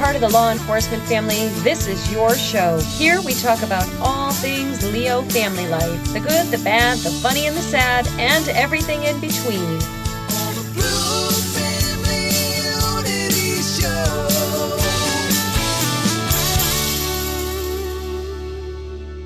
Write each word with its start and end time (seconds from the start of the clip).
Part 0.00 0.14
of 0.14 0.22
the 0.22 0.30
law 0.30 0.50
enforcement 0.50 1.02
family, 1.02 1.48
this 1.62 1.86
is 1.86 2.10
your 2.10 2.34
show. 2.34 2.78
Here 2.78 3.20
we 3.20 3.34
talk 3.34 3.62
about 3.62 3.86
all 4.00 4.32
things 4.32 4.82
Leo 4.94 5.20
family 5.24 5.68
life 5.68 6.14
the 6.14 6.20
good, 6.20 6.46
the 6.46 6.56
bad, 6.64 6.96
the 7.00 7.10
funny, 7.10 7.46
and 7.46 7.54
the 7.54 7.60
sad, 7.60 8.08
and 8.18 8.48
everything 8.48 9.02
in 9.02 9.20
between. 9.20 9.78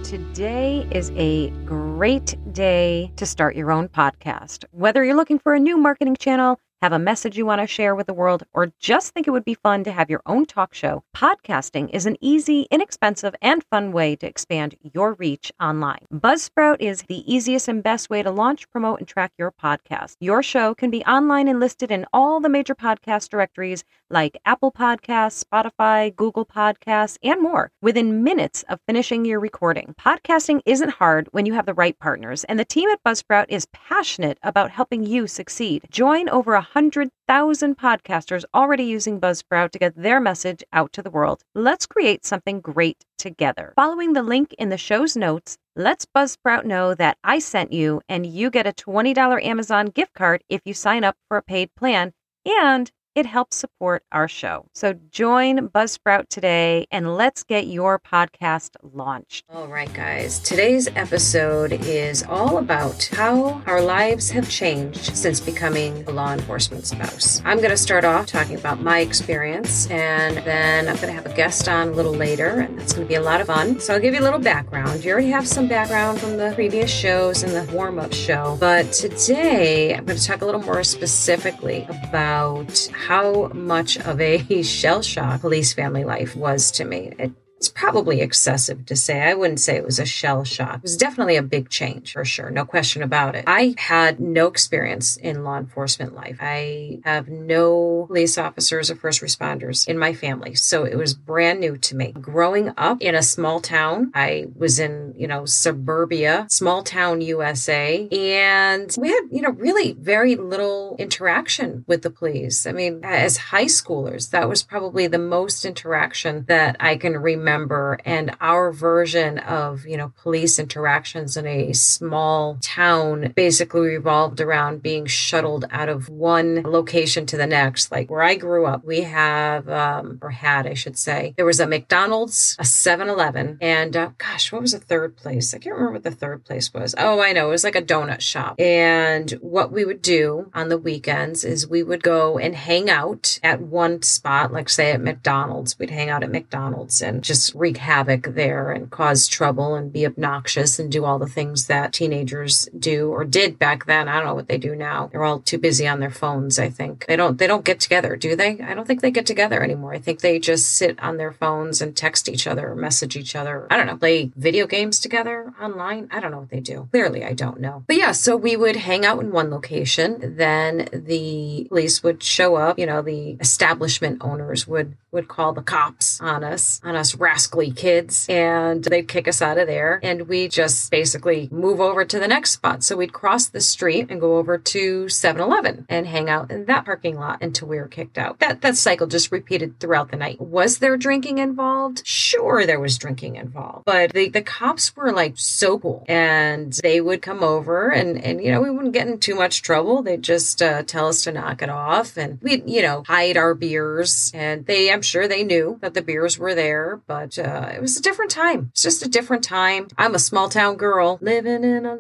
Today 0.03 0.89
is 0.91 1.13
a 1.15 1.51
great 1.65 2.35
day 2.53 3.13
to 3.15 3.25
start 3.25 3.55
your 3.55 3.71
own 3.71 3.87
podcast. 3.89 4.65
Whether 4.73 5.05
you're 5.05 5.15
looking 5.15 5.39
for 5.39 5.55
a 5.55 5.61
new 5.61 5.77
marketing 5.77 6.17
channel, 6.19 6.59
have 6.83 6.93
a 6.93 6.99
message 6.99 7.39
you 7.39 7.47
want 7.47 7.61
to 7.61 7.67
share 7.67 7.95
with 7.95 8.07
the 8.07 8.13
world, 8.13 8.43
or 8.53 8.73
just 8.79 9.13
think 9.13 9.27
it 9.27 9.31
would 9.31 9.45
be 9.45 9.55
fun 9.55 9.85
to 9.85 9.93
have 9.93 10.11
your 10.11 10.23
own 10.27 10.45
talk 10.47 10.75
show, 10.75 11.03
podcasting 11.17 11.89
is 11.93 12.07
an 12.07 12.17
easy, 12.21 12.67
inexpensive, 12.71 13.35
and 13.41 13.65
fun 13.71 13.93
way 13.93 14.17
to 14.17 14.27
expand 14.27 14.75
your 14.93 15.15
reach 15.15 15.51
online. 15.61 16.05
Buzzsprout 16.13 16.77
is 16.81 17.03
the 17.03 17.33
easiest 17.33 17.69
and 17.69 17.83
best 17.83 18.11
way 18.11 18.23
to 18.23 18.31
launch, 18.31 18.69
promote, 18.71 18.99
and 18.99 19.09
track 19.09 19.33
your 19.39 19.53
podcast. 19.53 20.17
Your 20.21 20.43
show 20.43 20.75
can 20.75 20.91
be 20.91 21.05
online 21.05 21.49
and 21.49 21.61
listed 21.61 21.91
in 21.91 22.07
all 22.13 22.41
the 22.41 22.49
major 22.49 22.75
podcast 22.75 23.29
directories 23.31 23.85
like 24.15 24.39
Apple 24.45 24.71
Podcasts, 24.71 25.45
Spotify, 25.45 26.15
Google 26.15 26.47
Podcasts, 26.47 27.19
and 27.25 27.43
more 27.43 27.73
within 27.83 28.23
minutes 28.23 28.65
of 28.69 28.79
finishing 28.87 29.25
your 29.25 29.41
recording. 29.41 29.93
Podcasting 30.01 30.61
isn't 30.65 30.89
hard 30.89 31.29
when 31.33 31.47
you 31.47 31.53
have 31.53 31.67
the 31.67 31.75
right 31.75 31.99
partners, 31.99 32.45
and 32.45 32.57
the 32.57 32.65
team 32.65 32.89
at 32.91 33.03
Buzzsprout 33.05 33.47
is 33.49 33.67
passionate 33.73 34.39
about 34.45 34.71
helping 34.71 35.03
you 35.05 35.27
succeed. 35.27 35.85
Join 35.91 36.29
over 36.29 36.55
a 36.55 36.59
100,000 36.59 37.77
podcasters 37.77 38.45
already 38.55 38.85
using 38.85 39.21
Buzzsprout 39.21 39.73
to 39.73 39.81
get 39.81 39.97
their 39.97 40.21
message 40.21 40.63
out 40.73 40.93
to 40.93 41.03
the 41.03 41.11
world. 41.11 41.43
Let's 41.57 41.85
create 41.85 42.25
something 42.25 42.61
great 42.61 43.05
together. 43.19 43.73
Following 43.75 44.13
the 44.13 44.23
link 44.23 44.55
in 44.61 44.69
the 44.69 44.79
show's 44.79 45.17
notes, 45.17 45.59
let's 45.75 46.07
Buzzsprout 46.07 46.65
know 46.65 46.95
that 46.95 47.19
I 47.25 47.41
sent 47.41 47.73
you 47.73 48.01
and 48.09 48.25
you 48.25 48.49
get 48.49 48.69
a 48.69 48.73
$20 48.73 49.45
Amazon 49.45 49.87
gift 49.87 50.15
card 50.15 50.45
if 50.49 50.61
you 50.65 50.73
sign 50.73 51.03
up 51.03 51.17
for 51.27 51.37
a 51.37 51.43
paid 51.43 51.75
plan 51.75 52.13
and 52.47 52.93
it 53.15 53.27
helps 53.27 53.57
support 53.57 54.03
our 54.11 54.27
show. 54.27 54.67
So 54.75 54.95
join 55.11 55.69
Buzzsprout 55.69 56.29
today 56.29 56.87
and 56.91 57.17
let's 57.17 57.45
get 57.45 57.67
your 57.67 57.99
podcast 57.99 58.71
launched. 58.83 59.45
All 59.49 59.69
right, 59.69 59.93
guys. 59.93 60.41
Today's 60.41 60.89
episode 60.97 61.73
is 61.73 62.25
all 62.25 62.59
about 62.59 63.05
how 63.13 63.63
our 63.67 63.81
lives 63.81 64.31
have 64.31 64.49
changed 64.51 65.17
since 65.17 65.39
becoming 65.39 66.05
a 66.09 66.11
law 66.11 66.33
enforcement 66.33 66.87
spouse. 66.87 67.41
I'm 67.45 67.59
going 67.59 67.71
to 67.71 67.77
start 67.77 68.05
off 68.05 68.27
talking 68.27 68.57
about 68.57 68.81
my 68.81 68.99
experience 68.99 69.89
and 69.91 70.39
then 70.39 70.89
I'm 70.89 70.97
going 70.97 71.09
to 71.09 71.13
have 71.13 71.27
a 71.27 71.35
guest 71.35 71.69
on 71.69 71.89
a 71.89 71.93
little 71.93 72.15
later 72.15 72.61
and 72.61 72.81
it's 72.81 72.93
going 72.93 73.07
to 73.07 73.09
be 73.09 73.15
a 73.15 73.23
lot 73.23 73.41
of 73.41 73.47
fun. 73.47 73.79
So 73.79 73.95
I'll 73.95 74.01
give 74.01 74.15
you 74.15 74.21
a 74.21 74.23
little 74.23 74.41
background. 74.41 75.05
You 75.05 75.13
already 75.13 75.31
have 75.31 75.47
some 75.47 75.69
background 75.69 76.19
from 76.19 76.37
the 76.37 76.53
previous 76.55 76.91
shows 76.91 77.45
and 77.45 77.53
the 77.53 77.73
warm 77.73 77.99
up 77.99 78.13
show, 78.13 78.57
but 78.59 78.93
today 78.93 79.95
I'm 79.95 80.05
going 80.05 80.19
to 80.19 80.25
talk 80.25 80.43
a 80.43 80.47
little 80.47 80.63
more 80.63 80.83
specifically 80.83 81.87
about 81.89 82.89
how 83.07 83.49
much 83.53 83.99
of 83.99 84.21
a 84.21 84.63
shell 84.63 85.03
shock 85.03 85.43
police 85.43 85.73
family 85.73 86.05
life 86.05 86.35
was 86.35 86.71
to 86.73 86.85
me. 86.85 87.13
It 87.19 87.33
it's 87.65 87.71
probably 87.71 88.21
excessive 88.21 88.85
to 88.85 88.95
say. 88.95 89.23
I 89.23 89.33
wouldn't 89.33 89.61
say 89.61 89.77
it 89.77 89.87
was 89.87 89.99
a 89.99 90.05
shell 90.05 90.45
shock. 90.45 90.77
It 90.77 90.83
was 90.83 90.99
definitely 90.99 91.37
a 91.37 91.43
big 91.43 91.71
change 91.71 92.13
for 92.13 92.23
sure. 92.25 92.51
No 92.51 92.67
question 92.67 93.03
about 93.03 93.35
it. 93.35 93.45
I 93.47 93.75
had 93.79 94.21
no 94.21 94.49
experience 94.49 95.17
in 95.17 95.45
law 95.45 95.57
enforcement 95.57 96.15
life. 96.15 96.37
I 96.41 97.01
have 97.05 97.29
no 97.29 98.05
police 98.07 98.37
officers 98.37 98.91
or 98.91 98.97
first 98.97 99.23
responders 99.23 99.89
in 99.89 99.99
my 99.99 100.13
family. 100.13 100.55
So 100.57 100.85
it 100.85 100.97
was 100.97 101.15
brand 101.15 101.61
new 101.61 101.79
to 101.79 101.97
me. 101.97 102.13
Growing 102.13 102.73
up 102.77 103.01
in 103.01 103.15
a 103.15 103.23
small 103.23 103.61
town, 103.61 104.11
I 104.15 104.47
was 104.55 104.79
in, 104.79 105.15
you 105.17 105.27
know, 105.27 105.47
suburbia, 105.47 106.47
small 106.51 106.83
town 106.83 107.23
USA, 107.23 108.07
and 108.09 108.95
we 108.99 109.09
had, 109.09 109.23
you 109.31 109.41
know, 109.41 109.51
really 109.51 109.93
very 109.93 110.37
little 110.37 110.97
interaction 110.99 111.85
with 111.87 112.03
the 112.03 112.11
police. 112.11 112.67
I 112.67 112.73
mean, 112.73 113.01
as 113.05 113.37
high 113.39 113.67
schoolers, 113.67 114.31
that 114.31 114.51
was 114.51 114.63
probably 114.63 115.07
the 115.07 115.19
most 115.19 115.65
interaction 115.65 116.45
that 116.49 116.77
I 116.79 116.97
can 116.97 117.17
remember 117.17 117.44
remember 117.45 117.99
and 118.07 118.35
our 118.41 118.73
version 118.73 119.39
of 119.39 119.87
you 119.87 119.99
know 119.99 120.13
police 120.23 120.59
interactions 120.59 121.37
in 121.37 121.47
a 121.47 121.75
small 121.75 122.57
town 122.63 123.33
basically 123.37 123.83
revolved 123.83 124.41
around 124.41 124.83
being 124.83 125.05
shuttled 125.05 125.67
out 125.71 125.91
of 125.91 126.09
one 126.09 126.63
location 126.63 127.27
to 127.27 127.37
the 127.37 127.47
next. 127.47 127.93
Like 127.93 128.11
where 128.11 128.23
i 128.23 128.35
grew 128.35 128.65
up 128.65 128.83
we 128.85 129.03
have 129.03 129.69
um, 129.69 130.19
or 130.23 130.31
had 130.31 130.67
i 130.67 130.73
should 130.73 130.99
say 130.99 131.35
there 131.37 131.45
was 131.45 131.61
a 131.61 131.67
mcdonald's 131.67 132.57
a 132.59 132.63
7-eleven 132.63 133.59
and 133.61 133.95
uh, 133.95 134.11
gosh 134.17 134.51
what 134.51 134.63
was 134.63 134.73
the 134.73 134.79
third 134.79 135.17
place? 135.17 135.53
I 135.53 135.59
can't 135.59 135.75
remember 135.75 135.93
what 135.93 136.05
the 136.05 136.11
third 136.11 136.45
place 136.45 136.73
was. 136.73 136.95
Oh 136.97 137.21
i 137.21 137.33
know. 137.33 137.49
It 137.49 137.51
was 137.51 137.65
like 137.65 137.77
a 137.77 137.83
donut 137.83 138.21
shop. 138.21 138.59
And 138.59 139.31
what 139.43 139.71
we 139.71 139.85
would 139.85 140.01
do 140.01 140.51
on 140.55 140.71
the 140.71 140.79
weekends 140.79 141.45
is 141.45 141.69
we 141.69 141.83
would 141.83 142.03
go 142.03 142.39
and 142.39 142.55
hang 142.55 142.89
out 142.89 143.39
at 143.43 143.61
one 143.61 144.01
spot 144.03 144.53
like 144.53 144.71
say 144.71 144.93
at 144.93 145.01
mcdonald's. 145.03 145.79
We'd 145.79 145.91
hang 145.91 146.09
out 146.09 146.23
at 146.23 146.31
mcdonald's 146.31 147.03
and 147.03 147.23
just 147.23 147.34
wreak 147.55 147.79
havoc 147.79 148.35
there 148.35 148.71
and 148.71 148.91
cause 148.91 149.27
trouble 149.27 149.75
and 149.75 149.93
be 149.93 150.07
obnoxious 150.07 150.79
and 150.79 150.91
do 150.91 151.05
all 151.05 151.19
the 151.19 151.27
things 151.27 151.67
that 151.67 151.93
teenagers 151.93 152.69
do 152.79 153.11
or 153.11 153.25
did 153.25 153.59
back 153.59 153.87
then. 153.87 154.09
I 154.09 154.15
don't 154.15 154.27
know 154.27 154.35
what 154.35 154.49
they 154.49 154.59
do 154.59 154.75
now. 154.75 155.09
They're 155.11 155.25
all 155.25 155.41
too 155.41 155.59
busy 155.59 155.87
on 155.87 156.01
their 156.01 156.11
phones, 156.11 156.59
I 156.59 156.71
think. 156.71 157.07
They 157.07 157.17
don't 157.17 157.39
they 157.39 157.47
don't 157.47 157.65
get 157.65 157.81
together, 157.81 158.17
do 158.17 158.37
they? 158.37 158.61
I 158.61 158.75
don't 158.75 158.87
think 158.87 159.01
they 159.01 159.11
get 159.11 159.27
together 159.27 159.63
anymore. 159.63 159.95
I 159.95 159.99
think 159.99 160.21
they 160.21 160.39
just 160.39 160.73
sit 160.77 161.01
on 161.03 161.17
their 161.17 161.33
phones 161.33 161.81
and 161.81 161.97
text 161.97 162.29
each 162.29 162.47
other 162.47 162.71
or 162.71 162.77
message 162.77 163.17
each 163.17 163.37
other. 163.37 163.67
I 163.71 163.77
don't 163.77 163.87
know, 163.87 163.97
play 163.97 164.33
video 164.37 164.67
games 164.67 165.01
together 165.01 165.53
online. 165.61 166.09
I 166.11 166.21
don't 166.21 166.31
know 166.31 166.41
what 166.41 166.51
they 166.51 166.61
do. 166.61 166.89
Clearly, 166.91 167.25
I 167.25 167.33
don't 167.33 167.61
know. 167.61 167.85
But 167.87 167.97
yeah, 167.97 168.13
so 168.13 168.37
we 168.37 168.57
would 168.57 168.77
hang 168.77 169.05
out 169.05 169.21
in 169.21 169.33
one 169.33 169.51
location, 169.51 170.37
then 170.37 170.89
the 170.93 171.67
police 171.69 172.03
would 172.03 172.23
show 172.23 172.57
up, 172.57 172.79
you 172.79 172.87
know, 172.87 173.03
the 173.03 173.37
establishment 173.41 174.19
owners 174.21 174.67
would 174.67 174.97
would 175.11 175.29
call 175.29 175.53
the 175.53 175.63
cops 175.63 176.21
on 176.21 176.43
us, 176.43 176.81
on 176.83 176.97
us 176.97 177.15
rascally 177.25 177.73
kids 177.73 178.27
and 178.29 178.85
they'd 178.85 179.09
kick 179.09 179.27
us 179.27 179.41
out 179.41 179.57
of 179.57 179.67
there 179.67 179.99
and 180.03 180.29
we 180.29 180.47
just 180.47 180.91
basically 180.91 181.49
move 181.51 181.81
over 181.81 182.05
to 182.05 182.19
the 182.21 182.29
next 182.29 182.51
spot. 182.51 182.85
So 182.85 182.97
we'd 182.97 183.15
cross 183.15 183.49
the 183.49 183.63
street 183.63 184.11
and 184.11 184.21
go 184.21 184.37
over 184.37 184.59
to 184.59 185.07
7-Eleven 185.07 185.87
and 185.89 186.07
hang 186.07 186.29
out 186.29 186.51
in 186.51 186.67
that 186.67 186.85
parking 186.85 187.19
lot 187.19 187.43
until 187.43 187.69
we 187.69 187.79
were 187.79 187.89
kicked 187.89 188.19
out. 188.19 188.41
That 188.41 188.61
that 188.61 188.77
cycle 188.77 189.07
just 189.07 189.33
repeated 189.33 189.81
throughout 189.81 190.11
the 190.11 190.19
night. 190.19 190.39
Was 190.39 190.79
there 190.79 190.99
drinking 190.99 191.39
involved? 191.39 192.07
Sure 192.07 192.67
there 192.67 192.79
was 192.79 192.99
drinking 192.99 193.37
involved. 193.37 193.87
But 193.87 194.13
the, 194.13 194.29
the 194.29 194.43
cops 194.43 194.95
were 194.95 195.11
like 195.11 195.35
so 195.37 195.79
cool 195.79 196.05
and 196.07 196.75
they 196.83 197.01
would 197.01 197.23
come 197.23 197.43
over 197.43 197.89
and 197.89 198.23
and 198.23 198.43
you 198.43 198.51
know 198.53 198.61
we 198.61 198.71
wouldn't 198.71 198.93
get 198.93 199.09
in 199.09 199.19
too 199.19 199.35
much 199.35 199.63
trouble. 199.63 200.03
They'd 200.03 200.23
just 200.23 200.61
uh, 200.61 200.83
tell 200.83 201.09
us 201.09 201.25
to 201.25 201.33
knock 201.33 201.63
it 201.63 201.71
off 201.71 202.19
and 202.19 202.39
we'd 202.43 202.69
you 202.69 202.83
know 202.83 203.03
hide 203.07 203.39
our 203.39 203.55
beers 203.55 204.31
and 204.35 204.67
they 204.67 204.93
I'm 204.93 205.03
sure 205.03 205.27
they 205.27 205.43
knew 205.43 205.79
that 205.81 205.95
the 205.95 206.03
beers 206.03 206.39
were 206.39 206.55
there, 206.55 207.01
but 207.07 207.14
but 207.15 207.39
uh, 207.39 207.71
it 207.73 207.81
was 207.81 207.97
a 207.97 208.03
different 208.03 208.33
time. 208.33 208.71
It's 208.73 208.83
just 208.83 209.07
a 209.07 209.09
different 209.09 209.45
time. 209.45 209.87
I'm 209.97 210.17
a 210.17 210.19
small 210.19 210.49
town 210.49 210.77
girl 210.77 211.19
living 211.21 211.63
in 211.63 211.87
a 211.87 211.95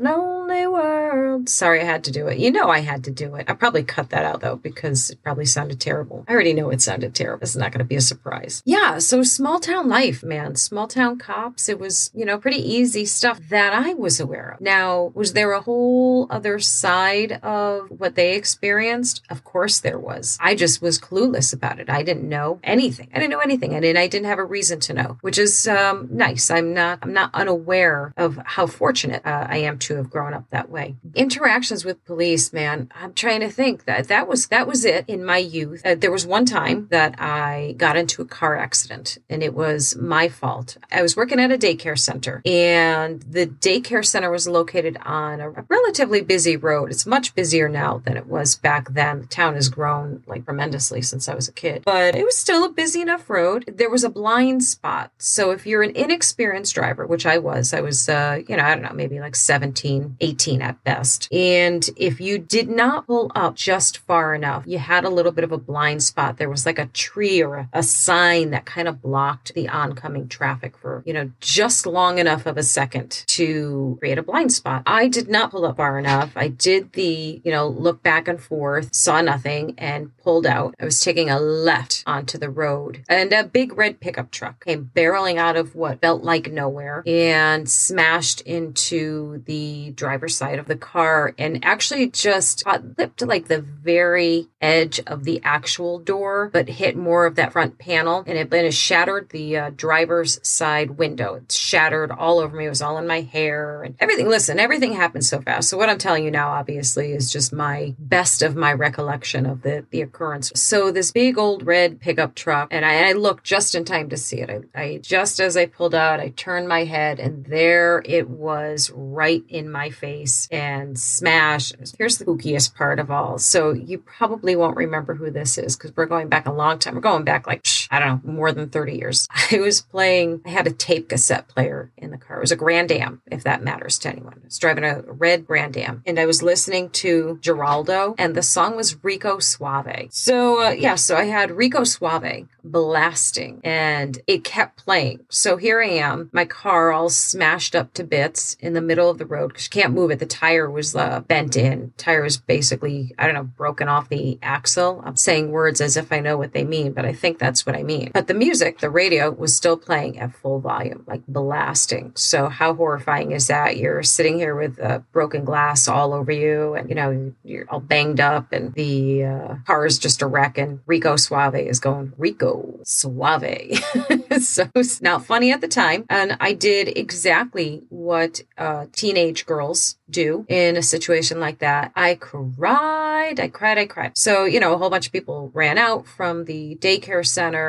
lonely 0.47 0.67
world. 0.67 1.49
Sorry, 1.49 1.81
I 1.81 1.85
had 1.85 2.05
to 2.05 2.11
do 2.11 2.29
it. 2.29 2.39
You 2.39 2.51
know, 2.51 2.69
I 2.69 2.81
had 2.81 3.05
to 3.05 3.11
do 3.11 3.35
it. 3.37 3.49
I 3.49 3.55
probably 3.55 3.83
cut 3.83 4.11
that 4.11 4.25
out 4.25 4.41
though 4.41 4.57
because 4.57 5.11
it 5.11 5.23
probably 5.23 5.47
sounded 5.47 5.81
terrible. 5.81 6.25
I 6.29 6.33
already 6.33 6.53
know 6.53 6.71
it 6.71 6.83
sounded 6.83 7.15
terrible. 7.15 7.43
It's 7.43 7.57
not 7.57 7.73
going 7.73 7.81
to 7.81 7.85
be 7.85 7.97
a 7.97 8.01
surprise. 8.01 8.63
Yeah, 8.65 8.99
so 8.99 9.23
small 9.23 9.61
town 9.61 9.89
life, 9.89 10.23
man. 10.23 10.57
Small 10.57 10.87
town 10.87 11.19
cops. 11.19 11.69
It 11.69 11.79
was, 11.79 12.11
you 12.15 12.25
know, 12.25 12.39
pretty 12.39 12.59
easy 12.59 13.05
stuff 13.05 13.41
that 13.49 13.73
I 13.73 13.95
was 13.95 14.21
aware 14.21 14.51
of. 14.51 14.61
Now, 14.61 15.13
was 15.15 15.33
there 15.33 15.53
a 15.53 15.61
whole 15.61 16.27
other 16.31 16.59
side 16.59 17.33
of 17.43 17.91
what 17.91 18.15
they 18.15 18.35
experienced? 18.35 19.23
Of 19.31 19.45
course 19.45 19.81
there 19.81 19.99
was. 19.99 20.39
I 20.41 20.55
just 20.55 20.83
was 20.83 20.99
clueless 20.99 21.53
about 21.53 21.79
it. 21.81 21.89
I 21.89 22.03
didn't 22.03 22.29
know 22.29 22.61
anything. 22.63 23.09
I 23.15 23.19
didn't 23.19 23.31
know 23.31 23.39
anything. 23.39 23.75
and 23.75 23.99
I 23.99 24.07
didn't 24.07 24.27
have 24.27 24.39
a 24.39 24.45
reason 24.45 24.81
to 24.81 24.93
know 24.93 25.19
which 25.21 25.39
is 25.39 25.67
um, 25.67 26.09
nice. 26.11 26.51
I'm 26.51 26.75
not 26.75 26.99
I'm 27.03 27.13
not 27.13 27.31
unaware 27.35 28.13
of 28.17 28.39
how 28.45 28.67
fortunate 28.67 29.25
uh, 29.25 29.47
I 29.49 29.59
am 29.59 29.79
to 29.79 29.97
have 29.97 30.11
grown 30.11 30.34
up 30.35 30.51
that 30.51 30.71
way. 30.71 30.97
Interactions 31.15 31.85
with 31.85 32.05
police, 32.05 32.53
man. 32.53 32.91
I'm 32.95 33.15
trying 33.15 33.41
to 33.41 33.51
think 33.51 33.85
that 33.85 34.09
that 34.09 34.29
was 34.29 34.49
that 34.49 34.67
was 34.67 34.85
it 34.85 35.05
in 35.09 35.25
my 35.25 35.39
youth. 35.39 35.83
Uh, 35.85 35.95
there 35.95 36.13
was 36.13 36.27
one 36.27 36.45
time 36.45 36.89
that 36.91 37.15
I 37.19 37.75
got 37.79 37.97
into 37.97 38.23
a 38.23 38.27
car 38.27 38.57
accident, 38.57 39.19
and 39.31 39.43
it 39.43 39.55
was 39.55 39.97
my 39.97 40.29
fault. 40.29 40.77
I 40.93 41.03
was 41.03 41.17
working 41.17 41.41
at 41.41 41.53
a 41.53 41.59
daycare 41.59 41.99
center, 41.99 42.43
and 42.45 43.23
the 43.23 43.47
daycare 43.47 44.05
center 44.05 44.31
was 44.31 44.49
located 44.49 44.99
on 45.05 45.41
a 45.41 45.51
relatively 45.51 46.21
busy 46.21 46.57
road. 46.57 46.91
It's 46.91 47.07
much 47.07 47.35
busier 47.35 47.69
now 47.69 47.99
than 47.99 48.17
it 48.17 48.27
was 48.27 48.57
back 48.57 48.93
then. 48.93 49.23
The 49.23 49.27
town 49.27 49.55
has 49.55 49.69
grown 49.69 50.23
like 50.27 50.45
tremendously 50.45 51.03
since 51.03 51.29
I 51.29 51.35
was 51.35 51.49
a 51.49 51.53
kid, 51.53 51.83
but 51.85 52.15
it 52.15 52.25
was 52.25 52.37
still 52.37 52.65
a 52.65 52.69
busy 52.69 53.01
enough 53.01 53.31
road. 53.31 53.65
There 53.67 53.91
was 53.91 54.05
a 54.05 54.11
blind 54.11 54.65
spot. 54.65 55.13
So 55.19 55.51
if 55.51 55.67
you're 55.67 55.83
an 55.83 55.97
inexperienced 55.97 56.75
driver, 56.75 57.07
which 57.07 57.27
I 57.27 57.39
was, 57.39 57.73
I 57.73 57.81
was, 57.81 58.09
uh, 58.09 58.43
you 58.49 58.57
know, 58.57 58.65
I 58.65 58.75
don't 58.75 58.83
know, 58.83 58.93
maybe 58.93 59.21
like 59.21 59.37
17, 59.37 60.17
18 60.25 60.63
at 60.63 60.83
best. 60.85 61.29
And 61.33 61.89
if 61.97 62.19
you 62.21 62.39
did 62.39 62.69
not 62.69 63.07
pull 63.07 63.31
up 63.35 63.57
just 63.57 63.99
far 63.99 64.35
enough, 64.35 64.65
you 64.67 64.79
had 64.79 65.05
a 65.05 65.11
little 65.11 65.33
bit 65.33 65.45
of 65.45 65.53
a 65.53 65.59
blind 65.59 66.03
spot. 66.03 66.39
There 66.39 66.49
was 66.49 66.65
like 66.65 66.79
a 66.79 66.87
tree 66.87 67.43
or 67.43 67.57
a, 67.57 67.69
a 67.75 67.83
sign 67.83 68.51
that 68.51 68.65
kind 68.65 68.89
of 68.89 69.03
blocked 69.03 69.53
the 69.55 69.69
oncoming 69.69 70.29
traffic 70.29 70.79
for, 70.79 71.03
you 71.05 71.13
know, 71.13 71.31
just 71.41 71.87
long 71.87 72.19
enough 72.19 72.47
of 72.47 72.57
a 72.57 72.63
second 72.63 73.25
to 73.27 73.97
create 74.01 74.17
a 74.17 74.23
blind 74.23 74.53
spot. 74.53 74.83
I 74.87 75.09
did 75.09 75.29
not 75.29 75.51
pull 75.51 75.67
up 75.67 75.77
far 75.77 75.99
enough. 75.99 76.33
I 76.37 76.49
did 76.49 76.93
the, 76.93 77.43
you 77.45 77.53
know, 77.53 77.69
look 77.69 78.03
back 78.03 78.27
and 78.27 78.41
forth, 78.41 78.95
saw 78.95 79.21
nothing, 79.21 79.75
and 79.77 80.17
pulled 80.19 80.47
out. 80.47 80.75
I 80.81 80.87
was 80.87 81.01
taking 81.01 81.29
a 81.29 81.39
left 81.39 82.03
onto 82.07 82.39
the 82.39 82.49
road, 82.49 83.05
and 83.09 83.31
a 83.33 83.45
big 83.45 83.77
red 83.77 84.01
pickup 84.01 84.31
truck 84.31 84.65
came 84.65 84.91
barreling 84.95 85.37
out 85.37 85.57
of 85.57 85.75
what 85.75 86.01
felt 86.01 86.23
like 86.23 86.51
nowhere 86.51 87.03
and 87.07 87.69
smashed 87.69 88.41
into 88.43 89.43
the 89.47 89.91
driver's 90.15 90.37
side 90.37 90.61
of 90.61 90.67
the 90.67 90.77
car 90.77 91.35
and 91.39 91.65
actually 91.65 92.09
just 92.09 92.65
got 92.65 93.17
to 93.17 93.27
like 93.27 93.49
the 93.49 93.61
very 93.61 94.47
edge 94.61 95.01
of 95.09 95.25
the 95.25 95.41
actual 95.43 95.99
door, 95.99 96.51
but 96.53 96.69
hit 96.69 96.97
more 96.97 97.27
of 97.27 97.35
that 97.35 97.53
front 97.53 97.79
panel 97.79 98.23
and 98.29 98.39
it, 98.39 98.53
it 98.53 98.73
shattered 98.73 99.29
the 99.31 99.57
uh, 99.57 99.71
driver's 99.75 100.39
side 100.47 100.93
window. 100.93 101.35
It 101.35 101.51
shattered 101.51 102.13
all 102.13 102.39
over 102.39 102.57
me. 102.57 102.67
It 102.67 102.69
was 102.69 102.81
all 102.81 102.97
in 102.97 103.09
my 103.09 103.23
hair 103.23 103.83
and 103.83 103.97
everything. 103.99 104.29
Listen, 104.29 104.61
everything 104.61 104.93
happened 104.93 105.25
so 105.25 105.41
fast. 105.41 105.69
So 105.69 105.77
what 105.77 105.91
I'm 105.91 105.99
telling 105.99 106.25
you 106.25 106.31
now, 106.31 106.51
obviously, 106.51 107.11
is 107.11 107.33
just 107.33 107.53
my 107.53 107.97
best 107.99 108.41
of 108.41 108.55
my 108.55 108.73
recollection 108.73 109.47
of 109.47 109.63
the, 109.63 109.85
the 109.91 110.01
occurrence. 110.01 110.53
So 110.55 110.93
this 110.93 111.11
big 111.11 111.39
old 111.39 111.67
red 111.67 111.99
pickup 111.99 112.37
truck, 112.37 112.69
and 112.71 112.85
I, 112.85 113.09
I 113.09 113.13
looked 113.13 113.43
just 113.43 113.75
in 113.75 113.85
time 113.85 114.11
to 114.11 114.17
see 114.17 114.39
it. 114.39 114.71
I, 114.77 114.81
I 114.81 114.99
just 114.99 115.41
as 115.41 115.57
I 115.57 115.67
pulled 115.67 115.95
out, 115.95 116.21
I 116.21 116.29
turned 116.29 116.69
my 116.69 116.85
head 116.85 117.19
and 117.19 117.45
there 117.47 118.01
it 118.05 118.31
was 118.31 118.93
right 118.95 119.43
in 119.49 119.69
my 119.69 119.91
face 119.91 120.04
and 120.51 120.99
smash. 120.99 121.73
Here's 121.99 122.19
the 122.19 122.25
spookiest 122.25 122.75
part 122.75 122.99
of 122.99 123.11
all. 123.11 123.39
So 123.39 123.73
you 123.73 123.99
probably 123.99 124.57
won't 124.57 124.77
remember 124.77 125.15
who 125.15 125.31
this 125.31 125.59
is 125.59 125.77
because 125.77 125.95
we're 125.97 126.07
going 126.07 126.29
back 126.29 126.47
a 126.47 126.53
long 126.53 126.79
time. 126.79 126.95
We're 126.95 127.01
going 127.01 127.25
back 127.25 127.47
like, 127.47 127.65
I 127.91 127.99
don't 127.99 128.25
know, 128.25 128.33
more 128.33 128.53
than 128.53 128.69
30 128.69 128.97
years. 128.97 129.29
I 129.53 129.59
was 129.59 129.81
playing, 129.81 130.43
I 130.45 130.51
had 130.51 130.67
a 130.67 130.73
tape 130.73 131.09
cassette 131.09 131.49
player 131.49 131.91
in 131.97 132.11
the 132.11 132.19
car. 132.19 132.39
It 132.39 132.41
was 132.41 132.53
a 132.53 132.57
Grand 132.57 132.91
Am, 132.93 133.23
if 133.31 133.45
that 133.45 133.63
matters 133.63 133.99
to 134.01 134.09
anyone. 134.09 134.35
I 134.43 134.45
was 134.45 134.59
driving 134.59 134.85
a 134.85 135.03
red 135.07 135.47
Grand 135.47 135.77
Am 135.77 136.03
and 136.07 136.19
I 136.19 136.27
was 136.27 136.43
listening 136.43 136.91
to 136.91 137.39
Gerardo 137.41 138.15
and 138.19 138.35
the 138.35 138.43
song 138.43 138.77
was 138.77 139.03
Rico 139.05 139.39
Suave. 139.39 140.09
So, 140.11 140.67
uh, 140.67 140.71
yeah, 140.71 140.95
so 140.95 141.17
I 141.17 141.25
had 141.25 141.51
Rico 141.51 141.85
Suave 141.85 142.47
blasting 142.63 143.61
and 143.63 144.19
it 144.27 144.45
kept 144.45 144.85
playing. 144.85 145.21
So 145.31 145.57
here 145.57 145.83
I 145.83 145.89
am, 145.89 146.31
my 146.33 146.45
car 146.45 146.93
all 146.93 147.11
smashed 147.11 147.75
up 147.75 147.93
to 147.95 148.05
bits 148.05 148.55
in 148.61 148.73
the 148.73 148.81
middle 148.81 149.11
of 149.11 149.19
the 149.19 149.27
road 149.27 149.49
because 149.49 149.65
you 149.65 149.71
can't 149.71 149.93
move 149.93 150.11
it. 150.11 150.19
The 150.19 150.27
tire 150.27 150.71
was 150.71 150.95
uh, 150.97 151.21
bent 151.21 151.57
in. 151.57 151.93
Tire 151.97 152.23
was 152.23 152.39
basically, 152.39 153.15
I 153.19 153.27
don't 153.27 153.35
know, 153.35 153.45
broken 153.45 153.89
off 153.89 154.09
the 154.09 154.39
axle. 154.43 155.03
I'm 155.05 155.17
saying 155.17 155.51
words 155.51 155.81
as 155.81 155.97
if 155.97 156.13
I 156.13 156.21
know 156.21 156.37
what 156.37 156.53
they 156.53 156.65
mean, 156.65 156.93
but 156.93 157.05
I 157.05 157.13
think 157.13 157.39
that's 157.39 157.67
what 157.67 157.74
I 157.75 157.83
mean. 157.83 158.11
But 158.13 158.27
the 158.27 158.35
music, 158.35 158.79
the 158.79 158.91
radio 158.91 159.31
was 159.31 159.55
still 159.55 159.77
playing 159.77 160.19
at 160.19 160.35
full 160.35 160.61
volume, 160.61 161.05
like 161.07 161.27
blasting. 161.27 162.13
So 162.15 162.49
how 162.49 162.75
horrifying 162.75 163.33
is 163.33 163.49
that? 163.49 163.77
You're 163.77 164.03
sitting 164.03 164.39
here 164.39 164.55
with 164.55 164.81
uh, 164.81 165.01
broken 165.13 165.45
glass 165.45 165.89
all 165.89 166.13
over 166.13 166.33
you 166.33 166.75
and, 166.75 166.89
you 166.89 166.95
know, 166.95 167.33
you're 167.45 167.69
all 167.69 167.81
banged 167.81 168.21
up 168.21 168.53
and 168.53 168.73
the 168.75 169.25
uh, 169.25 169.55
car 169.67 169.87
is 169.87 169.99
just 169.99 170.23
a 170.23 170.27
wreck 170.27 170.59
and 170.59 170.81
Rico 170.87 171.17
Suave 171.17 171.57
is 171.57 171.81
going, 171.81 172.13
Rico 172.17 172.79
Suave. 172.85 173.73
so 174.41 174.69
it's 174.75 175.03
not 175.03 175.25
funny 175.25 175.53
at 175.53 175.61
the 175.61 175.69
time. 175.69 176.05
And 176.09 176.37
I 176.41 176.53
did 176.53 176.97
exactly 176.97 177.83
what 177.89 178.43
uh, 178.57 178.87
teenage 178.93 179.47
girls 179.47 179.97
do 180.11 180.45
in 180.49 180.77
a 180.77 180.83
situation 180.83 181.41
like 181.41 181.59
that. 181.59 181.93
I 181.97 182.15
cried, 182.15 183.41
I 183.41 183.49
cried, 183.49 183.79
I 183.79 183.87
cried. 183.87 184.17
So, 184.17 184.45
you 184.45 184.61
know, 184.61 184.75
a 184.75 184.79
whole 184.79 184.91
bunch 184.91 185.07
of 185.07 185.13
people 185.13 185.51
ran 185.55 185.79
out 185.79 186.07
from 186.07 186.45
the 186.45 186.77
daycare 186.77 187.27
center 187.27 187.64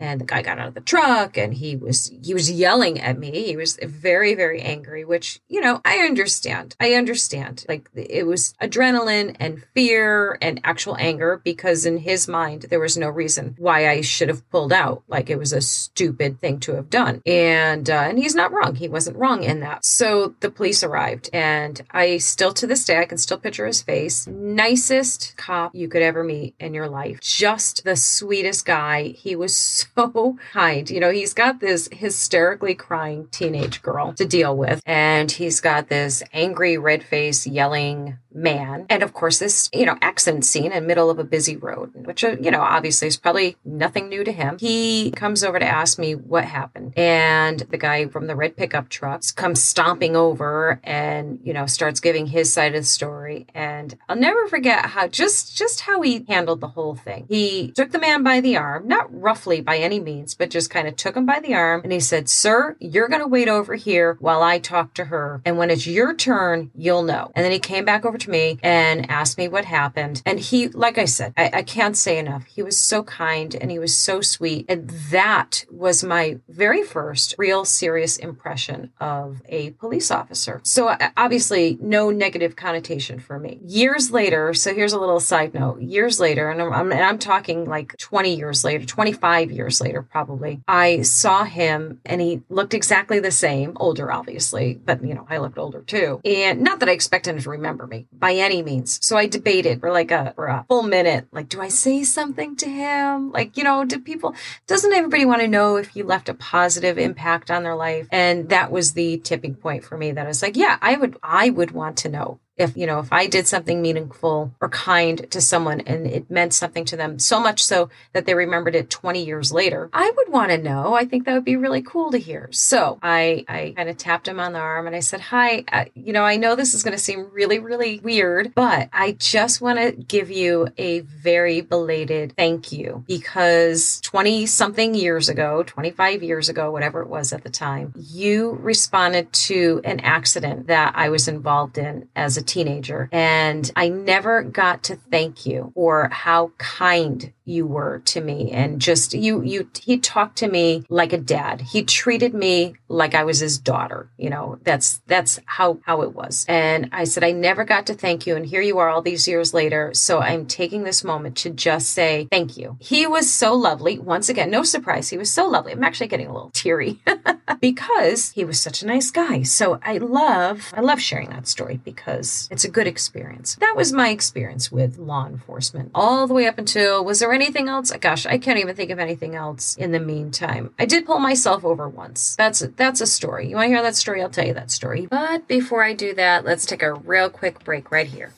and 0.00 0.20
the 0.20 0.24
guy 0.24 0.42
got 0.42 0.58
out 0.58 0.68
of 0.68 0.74
the 0.74 0.80
truck 0.80 1.36
and 1.36 1.54
he 1.54 1.76
was 1.76 2.12
he 2.22 2.34
was 2.34 2.50
yelling 2.50 3.00
at 3.00 3.18
me. 3.18 3.44
He 3.44 3.56
was 3.56 3.78
very 3.82 4.34
very 4.34 4.60
angry, 4.60 5.04
which, 5.04 5.40
you 5.48 5.60
know, 5.60 5.80
I 5.84 5.98
understand. 5.98 6.76
I 6.80 6.94
understand. 6.94 7.64
Like 7.68 7.88
it 7.94 8.26
was 8.26 8.54
adrenaline 8.60 9.36
and 9.38 9.64
fear 9.74 10.38
and 10.40 10.60
actual 10.64 10.96
anger 10.98 11.40
because 11.44 11.86
in 11.86 11.98
his 11.98 12.28
mind 12.28 12.66
there 12.70 12.80
was 12.80 12.96
no 12.96 13.08
reason 13.08 13.54
why 13.58 13.88
I 13.88 14.00
should 14.00 14.28
have 14.28 14.48
pulled 14.50 14.72
out. 14.72 15.02
Like 15.08 15.30
it 15.30 15.38
was 15.38 15.52
a 15.52 15.60
stupid 15.60 16.40
thing 16.40 16.60
to 16.60 16.74
have 16.74 16.90
done. 16.90 17.22
And 17.26 17.88
uh, 17.88 18.06
and 18.08 18.18
he's 18.18 18.34
not 18.34 18.52
wrong. 18.52 18.74
He 18.74 18.88
wasn't 18.88 19.16
wrong 19.16 19.42
in 19.42 19.60
that. 19.60 19.84
So 19.84 20.34
the 20.40 20.50
police 20.50 20.82
arrived 20.82 21.30
and 21.32 21.80
I 21.90 22.18
still 22.18 22.52
to 22.54 22.66
this 22.66 22.84
day 22.84 22.98
I 22.98 23.06
can 23.06 23.18
still 23.18 23.38
picture 23.38 23.66
his 23.66 23.82
face. 23.82 24.26
Nicest 24.26 25.34
cop 25.36 25.74
you 25.74 25.88
could 25.88 26.02
ever 26.02 26.24
meet 26.24 26.54
in 26.58 26.74
your 26.74 26.88
life. 26.88 27.20
Just 27.20 27.84
the 27.84 27.96
sweetest 27.96 28.64
guy. 28.66 29.08
He 29.08 29.36
was 29.40 29.56
so 29.56 30.38
kind. 30.52 30.88
You 30.88 31.00
know, 31.00 31.10
he's 31.10 31.34
got 31.34 31.58
this 31.58 31.88
hysterically 31.90 32.74
crying 32.74 33.26
teenage 33.32 33.82
girl 33.82 34.12
to 34.12 34.24
deal 34.24 34.56
with 34.56 34.80
and 34.86 35.30
he's 35.32 35.60
got 35.60 35.88
this 35.88 36.22
angry 36.32 36.78
red 36.78 37.02
face 37.02 37.46
yelling 37.46 38.18
man. 38.32 38.86
And 38.88 39.02
of 39.02 39.12
course, 39.12 39.38
this, 39.38 39.70
you 39.72 39.86
know, 39.86 39.96
accident 40.02 40.44
scene 40.44 40.72
in 40.72 40.86
middle 40.86 41.10
of 41.10 41.18
a 41.18 41.24
busy 41.24 41.56
road, 41.56 41.92
which, 41.94 42.24
uh, 42.24 42.36
you 42.40 42.50
know, 42.50 42.60
obviously 42.60 43.08
is 43.08 43.16
probably 43.16 43.56
nothing 43.64 44.08
new 44.08 44.24
to 44.24 44.32
him. 44.32 44.58
He 44.58 45.10
comes 45.12 45.44
over 45.44 45.58
to 45.58 45.66
ask 45.66 45.98
me 45.98 46.14
what 46.14 46.44
happened. 46.44 46.92
And 46.96 47.60
the 47.60 47.78
guy 47.78 48.06
from 48.06 48.26
the 48.26 48.36
red 48.36 48.56
pickup 48.56 48.88
truck 48.88 49.22
comes 49.36 49.62
stomping 49.62 50.16
over 50.16 50.80
and, 50.84 51.40
you 51.42 51.52
know, 51.52 51.66
starts 51.66 52.00
giving 52.00 52.26
his 52.26 52.52
side 52.52 52.74
of 52.74 52.82
the 52.82 52.86
story. 52.86 53.46
And 53.54 53.96
I'll 54.08 54.16
never 54.16 54.46
forget 54.48 54.86
how 54.86 55.08
just, 55.08 55.56
just 55.56 55.80
how 55.80 56.00
he 56.02 56.24
handled 56.28 56.60
the 56.60 56.68
whole 56.68 56.94
thing. 56.94 57.26
He 57.28 57.72
took 57.72 57.90
the 57.90 57.98
man 57.98 58.22
by 58.22 58.40
the 58.40 58.56
arm, 58.56 58.86
not 58.88 59.08
roughly 59.12 59.60
by 59.60 59.78
any 59.78 60.00
means, 60.00 60.34
but 60.34 60.50
just 60.50 60.70
kind 60.70 60.88
of 60.88 60.96
took 60.96 61.16
him 61.16 61.26
by 61.26 61.40
the 61.40 61.54
arm. 61.54 61.82
And 61.82 61.92
he 61.92 62.00
said, 62.00 62.28
sir, 62.28 62.76
you're 62.78 63.08
going 63.08 63.22
to 63.22 63.26
wait 63.26 63.48
over 63.48 63.74
here 63.74 64.16
while 64.20 64.42
I 64.42 64.58
talk 64.58 64.94
to 64.94 65.06
her. 65.06 65.42
And 65.44 65.58
when 65.58 65.70
it's 65.70 65.86
your 65.86 66.14
turn, 66.14 66.70
you'll 66.74 67.02
know. 67.02 67.32
And 67.34 67.44
then 67.44 67.52
he 67.52 67.58
came 67.58 67.84
back 67.84 68.04
over 68.04 68.18
to 68.20 68.30
me 68.30 68.58
and 68.62 69.10
asked 69.10 69.38
me 69.38 69.48
what 69.48 69.64
happened. 69.64 70.22
And 70.24 70.38
he, 70.38 70.68
like 70.68 70.98
I 70.98 71.04
said, 71.04 71.32
I, 71.36 71.50
I 71.54 71.62
can't 71.62 71.96
say 71.96 72.18
enough. 72.18 72.44
He 72.44 72.62
was 72.62 72.78
so 72.78 73.02
kind 73.02 73.54
and 73.54 73.70
he 73.70 73.78
was 73.78 73.96
so 73.96 74.20
sweet. 74.20 74.66
And 74.68 74.88
that 75.10 75.64
was 75.70 76.04
my 76.04 76.38
very 76.48 76.82
first 76.82 77.34
real 77.38 77.64
serious 77.64 78.16
impression 78.16 78.92
of 79.00 79.42
a 79.48 79.70
police 79.72 80.10
officer. 80.10 80.60
So 80.64 80.88
uh, 80.88 81.10
obviously, 81.16 81.78
no 81.80 82.10
negative 82.10 82.56
connotation 82.56 83.18
for 83.18 83.38
me. 83.38 83.60
Years 83.64 84.10
later, 84.10 84.54
so 84.54 84.74
here's 84.74 84.92
a 84.92 85.00
little 85.00 85.20
side 85.20 85.54
note. 85.54 85.80
Years 85.80 86.20
later, 86.20 86.50
and 86.50 86.60
I'm, 86.62 86.92
and 86.92 87.02
I'm 87.02 87.18
talking 87.18 87.64
like 87.64 87.96
20 87.98 88.34
years 88.34 88.64
later, 88.64 88.84
25 88.84 89.50
years 89.50 89.80
later, 89.80 90.02
probably, 90.02 90.60
I 90.68 91.02
saw 91.02 91.44
him 91.44 92.00
and 92.04 92.20
he 92.20 92.42
looked 92.48 92.74
exactly 92.74 93.20
the 93.20 93.30
same, 93.30 93.72
older, 93.76 94.12
obviously, 94.12 94.74
but 94.84 95.04
you 95.04 95.14
know, 95.14 95.26
I 95.28 95.38
looked 95.38 95.58
older 95.58 95.82
too. 95.82 96.20
And 96.24 96.60
not 96.62 96.80
that 96.80 96.88
I 96.88 96.92
expect 96.92 97.26
him 97.26 97.38
to 97.38 97.50
remember 97.50 97.86
me 97.86 98.06
by 98.12 98.34
any 98.34 98.62
means. 98.62 98.98
So 99.04 99.16
I 99.16 99.26
debated 99.26 99.80
for 99.80 99.90
like 99.92 100.10
a, 100.10 100.32
for 100.34 100.46
a 100.46 100.64
full 100.68 100.82
minute, 100.82 101.26
like, 101.32 101.48
do 101.48 101.60
I 101.60 101.68
say 101.68 102.02
something 102.04 102.56
to 102.56 102.68
him? 102.68 103.30
Like, 103.32 103.56
you 103.56 103.64
know, 103.64 103.84
do 103.84 103.98
people, 103.98 104.34
doesn't 104.66 104.92
everybody 104.92 105.24
want 105.24 105.42
to 105.42 105.48
know 105.48 105.76
if 105.76 105.94
you 105.94 106.04
left 106.04 106.28
a 106.28 106.34
positive 106.34 106.98
impact 106.98 107.50
on 107.50 107.62
their 107.62 107.76
life? 107.76 108.08
And 108.10 108.48
that 108.48 108.70
was 108.70 108.92
the 108.92 109.18
tipping 109.18 109.54
point 109.54 109.84
for 109.84 109.96
me 109.96 110.12
that 110.12 110.24
I 110.24 110.28
was 110.28 110.42
like, 110.42 110.56
yeah, 110.56 110.78
I 110.80 110.96
would, 110.96 111.16
I 111.22 111.50
would 111.50 111.70
want 111.70 111.96
to 111.98 112.08
know 112.08 112.40
if 112.60 112.76
you 112.76 112.86
know 112.86 113.00
if 113.00 113.12
i 113.12 113.26
did 113.26 113.46
something 113.46 113.82
meaningful 113.82 114.52
or 114.60 114.68
kind 114.68 115.30
to 115.30 115.40
someone 115.40 115.80
and 115.80 116.06
it 116.06 116.30
meant 116.30 116.52
something 116.52 116.84
to 116.84 116.96
them 116.96 117.18
so 117.18 117.40
much 117.40 117.64
so 117.64 117.88
that 118.12 118.26
they 118.26 118.34
remembered 118.34 118.74
it 118.74 118.90
20 118.90 119.24
years 119.24 119.52
later 119.52 119.90
i 119.92 120.10
would 120.16 120.30
want 120.32 120.50
to 120.50 120.58
know. 120.58 120.94
I 120.94 121.04
think 121.04 121.24
that 121.24 121.34
would 121.34 121.44
be 121.44 121.56
really 121.56 121.82
cool 121.82 122.10
to 122.12 122.18
hear. 122.18 122.48
So 122.52 122.98
i 123.02 123.44
i 123.48 123.72
kind 123.76 123.88
of 123.88 123.96
tapped 123.96 124.28
him 124.28 124.40
on 124.40 124.52
the 124.52 124.58
arm 124.58 124.86
and 124.86 124.96
i 124.96 125.00
said 125.00 125.20
hi 125.20 125.64
uh, 125.72 125.84
you 125.94 126.12
know 126.12 126.24
i 126.24 126.36
know 126.36 126.54
this 126.54 126.74
is 126.74 126.82
going 126.82 126.96
to 126.96 127.02
seem 127.02 127.28
really 127.32 127.58
really 127.58 128.00
weird 128.00 128.54
but 128.54 128.88
i 128.92 129.12
just 129.12 129.60
want 129.60 129.78
to 129.78 129.92
give 129.92 130.30
you 130.30 130.68
a 130.78 131.00
very 131.00 131.60
belated 131.60 132.34
thank 132.36 132.72
you 132.72 133.04
because 133.06 134.00
20 134.02 134.46
something 134.46 134.94
years 134.94 135.28
ago 135.28 135.62
25 135.62 136.22
years 136.22 136.48
ago 136.48 136.70
whatever 136.70 137.00
it 137.02 137.08
was 137.08 137.32
at 137.32 137.42
the 137.42 137.50
time 137.50 137.92
you 137.96 138.52
responded 138.60 139.32
to 139.32 139.80
an 139.84 140.00
accident 140.00 140.66
that 140.66 140.92
i 140.96 141.08
was 141.08 141.28
involved 141.28 141.78
in 141.78 142.08
as 142.16 142.36
a 142.36 142.42
teenager. 142.50 143.08
And 143.12 143.70
I 143.76 143.88
never 143.88 144.42
got 144.42 144.82
to 144.84 144.96
thank 144.96 145.46
you 145.46 145.72
for 145.74 146.08
how 146.10 146.52
kind 146.58 147.32
you 147.44 147.66
were 147.66 148.00
to 148.06 148.20
me. 148.20 148.50
And 148.52 148.80
just 148.80 149.12
you 149.12 149.42
you 149.42 149.68
he 149.80 149.98
talked 149.98 150.38
to 150.38 150.48
me 150.48 150.84
like 150.88 151.12
a 151.12 151.18
dad. 151.18 151.60
He 151.60 151.82
treated 151.82 152.34
me 152.34 152.74
like 152.88 153.14
i 153.14 153.22
was 153.22 153.38
his 153.38 153.56
daughter 153.58 154.10
you 154.18 154.28
know 154.28 154.58
that's 154.62 155.00
that's 155.06 155.40
how 155.46 155.78
how 155.84 156.02
it 156.02 156.14
was. 156.14 156.44
And 156.48 156.88
i 156.92 157.04
said 157.04 157.24
i 157.24 157.32
never 157.32 157.64
got 157.64 157.86
to 157.86 157.94
thank 157.94 158.26
you 158.26 158.36
and 158.36 158.46
here 158.46 158.60
you 158.60 158.78
are 158.78 158.88
all 158.88 159.02
these 159.02 159.28
years 159.28 159.54
later 159.54 159.94
so 159.94 160.20
i'm 160.20 160.46
taking 160.46 160.82
this 160.84 161.04
moment 161.04 161.36
to 161.36 161.50
just 161.50 161.90
say 161.90 162.28
thank 162.30 162.56
you. 162.56 162.76
He 162.80 163.06
was 163.06 163.32
so 163.32 163.54
lovely. 163.54 163.98
Once 163.98 164.28
again 164.28 164.50
no 164.50 164.62
surprise 164.62 165.08
he 165.08 165.18
was 165.18 165.30
so 165.30 165.46
lovely. 165.48 165.72
I'm 165.72 165.84
actually 165.84 166.08
getting 166.08 166.26
a 166.28 166.32
little 166.32 166.50
teary 166.50 167.00
because 167.60 168.30
he 168.30 168.44
was 168.44 168.60
such 168.60 168.82
a 168.82 168.86
nice 168.86 169.10
guy. 169.10 169.42
So 169.42 169.78
i 169.82 169.98
love 169.98 170.72
i 170.76 170.80
love 170.80 171.00
sharing 171.00 171.30
that 171.30 171.48
story 171.48 171.80
because 171.84 172.39
It's 172.50 172.64
a 172.64 172.70
good 172.70 172.86
experience. 172.86 173.56
That 173.56 173.74
was 173.76 173.92
my 173.92 174.10
experience 174.10 174.70
with 174.70 174.98
law 174.98 175.26
enforcement 175.26 175.90
all 175.94 176.26
the 176.26 176.34
way 176.34 176.46
up 176.46 176.58
until 176.58 177.04
was 177.04 177.20
there 177.20 177.32
anything 177.32 177.68
else? 177.68 177.90
Gosh, 177.92 178.26
I 178.26 178.38
can't 178.38 178.58
even 178.58 178.76
think 178.76 178.90
of 178.90 178.98
anything 178.98 179.34
else 179.34 179.76
in 179.76 179.92
the 179.92 180.00
meantime. 180.00 180.74
I 180.78 180.86
did 180.86 181.06
pull 181.06 181.18
myself 181.18 181.64
over 181.64 181.88
once. 181.88 182.36
That's 182.36 182.60
that's 182.76 183.00
a 183.00 183.06
story. 183.06 183.48
You 183.48 183.56
want 183.56 183.66
to 183.68 183.74
hear 183.74 183.82
that 183.82 183.96
story? 183.96 184.22
I'll 184.22 184.30
tell 184.30 184.46
you 184.46 184.54
that 184.54 184.70
story. 184.70 185.06
But 185.06 185.48
before 185.48 185.82
I 185.82 185.92
do 185.92 186.14
that, 186.14 186.44
let's 186.44 186.66
take 186.66 186.82
a 186.82 186.94
real 186.94 187.30
quick 187.30 187.64
break 187.64 187.90
right 187.90 188.06
here. 188.06 188.32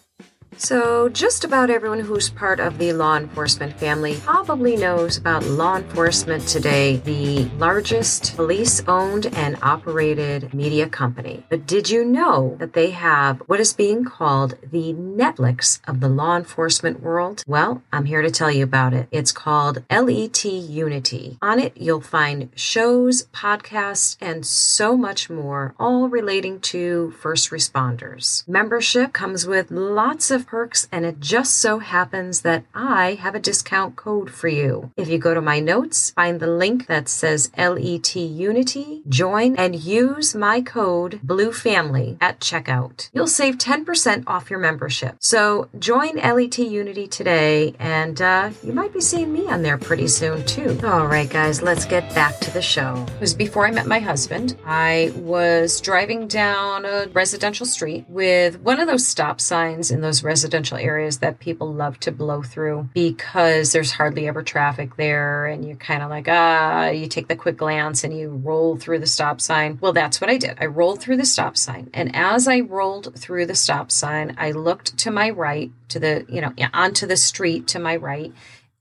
So, 0.59 1.09
just 1.09 1.45
about 1.45 1.71
everyone 1.71 2.01
who's 2.01 2.29
part 2.29 2.61
of 2.61 2.79
the 2.79 2.93
law 2.93 3.17
enforcement 3.17 3.79
family 3.79 4.17
probably 4.23 4.77
knows 4.77 5.17
about 5.17 5.45
Law 5.45 5.77
Enforcement 5.77 6.47
Today, 6.47 6.97
the 6.97 7.45
largest 7.57 8.37
police 8.37 8.83
owned 8.87 9.27
and 9.35 9.59
operated 9.63 10.53
media 10.53 10.89
company. 10.89 11.45
But 11.49 11.67
did 11.67 11.89
you 11.89 12.05
know 12.05 12.57
that 12.59 12.75
they 12.75 12.91
have 12.91 13.41
what 13.47 13.61
is 13.61 13.73
being 13.73 14.05
called 14.05 14.57
the 14.63 14.93
Netflix 14.93 15.81
of 15.89 16.01
the 16.01 16.09
law 16.09 16.37
enforcement 16.37 17.01
world? 17.01 17.43
Well, 17.47 17.83
I'm 17.93 18.05
here 18.05 18.23
to 18.23 18.31
tell 18.31 18.51
you 18.51 18.63
about 18.63 18.93
it. 18.93 19.09
It's 19.11 19.33
called 19.33 19.83
LET 19.91 20.45
Unity. 20.45 21.39
On 21.41 21.59
it, 21.59 21.77
you'll 21.77 22.01
find 22.03 22.51
shows, 22.55 23.25
podcasts, 23.33 24.17
and 24.21 24.45
so 24.47 24.97
much 24.97 25.31
more, 25.31 25.75
all 25.81 26.09
relating 26.09 26.61
to 26.61 27.13
first 27.13 27.51
responders. 27.51 28.47
Membership 28.47 29.13
comes 29.13 29.47
with 29.47 29.71
lots 29.71 30.31
of 30.31 30.42
perks, 30.47 30.89
and 30.93 31.05
it 31.05 31.21
just 31.21 31.59
so 31.59 31.79
happens 31.79 32.43
that 32.43 32.65
I 32.75 33.15
have 33.15 33.35
a 33.35 33.41
discount 33.41 33.97
code 33.97 34.31
for 34.31 34.49
you. 34.49 34.91
If 34.97 35.09
you 35.09 35.19
go 35.19 35.35
to 35.35 35.41
my 35.41 35.61
notes, 35.61 36.11
find 36.11 36.41
the 36.41 36.47
link 36.47 36.87
that 36.87 37.09
says 37.09 37.51
LET 37.57 38.15
Unity, 38.17 39.03
join, 39.09 39.57
and 39.57 39.77
use 39.77 40.35
my 40.35 40.61
code 40.61 41.21
Blue 41.23 41.53
Family 41.53 42.17
at 42.21 42.41
checkout. 42.41 43.11
You'll 43.13 43.27
save 43.27 43.59
10% 43.59 44.25
off 44.27 44.51
your 44.51 44.59
membership. 44.59 45.17
So 45.21 45.69
join 45.79 46.17
LET 46.17 46.59
Unity 46.59 47.07
today, 47.07 47.75
and 47.79 48.21
uh, 48.21 48.51
you 48.63 48.73
might 48.73 48.93
be 48.93 49.01
seeing 49.01 49.33
me 49.33 49.49
on 49.49 49.63
there 49.63 49.79
pretty 49.79 50.09
soon 50.09 50.45
too. 50.45 50.79
All 50.85 51.07
right, 51.07 51.29
guys, 51.29 51.63
let's 51.63 51.85
get 51.85 52.15
back 52.15 52.39
to 52.41 52.51
the 52.51 52.63
show. 52.63 53.05
It 53.15 53.21
was 53.21 53.35
before 53.35 53.67
I 53.67 53.71
met 53.71 53.87
my 53.87 53.99
husband. 53.99 54.57
I 54.65 55.13
was 55.17 55.81
driving 55.81 56.29
down 56.29 56.85
a 56.85 57.07
residential 57.13 57.67
street 57.67 58.05
with 58.09 58.61
one 58.61 58.81
of 58.81 58.89
those 58.89 59.07
stop 59.07 59.41
signs 59.41 59.91
in 59.91 60.01
those 60.01 60.25
residential 60.33 60.79
areas 60.79 61.19
that 61.19 61.41
people 61.41 61.75
love 61.75 62.01
to 62.01 62.11
blow 62.11 62.43
through 62.43 62.89
because 62.95 63.73
there's 63.73 63.93
hardly 63.93 64.27
ever 64.27 64.43
traffic 64.43 64.97
there 64.97 65.45
and 65.45 65.63
you're 65.63 65.77
kind 65.77 66.03
of 66.03 66.09
like 66.09 66.27
ah 66.27 66.89
you 66.89 67.07
take 67.07 67.29
the 67.29 67.37
quick 67.37 67.59
glance 67.59 68.03
and 68.03 68.17
you 68.19 68.31
roll 68.31 68.75
through 68.75 68.99
the 68.99 69.07
stop 69.07 69.43
sign. 69.43 69.77
Well 69.83 69.93
that's 69.93 70.23
what 70.23 70.31
i 70.31 70.39
did. 70.39 70.57
I 70.59 70.65
rolled 70.65 71.03
through 71.03 71.19
the 71.19 71.27
stop 71.27 71.59
sign 71.59 71.91
and 71.93 72.17
as 72.17 72.49
i 72.49 72.61
rolled 72.61 73.15
through 73.15 73.45
the 73.45 73.55
stop 73.55 73.91
sign 73.91 74.35
i 74.39 74.53
looked 74.53 74.97
to 74.97 75.11
my 75.11 75.29
right 75.29 75.71
to 75.91 75.99
the 75.99 76.25
you 76.31 76.41
know 76.41 76.55
onto 76.73 77.07
the 77.07 77.19
street 77.19 77.67
to 77.69 77.79
my 77.79 77.97
right 77.97 78.33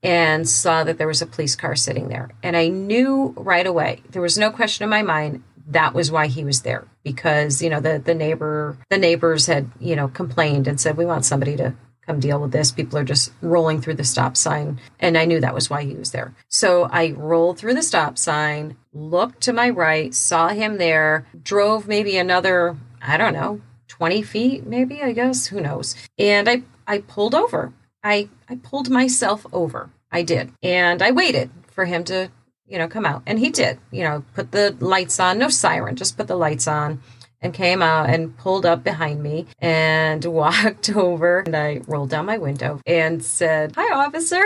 and 0.02 0.48
saw 0.48 0.82
that 0.84 0.96
there 0.96 1.06
was 1.06 1.22
a 1.22 1.26
police 1.26 1.54
car 1.54 1.76
sitting 1.76 2.08
there. 2.08 2.30
And 2.42 2.56
i 2.56 2.68
knew 2.68 3.34
right 3.36 3.66
away 3.66 4.00
there 4.08 4.22
was 4.22 4.38
no 4.38 4.50
question 4.50 4.84
in 4.84 4.88
my 4.88 5.02
mind 5.02 5.42
that 5.72 5.94
was 5.94 6.10
why 6.10 6.26
he 6.26 6.44
was 6.44 6.62
there 6.62 6.86
because 7.02 7.62
you 7.62 7.70
know 7.70 7.80
the 7.80 7.98
the 7.98 8.14
neighbor 8.14 8.76
the 8.90 8.98
neighbors 8.98 9.46
had 9.46 9.70
you 9.80 9.96
know 9.96 10.08
complained 10.08 10.68
and 10.68 10.80
said 10.80 10.96
we 10.96 11.06
want 11.06 11.24
somebody 11.24 11.56
to 11.56 11.74
come 12.06 12.18
deal 12.18 12.40
with 12.40 12.50
this. 12.50 12.72
People 12.72 12.98
are 12.98 13.04
just 13.04 13.32
rolling 13.40 13.80
through 13.80 13.94
the 13.94 14.04
stop 14.04 14.36
sign 14.36 14.80
and 14.98 15.16
i 15.16 15.24
knew 15.24 15.40
that 15.40 15.54
was 15.54 15.70
why 15.70 15.84
he 15.84 15.94
was 15.94 16.10
there. 16.10 16.34
So 16.48 16.84
i 16.84 17.12
rolled 17.12 17.58
through 17.58 17.74
the 17.74 17.82
stop 17.82 18.18
sign 18.18 18.76
looked 18.92 19.40
to 19.42 19.52
my 19.52 19.70
right 19.70 20.14
saw 20.14 20.48
him 20.48 20.78
there 20.78 21.26
drove 21.42 21.88
maybe 21.88 22.16
another 22.16 22.76
i 23.00 23.16
don't 23.16 23.32
know 23.32 23.60
20 23.88 24.20
feet 24.22 24.66
maybe 24.66 25.02
i 25.02 25.12
guess 25.12 25.46
who 25.46 25.60
knows? 25.60 25.94
And 26.18 26.48
i 26.48 26.62
i 26.86 26.98
pulled 26.98 27.34
over. 27.34 27.72
I 28.02 28.28
i 28.48 28.56
pulled 28.56 28.90
myself 28.90 29.46
over. 29.52 29.90
I 30.10 30.22
did. 30.22 30.52
And 30.62 31.02
i 31.02 31.10
waited 31.10 31.50
for 31.70 31.84
him 31.86 32.04
to 32.04 32.30
you 32.72 32.78
know, 32.78 32.88
come 32.88 33.04
out. 33.04 33.22
And 33.26 33.38
he 33.38 33.50
did, 33.50 33.78
you 33.90 34.02
know, 34.02 34.24
put 34.32 34.50
the 34.50 34.74
lights 34.80 35.20
on, 35.20 35.38
no 35.38 35.50
siren, 35.50 35.94
just 35.94 36.16
put 36.16 36.26
the 36.26 36.36
lights 36.36 36.66
on 36.66 37.02
and 37.42 37.52
came 37.52 37.82
out 37.82 38.08
and 38.08 38.36
pulled 38.38 38.64
up 38.64 38.82
behind 38.82 39.22
me 39.22 39.46
and 39.60 40.24
walked 40.24 40.88
over. 40.96 41.40
And 41.40 41.54
I 41.54 41.82
rolled 41.86 42.08
down 42.08 42.24
my 42.24 42.38
window 42.38 42.80
and 42.86 43.22
said, 43.22 43.74
Hi, 43.76 43.94
officer. 43.94 44.42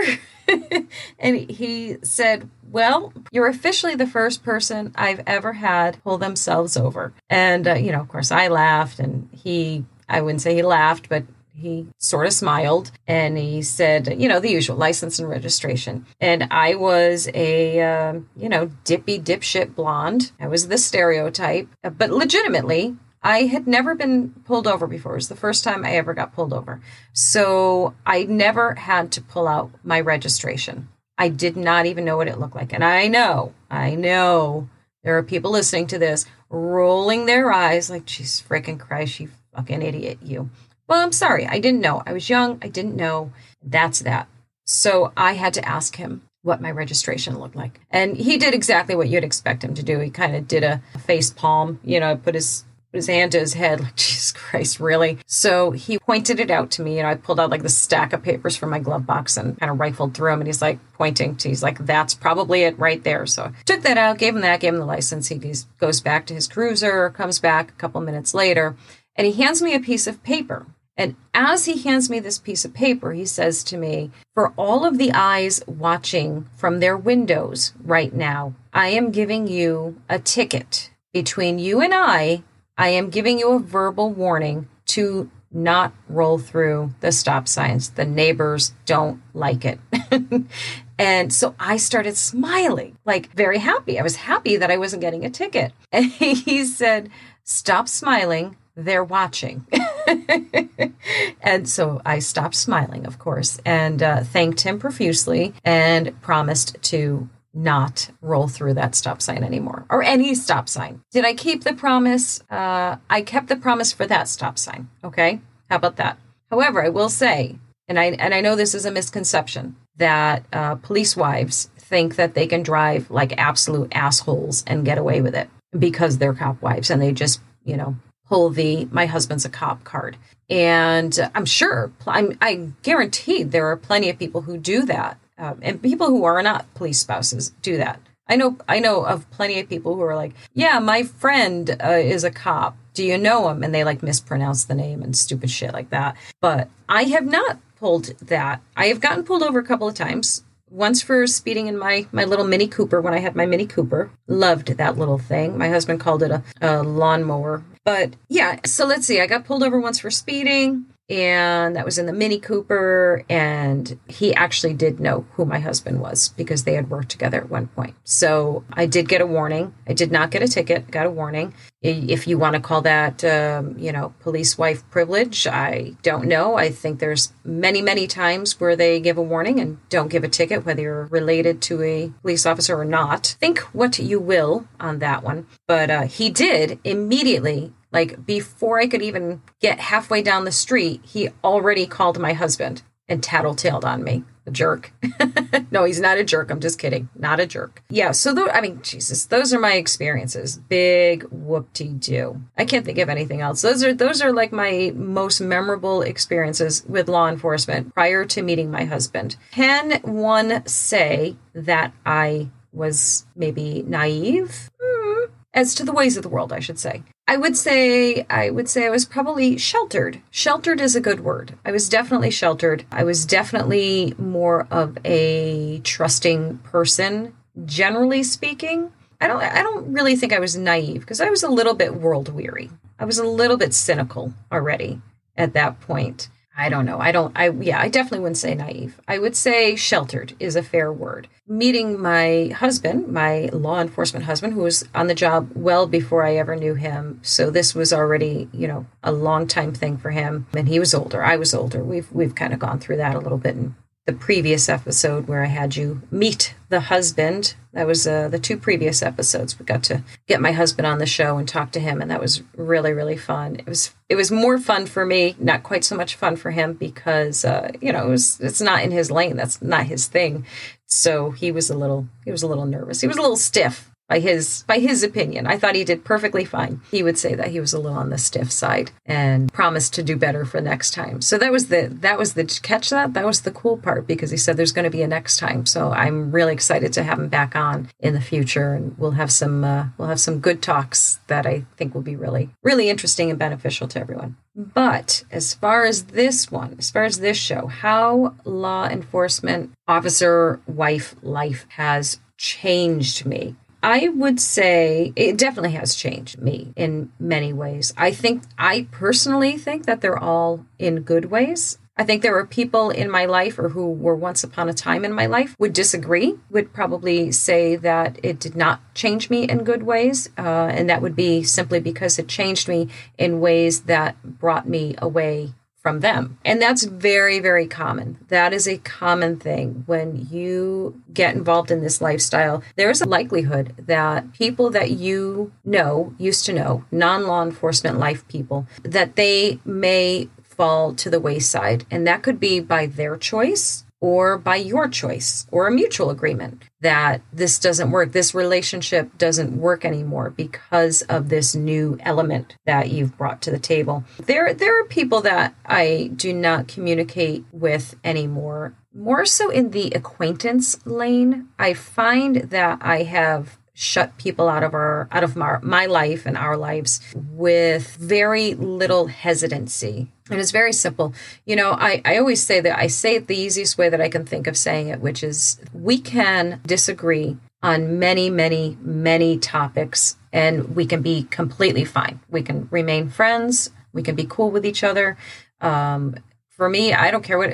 and 1.21 1.37
he 1.37 1.99
said, 2.03 2.51
Well, 2.69 3.13
you're 3.31 3.47
officially 3.47 3.95
the 3.95 4.09
first 4.09 4.43
person 4.43 4.93
I've 4.97 5.23
ever 5.25 5.53
had 5.53 6.03
pull 6.03 6.19
themselves 6.19 6.77
over. 6.77 7.13
And, 7.31 7.69
uh, 7.69 7.75
you 7.75 7.93
know, 7.93 8.01
of 8.01 8.09
course, 8.09 8.33
I 8.33 8.49
laughed 8.49 8.99
and 8.99 9.29
he, 9.31 9.85
I 10.09 10.21
wouldn't 10.21 10.43
say 10.43 10.57
he 10.57 10.63
laughed, 10.63 11.09
but 11.09 11.23
he 11.57 11.89
sort 11.99 12.27
of 12.27 12.33
smiled 12.33 12.91
and 13.07 13.39
he 13.39 13.63
said, 13.63 14.21
you 14.21 14.29
know, 14.29 14.41
the 14.41 14.51
usual 14.51 14.77
license 14.77 15.19
and 15.19 15.29
registration. 15.29 16.05
And 16.21 16.49
I 16.51 16.75
was 16.75 17.29
a, 17.33 17.81
uh, 17.81 18.21
you 18.37 18.49
know, 18.49 18.71
dippy 18.85 19.19
dipshit 19.19 19.75
blonde. 19.75 20.33
I 20.39 20.49
was 20.49 20.69
the 20.69 20.77
stereotype, 20.77 21.69
but 21.83 22.11
legitimately, 22.11 22.97
I 23.23 23.47
had 23.47 23.67
never 23.67 23.95
been 23.95 24.31
pulled 24.45 24.67
over 24.67 24.87
before. 24.87 25.13
It 25.13 25.17
was 25.17 25.29
the 25.29 25.35
first 25.35 25.65
time 25.65 25.85
I 25.85 25.97
ever 25.97 26.15
got 26.15 26.35
pulled 26.35 26.53
over. 26.53 26.81
So 27.13 27.95
I 28.05 28.25
never 28.25 28.75
had 28.75 29.11
to 29.13 29.23
pull 29.23 29.49
out 29.49 29.71
my 29.83 30.01
registration. 30.01 30.89
I 31.19 31.31
did 31.31 31.57
not 31.57 31.87
even 31.87 32.05
know 32.05 32.19
what 32.19 32.29
it 32.29 32.39
looked 32.39 32.55
like. 32.55 32.73
And 32.75 32.85
I 32.85 33.09
know, 33.09 33.55
I 33.71 33.95
know 33.95 34.69
there 35.03 35.17
are 35.17 35.23
people 35.23 35.51
listening 35.51 35.87
to 35.89 35.99
this 35.99 36.27
rolling 36.51 37.27
their 37.27 37.51
eyes 37.51 37.89
like, 37.89 38.07
she's 38.07 38.43
freaking 38.43 38.79
Christ, 38.79 39.21
you 39.21 39.31
fucking 39.55 39.83
idiot, 39.83 40.19
you. 40.23 40.51
Well, 40.89 41.03
I'm 41.03 41.13
sorry. 41.13 41.47
I 41.47 41.59
didn't 41.59 41.81
know. 41.81 42.03
I 42.07 42.13
was 42.13 42.31
young. 42.31 42.59
I 42.63 42.69
didn't 42.69 42.97
know. 42.97 43.33
That's 43.63 44.01
that. 44.01 44.29
So 44.65 45.13
I 45.17 45.35
had 45.35 45.55
to 45.55 45.69
ask 45.69 45.97
him 45.97 46.23
what 46.43 46.61
my 46.61 46.71
registration 46.71 47.39
looked 47.39 47.57
like. 47.57 47.81
And 47.91 48.17
he 48.17 48.37
did 48.37 48.55
exactly 48.55 48.95
what 48.95 49.09
you'd 49.09 49.25
expect 49.25 49.65
him 49.65 49.75
to 49.75 49.83
do. 49.83 49.99
He 49.99 50.11
kind 50.11 50.37
of 50.37 50.47
did 50.47 50.63
a 50.63 50.81
face 51.01 51.31
palm, 51.31 51.81
you 51.83 51.99
know, 51.99 52.17
put 52.17 52.35
his 52.35 52.65
put 52.93 52.99
his 52.99 53.09
hand 53.09 53.33
to 53.33 53.41
his 53.41 53.53
head, 53.53 53.81
like, 53.83 53.97
Jesus 53.97 54.33
Christ, 54.33 54.79
really? 54.79 55.19
So 55.27 55.73
he 55.73 55.99
pointed 55.99 56.39
it 56.39 56.51
out 56.51 56.71
to 56.73 56.83
me, 56.83 56.99
and 56.99 57.07
I 57.07 57.17
pulled 57.17 57.41
out 57.41 57.51
like 57.51 57.63
the 57.63 57.69
stack 57.69 58.13
of 58.13 58.23
papers 58.23 58.57
from 58.57 58.71
my 58.71 58.79
glove 58.79 59.05
box 59.05 59.37
and 59.37 59.59
kind 59.59 59.71
of 59.71 59.81
rifled 59.81 60.15
through 60.15 60.31
them. 60.31 60.41
And 60.41 60.47
he's 60.47 60.63
like 60.63 60.79
pointing 60.95 61.37
to, 61.37 61.49
he's 61.49 61.65
like, 61.65 61.85
that's 61.85 62.15
probably 62.15 62.63
it 62.63 62.79
right 62.79 63.03
there. 63.03 63.27
So 63.27 63.45
I 63.45 63.53
took 63.65 63.83
that 63.83 63.99
out, 63.99 64.19
gave 64.19 64.35
him 64.37 64.43
that, 64.43 64.61
gave 64.61 64.73
him 64.73 64.81
the 64.81 64.87
license. 64.87 65.29
He 65.29 65.41
goes 65.79 66.01
back 66.01 66.27
to 66.27 66.35
his 66.35 66.47
cruiser, 66.47 67.11
comes 67.11 67.41
back 67.41 67.71
a 67.71 67.75
couple 67.75 68.01
minutes 68.01 68.35
later, 68.35 68.77
and 69.17 69.27
he 69.27 69.33
hands 69.33 69.61
me 69.61 69.75
a 69.75 69.81
piece 69.81 70.07
of 70.07 70.23
paper. 70.23 70.67
And 70.97 71.17
as 71.35 71.67
he 71.67 71.83
hands 71.83 72.09
me 72.09 72.21
this 72.21 72.39
piece 72.39 72.65
of 72.65 72.73
paper, 72.73 73.13
he 73.13 73.27
says 73.27 73.63
to 73.65 73.77
me, 73.77 74.11
For 74.35 74.53
all 74.57 74.85
of 74.85 74.99
the 74.99 75.13
eyes 75.13 75.63
watching 75.67 76.49
from 76.57 76.81
their 76.81 76.97
windows 76.97 77.75
right 77.83 78.15
now, 78.15 78.55
I 78.73 78.89
am 78.89 79.11
giving 79.11 79.47
you 79.47 80.01
a 80.09 80.19
ticket. 80.19 80.91
Between 81.13 81.59
you 81.59 81.81
and 81.81 81.95
I, 81.95 82.43
I 82.77 82.89
am 82.89 83.11
giving 83.11 83.39
you 83.39 83.53
a 83.53 83.59
verbal 83.59 84.11
warning 84.11 84.69
to 84.87 85.31
not 85.51 85.93
roll 86.09 86.39
through 86.39 86.95
the 87.01 87.13
stop 87.13 87.49
signs. 87.49 87.91
The 87.91 88.05
neighbors 88.05 88.75
don't 88.85 89.23
like 89.33 89.65
it. 89.65 89.79
and 90.99 91.33
so 91.33 91.55
I 91.59 91.79
started 91.79 92.17
smiling, 92.17 92.99
like 93.07 93.33
very 93.33 93.59
happy. 93.59 93.99
I 93.99 94.03
was 94.03 94.17
happy 94.17 94.57
that 94.57 94.71
I 94.71 94.77
wasn't 94.77 95.03
getting 95.03 95.25
a 95.25 95.31
ticket. 95.31 95.73
And 95.93 96.07
he 96.07 96.65
said, 96.65 97.11
Stop 97.45 97.89
smiling 97.89 98.57
they're 98.77 99.05
watching. 99.05 99.67
and 101.41 101.69
so 101.69 102.01
I 102.05 102.19
stopped 102.19 102.55
smiling, 102.55 103.07
of 103.07 103.19
course, 103.19 103.59
and 103.65 104.03
uh, 104.03 104.23
thanked 104.23 104.63
him 104.63 104.79
profusely 104.79 105.55
and 105.65 106.21
promised 106.23 106.77
to 106.85 107.29
not 107.57 108.11
roll 108.21 108.49
through 108.49 108.75
that 108.75 108.95
stop 108.95 109.23
sign 109.23 109.43
anymore 109.43 109.87
or 109.89 110.03
any 110.03 110.35
stop 110.35 110.69
sign. 110.69 111.01
Did 111.11 111.25
I 111.25 111.35
keep 111.35 111.65
the 111.65 111.73
promise? 111.73 112.43
Uh, 112.51 112.97
I 113.09 113.23
kept 113.23 113.49
the 113.49 113.57
promise 113.57 113.93
for 113.93 114.07
that 114.07 114.29
stop 114.29 114.59
sign. 114.59 114.89
Okay. 115.03 115.41
How 115.71 115.77
about 115.77 115.97
that? 115.97 116.19
However, 116.51 116.85
I 116.85 116.91
will 116.91 117.09
say, 117.09 117.59
and 117.89 117.99
I, 117.99 118.07
and 118.07 118.35
I 118.35 118.41
know 118.41 118.55
this 118.55 118.75
is 118.75 118.85
a 118.85 118.91
misconception, 118.91 119.77
that 119.97 120.45
uh, 120.53 120.75
police 120.77 121.17
wives 121.17 121.71
think 121.79 122.17
that 122.17 122.35
they 122.35 122.47
can 122.47 122.63
drive 122.63 123.11
like 123.11 123.39
absolute 123.39 123.89
assholes 123.93 124.63
and 124.67 124.85
get 124.85 124.99
away 124.99 125.21
with 125.23 125.35
it 125.35 125.49
because 125.77 126.19
they're 126.19 126.35
cop 126.35 126.61
wives 126.61 126.91
and 126.91 127.01
they 127.01 127.13
just, 127.13 127.41
you 127.65 127.77
know, 127.77 127.97
pull 128.29 128.51
the 128.51 128.87
my 128.91 129.07
husband's 129.07 129.45
a 129.45 129.49
cop 129.49 129.85
card. 129.85 130.17
And 130.49 131.19
I'm 131.35 131.45
sure, 131.45 131.91
I'm, 132.07 132.39
I 132.41 132.69
guaranteed 132.83 133.51
there 133.51 133.67
are 133.67 133.77
plenty 133.77 134.09
of 134.11 134.19
people 134.19 134.43
who 134.43 134.59
do 134.59 134.85
that. 134.87 135.19
Um, 135.39 135.59
and 135.61 135.83
people 135.83 136.07
who 136.07 136.25
are 136.25 136.43
not 136.43 136.73
police 136.75 137.01
spouses 137.01 137.51
do 137.63 137.77
that. 137.77 138.01
I 138.29 138.37
know, 138.37 138.57
I 138.69 138.81
know 138.81 139.05
of 139.05 139.31
plenty 139.31 139.61
of 139.61 139.69
people 139.69 139.95
who 139.95 140.03
are 140.03 140.17
like, 140.17 140.33
yeah, 140.55 140.79
my 140.79 141.03
friend 141.03 141.77
uh, 141.83 141.91
is 141.91 142.25
a 142.25 142.31
cop. 142.31 142.77
Do 142.95 143.05
you 143.05 143.19
know 143.19 143.49
him? 143.49 143.63
And 143.63 143.75
they 143.75 143.85
like 143.85 144.03
mispronounce 144.03 144.65
the 144.65 144.75
name 144.75 145.03
and 145.03 145.17
stupid 145.17 145.51
shit 145.51 145.73
like 145.73 145.91
that. 145.91 146.17
But 146.41 146.69
I 146.89 147.05
have 147.05 147.27
not 147.27 147.59
pulled 147.77 148.07
that. 148.21 148.63
I 148.77 148.87
have 148.87 149.01
gotten 149.01 149.25
pulled 149.25 149.43
over 149.43 149.59
a 149.59 149.65
couple 149.65 149.87
of 149.87 149.95
times 149.95 150.43
once 150.71 151.03
for 151.03 151.27
speeding 151.27 151.67
in 151.67 151.79
my 151.79 152.07
my 152.13 152.25
little 152.25 152.47
Mini 152.47 152.67
Cooper 152.67 153.01
when 153.01 153.15
I 153.15 153.19
had 153.19 153.37
my 153.37 153.47
Mini 153.47 153.67
Cooper. 153.67 154.11
Loved 154.27 154.69
that 154.69 154.99
little 154.99 155.19
thing. 155.19 155.57
My 155.59 155.69
husband 155.69 156.01
called 156.01 156.23
it 156.23 156.31
a, 156.31 156.43
a 156.61 156.83
lawnmower. 156.83 157.65
But 157.85 158.17
yeah, 158.29 158.61
so 158.65 158.85
let's 158.85 159.07
see. 159.07 159.21
I 159.21 159.27
got 159.27 159.45
pulled 159.45 159.63
over 159.63 159.81
once 159.81 160.01
for 160.01 160.11
speeding 160.11 160.87
and 161.09 161.77
that 161.77 161.85
was 161.85 161.99
in 161.99 162.07
the 162.07 162.13
Mini 162.13 162.39
Cooper. 162.39 163.25
And 163.29 163.99
he 164.09 164.35
actually 164.35 164.75
did 164.75 165.01
know 165.01 165.27
who 165.33 165.45
my 165.45 165.61
husband 165.61 166.01
was 166.01 166.31
because 166.31 166.65
they 166.65 166.75
had 166.75 166.91
worked 166.91 167.11
together 167.11 167.39
at 167.39 167.51
one 167.51 167.69
point. 167.69 167.95
So 168.05 168.65
I 168.73 168.87
did 168.87 169.09
get 169.09 169.21
a 169.21 169.27
warning. 169.27 169.75
I 169.87 169.93
did 169.93 170.11
not 170.11 170.31
get 170.31 170.43
a 170.43 170.49
ticket, 170.49 170.91
got 170.91 171.07
a 171.07 171.11
warning. 171.11 171.55
If 171.83 172.27
you 172.27 172.37
want 172.37 172.55
to 172.55 172.61
call 172.61 172.83
that, 172.83 173.23
um, 173.25 173.79
you 173.79 173.93
know, 173.93 174.13
police 174.21 174.59
wife 174.59 174.89
privilege, 174.91 175.47
I 175.47 175.95
don't 176.03 176.27
know. 176.27 176.57
I 176.57 176.71
think 176.71 176.99
there's 176.99 177.33
many, 177.45 177.81
many 177.81 178.09
times 178.09 178.59
where 178.59 178.75
they 178.75 178.99
give 178.99 179.19
a 179.19 179.23
warning 179.23 179.61
and 179.61 179.79
don't 179.89 180.09
give 180.09 180.25
a 180.25 180.29
ticket, 180.29 180.67
whether 180.67 180.83
you're 180.83 181.05
related 181.05 181.63
to 181.63 181.83
a 181.83 182.13
police 182.23 182.45
officer 182.45 182.77
or 182.77 182.85
not. 182.85 183.37
Think 183.39 183.61
what 183.73 184.01
you 184.01 184.19
will 184.19 184.67
on 184.81 184.99
that 184.99 185.23
one. 185.23 185.47
But 185.69 185.91
uh, 185.91 186.03
he 186.03 186.29
did 186.29 186.81
immediately 186.83 187.73
like 187.93 188.27
before 188.27 188.79
I 188.79 188.87
could 188.87 189.03
even 189.03 189.43
get 189.61 189.81
halfway 189.81 190.23
down 190.23 190.45
the 190.45 190.53
street, 190.53 191.01
he 191.05 191.31
already 191.43 191.87
called 191.87 192.19
my 192.19 192.33
husband 192.33 192.83
and 193.09 193.23
tattletaled 193.23 193.85
on 193.85 194.03
me. 194.03 194.25
A 194.49 194.51
jerk. 194.53 194.93
no, 195.73 195.83
he's 195.85 196.01
not 196.01 196.19
a 196.19 196.25
jerk. 196.25 196.53
I'm 196.53 196.61
just 196.61 196.79
kidding. 196.79 197.09
Not 197.17 197.41
a 197.41 197.47
jerk. 197.47 197.83
Yeah. 197.91 198.13
So, 198.13 198.33
th- 198.33 198.49
I 198.53 198.61
mean, 198.61 198.81
Jesus, 198.81 199.27
those 199.27 199.53
are 199.53 199.59
my 199.59 199.73
experiences. 199.73 200.59
Big 200.69 201.25
whoop 201.25 201.73
de 201.73 201.89
doo. 201.89 202.41
I 202.57 202.65
can't 202.65 202.85
think 202.85 202.99
of 202.99 203.09
anything 203.09 203.41
else. 203.41 203.63
Those 203.63 203.83
are 203.83 203.93
those 203.93 204.23
are 204.23 204.33
like 204.33 204.53
my 204.53 204.93
most 204.95 205.41
memorable 205.41 206.03
experiences 206.03 206.85
with 206.87 207.09
law 207.09 207.29
enforcement 207.29 207.93
prior 207.93 208.25
to 208.27 208.43
meeting 208.43 208.71
my 208.71 208.85
husband. 208.85 209.37
Can 209.51 210.01
one 210.03 210.65
say 210.67 211.37
that 211.53 211.93
I 212.05 212.51
was 212.73 213.27
maybe 213.35 213.83
naive? 213.85 214.71
Hmm. 214.81 215.25
As 215.55 215.75
to 215.75 215.85
the 215.85 215.93
ways 215.93 216.17
of 216.17 216.23
the 216.23 216.29
world, 216.29 216.53
I 216.53 216.61
should 216.61 216.79
say. 216.79 217.03
I 217.29 217.37
would 217.37 217.57
say 217.57 218.25
I 218.31 218.51
would 218.51 218.69
say 218.69 218.87
I 218.87 218.91
was 218.91 219.05
probably 219.05 219.59
sheltered. 219.59 220.21
Sheltered 220.31 220.81
is 220.81 220.95
a 220.95 221.01
good 221.01 221.21
word. 221.21 221.55
I 221.65 221.73
was 221.73 221.89
definitely 221.89 222.31
sheltered. 222.31 222.85
I 222.93 223.03
was 223.03 223.27
definitely 223.27 224.15
more 224.17 224.69
of 224.71 224.97
a 225.05 225.81
trusting 225.81 226.59
person 226.59 227.35
generally 227.65 228.23
speaking. 228.23 228.93
I 229.21 229.27
don't 229.27 229.43
I 229.43 229.63
don't 229.63 229.93
really 229.93 230.15
think 230.15 230.33
I 230.33 230.39
was 230.39 230.57
naive 230.57 231.01
because 231.01 231.21
I 231.21 231.31
was 231.31 231.43
a 231.43 231.49
little 231.51 231.75
bit 231.75 231.97
world 231.97 232.33
weary. 232.33 232.71
I 232.99 233.05
was 233.05 233.19
a 233.19 233.27
little 233.27 233.57
bit 233.57 233.75
cynical 233.75 234.33
already 234.53 235.01
at 235.37 235.53
that 235.55 235.81
point. 235.81 236.29
I 236.59 236.71
don't 236.71 236.87
know. 236.87 236.99
I 236.99 237.13
don't, 237.13 237.39
I, 237.39 237.51
yeah, 237.51 237.81
I 237.81 237.89
definitely 237.89 238.21
wouldn't 238.21 238.39
say 238.39 238.55
naive. 238.55 238.99
I 239.07 239.19
would 239.19 239.37
say 239.37 239.77
sheltered 239.77 240.35
is 240.41 240.57
a 240.57 240.63
fair 240.63 240.91
word. 240.91 241.29
Meeting 241.47 242.01
my 242.01 242.51
husband, 242.57 243.09
my 243.09 243.51
law 243.53 243.81
enforcement 243.81 244.25
husband, 244.25 244.55
who 244.55 244.63
was 244.63 244.89
on 244.95 245.07
the 245.07 245.15
job 245.15 245.51
well 245.55 245.87
before 245.87 246.25
I 246.25 246.37
ever 246.37 246.57
knew 246.57 246.75
him. 246.75 247.21
So 247.23 247.51
this 247.51 247.75
was 247.75 247.93
already, 247.93 248.49
you 248.53 248.67
know, 248.67 248.87
a 249.03 249.13
long 249.13 249.47
time 249.47 249.75
thing 249.75 249.99
for 249.99 250.11
him. 250.11 250.47
And 250.55 250.67
he 250.67 250.79
was 250.79 250.95
older. 250.95 251.23
I 251.23 251.37
was 251.37 251.53
older. 251.53 251.85
We've, 251.85 252.11
we've 252.11 252.35
kind 252.35 252.55
of 252.55 252.59
gone 252.59 252.79
through 252.79 252.97
that 252.97 253.15
a 253.15 253.21
little 253.21 253.39
bit 253.39 253.55
and 253.55 253.75
the 254.07 254.13
previous 254.13 254.69
episode 254.69 255.27
where 255.27 255.43
I 255.43 255.47
had 255.47 255.75
you 255.75 256.01
meet 256.13 256.55
the 256.69 256.81
husband. 256.81 257.55
That 257.73 257.89
was 257.89 258.07
uh, 258.07 258.29
the 258.29 258.39
two 258.39 258.57
previous 258.57 259.03
episodes. 259.03 259.59
We 259.59 259.67
got 259.67 259.83
to 259.85 260.05
get 260.29 260.41
my 260.41 260.53
husband 260.53 260.87
on 260.87 260.99
the 260.99 261.07
show 261.07 261.39
and 261.39 261.47
talk 261.47 261.73
to 261.73 261.81
him, 261.81 262.01
and 262.01 262.11
that 262.11 262.21
was 262.21 262.43
really 262.57 262.93
really 262.93 263.17
fun. 263.17 263.57
It 263.57 263.67
was 263.67 263.95
it 264.09 264.15
was 264.15 264.31
more 264.31 264.59
fun 264.59 264.87
for 264.87 265.05
me, 265.05 265.35
not 265.39 265.65
quite 265.65 265.85
so 265.85 265.97
much 265.97 266.15
fun 266.15 266.37
for 266.37 266.53
him 266.53 266.75
because 266.75 267.45
uh, 267.45 267.73
you 267.81 267.93
know 267.93 268.07
it 268.07 268.11
was 268.11 268.41
it's 268.41 268.61
not 268.61 268.83
in 268.83 268.93
his 268.93 269.11
lane. 269.11 269.37
That's 269.37 269.61
not 269.61 269.87
his 269.87 270.07
thing. 270.07 270.47
So 270.87 271.33
he 271.33 271.51
was 271.51 271.69
a 271.69 271.77
little 271.77 272.07
he 272.25 272.31
was 272.31 272.45
a 272.45 272.47
little 272.47 272.67
nervous. 272.67 273.01
He 273.01 273.09
was 273.09 273.17
a 273.17 273.23
little 273.23 273.37
stiff 273.37 273.91
by 274.09 274.21
his 274.21 274.65
by 274.67 274.79
his 274.79 275.03
opinion. 275.03 275.47
I 275.47 275.59
thought 275.59 275.75
he 275.75 275.85
did 275.85 276.05
perfectly 276.05 276.45
fine. 276.45 276.81
He 276.91 277.03
would 277.03 277.19
say 277.19 277.35
that 277.35 277.49
he 277.49 277.61
was 277.61 277.73
a 277.73 277.79
little 277.79 277.99
on 277.99 278.11
the 278.11 278.19
stiff 278.19 278.53
side 278.53 278.91
and 279.05 279.53
promised 279.53 279.95
to 279.95 280.03
do 280.03 280.17
better 280.17 280.45
for 280.45 280.61
next 280.61 280.93
time. 280.95 281.21
So 281.21 281.39
that 281.39 281.53
was 281.53 281.69
the 281.69 281.89
that 282.01 282.19
was 282.19 282.35
the 282.35 282.45
catch 282.63 282.91
that 282.91 283.15
that 283.15 283.27
was 283.27 283.43
the 283.43 283.51
cool 283.51 283.77
part 283.77 284.07
because 284.07 284.31
he 284.31 284.37
said 284.37 284.57
there's 284.57 284.73
going 284.73 284.85
to 284.85 284.91
be 284.91 285.03
a 285.03 285.09
next 285.09 285.39
time. 285.39 285.67
So 285.67 285.91
I'm 285.91 286.31
really 286.31 286.53
excited 286.53 286.93
to 286.95 287.03
have 287.03 287.19
him 287.19 287.29
back 287.29 287.57
on 287.57 287.89
in 288.01 288.15
the 288.15 288.21
future 288.21 288.75
and 288.75 288.97
we'll 288.99 289.13
have 289.13 289.33
some 289.33 289.65
uh, 289.65 289.87
we'll 289.99 290.09
have 290.09 290.21
some 290.21 290.39
good 290.39 290.63
talks 290.63 291.19
that 291.27 291.47
I 291.47 291.65
think 291.77 291.95
will 291.95 292.03
be 292.03 292.17
really 292.17 292.51
really 292.63 292.89
interesting 292.89 293.31
and 293.31 293.39
beneficial 293.39 293.89
to 293.89 294.01
everyone. 294.01 294.37
But 294.55 295.25
as 295.31 295.53
far 295.53 295.85
as 295.85 296.05
this 296.05 296.51
one, 296.51 296.77
as 296.79 296.91
far 296.91 297.05
as 297.05 297.19
this 297.19 297.37
show, 297.37 297.67
how 297.67 298.35
law 298.45 298.87
enforcement 298.87 299.73
officer 299.87 300.61
wife 300.67 301.15
life 301.23 301.67
has 301.71 302.21
changed 302.39 303.27
me 303.27 303.57
I 303.83 304.09
would 304.09 304.41
say 304.41 305.13
it 305.17 305.39
definitely 305.39 305.73
has 305.73 305.95
changed 305.95 306.41
me 306.41 306.73
in 306.77 307.13
many 307.19 307.53
ways. 307.53 307.93
I 307.97 308.11
think, 308.11 308.43
I 308.59 308.89
personally 308.91 309.57
think 309.57 309.87
that 309.87 310.01
they're 310.01 310.19
all 310.19 310.67
in 310.79 311.01
good 311.01 311.27
ways. 311.27 311.79
I 311.99 312.05
think 312.05 312.23
there 312.23 312.37
are 312.37 312.47
people 312.47 312.91
in 312.91 313.11
my 313.11 313.25
life 313.25 313.59
or 313.59 313.71
who 313.71 313.91
were 313.91 314.15
once 314.15 314.45
upon 314.45 314.69
a 314.69 314.75
time 314.75 315.05
in 315.05 315.15
my 315.15 315.25
life 315.25 315.57
would 315.59 315.73
disagree, 315.73 316.35
would 316.51 316.75
probably 316.75 317.33
say 317.33 317.77
that 317.77 318.19
it 318.23 318.39
did 318.39 318.55
not 318.55 318.81
change 318.95 319.31
me 319.31 319.45
in 319.45 319.65
good 319.65 319.83
ways. 319.83 320.29
Uh, 320.37 320.67
and 320.67 320.91
that 320.91 321.01
would 321.01 321.17
be 321.17 321.43
simply 321.43 321.81
because 321.81 322.19
it 322.19 322.29
changed 322.29 322.69
me 322.69 322.89
in 323.17 323.41
ways 323.41 323.83
that 323.83 324.23
brought 324.23 324.69
me 324.69 324.95
away 324.99 325.55
from 325.87 326.01
them. 326.01 326.37
And 326.45 326.61
that's 326.61 326.83
very, 326.83 327.39
very 327.39 327.69
common. 327.69 328.19
That 328.27 328.53
is 328.53 328.67
a 328.67 328.79
common 328.79 329.39
thing 329.39 329.85
when 329.87 330.27
you 330.33 331.01
get 331.15 331.37
involved 331.37 331.71
in 331.71 331.81
this 331.81 332.01
lifestyle. 332.01 332.61
There's 332.75 333.01
a 333.01 333.09
likelihood 333.09 333.73
that 333.79 334.33
people 334.33 334.69
that 334.71 334.91
you 334.91 335.53
know, 335.65 336.13
used 336.19 336.45
to 336.47 336.53
know, 336.53 336.85
non 336.91 337.29
law 337.29 337.45
enforcement 337.45 338.01
life 338.01 338.27
people, 338.27 338.67
that 338.83 339.15
they 339.15 339.61
may 339.65 340.29
fall 340.43 340.93
to 340.95 341.09
the 341.09 341.21
wayside. 341.21 341.87
And 341.89 342.05
that 342.05 342.25
could 342.25 342.41
be 342.41 342.59
by 342.59 342.87
their 342.87 343.17
choice 343.17 343.85
or 344.01 344.39
by 344.39 344.57
your 344.57 344.89
choice 344.89 345.47
or 345.51 345.67
a 345.67 345.73
mutual 345.73 346.11
agreement 346.11 346.63
that 346.81 347.23
this 347.33 347.59
doesn't 347.59 347.91
work. 347.91 348.13
This 348.13 348.35
relationship 348.35 349.17
doesn't 349.19 349.59
work 349.59 349.85
anymore 349.85 350.31
because 350.31 351.03
of 351.03 351.29
this 351.29 351.55
new 351.55 351.97
element 352.01 352.57
that 352.67 352.91
you've 352.91 353.17
brought 353.17 353.41
to 353.43 353.51
the 353.51 353.59
table. 353.59 354.05
There, 354.19 354.53
there 354.53 354.81
are 354.81 354.85
people 354.85 355.21
that 355.23 355.55
I 355.65 356.11
do 356.15 356.33
not 356.33 356.69
communicate 356.69 357.45
with 357.53 357.97
anymore. 358.05 358.75
More 358.95 359.27
so 359.27 359.51
in 359.51 359.71
the 359.71 359.91
acquaintance 359.91 360.85
lane. 360.87 361.49
I 361.59 361.75
find 361.75 362.37
that 362.37 362.79
I 362.81 363.03
have 363.03 363.59
shut 363.75 364.17
people 364.17 364.49
out 364.49 364.63
of 364.63 364.73
our 364.73 365.07
out 365.13 365.23
of 365.23 365.37
my, 365.37 365.59
my 365.61 365.85
life 365.85 366.25
and 366.25 366.35
our 366.35 366.57
lives 366.57 366.99
with 367.15 367.95
very 367.97 368.55
little 368.55 369.07
hesitancy 369.07 370.11
and 370.31 370.41
it's 370.41 370.51
very 370.51 370.73
simple 370.73 371.15
you 371.45 371.57
know 371.57 371.73
I, 371.73 372.03
I 372.05 372.19
always 372.19 372.43
say 372.43 372.61
that 372.61 372.79
i 372.79 372.87
say 372.87 373.17
it 373.17 373.27
the 373.27 373.37
easiest 373.37 373.79
way 373.79 373.89
that 373.89 374.01
i 374.01 374.09
can 374.09 374.25
think 374.25 374.47
of 374.47 374.57
saying 374.57 374.89
it 374.89 375.01
which 375.01 375.23
is 375.23 375.61
we 375.73 375.99
can 375.99 376.61
disagree 376.67 377.37
on 377.63 377.99
many 377.99 378.31
many 378.31 378.77
many 378.81 379.39
topics 379.39 380.17
and 380.33 380.77
we 380.77 380.87
can 380.87 381.03
be 381.03 381.25
completely 381.25 381.85
fine 381.85 382.21
we 382.31 382.43
can 382.43 382.69
remain 382.71 383.09
friends 383.09 383.71
we 383.93 384.03
can 384.03 384.15
be 384.15 384.27
cool 384.29 384.51
with 384.51 384.67
each 384.67 384.85
other 384.85 385.17
um, 385.61 386.15
for 386.51 386.69
me 386.69 386.93
i 386.93 387.11
don't 387.11 387.25
care 387.25 387.39
what 387.39 387.51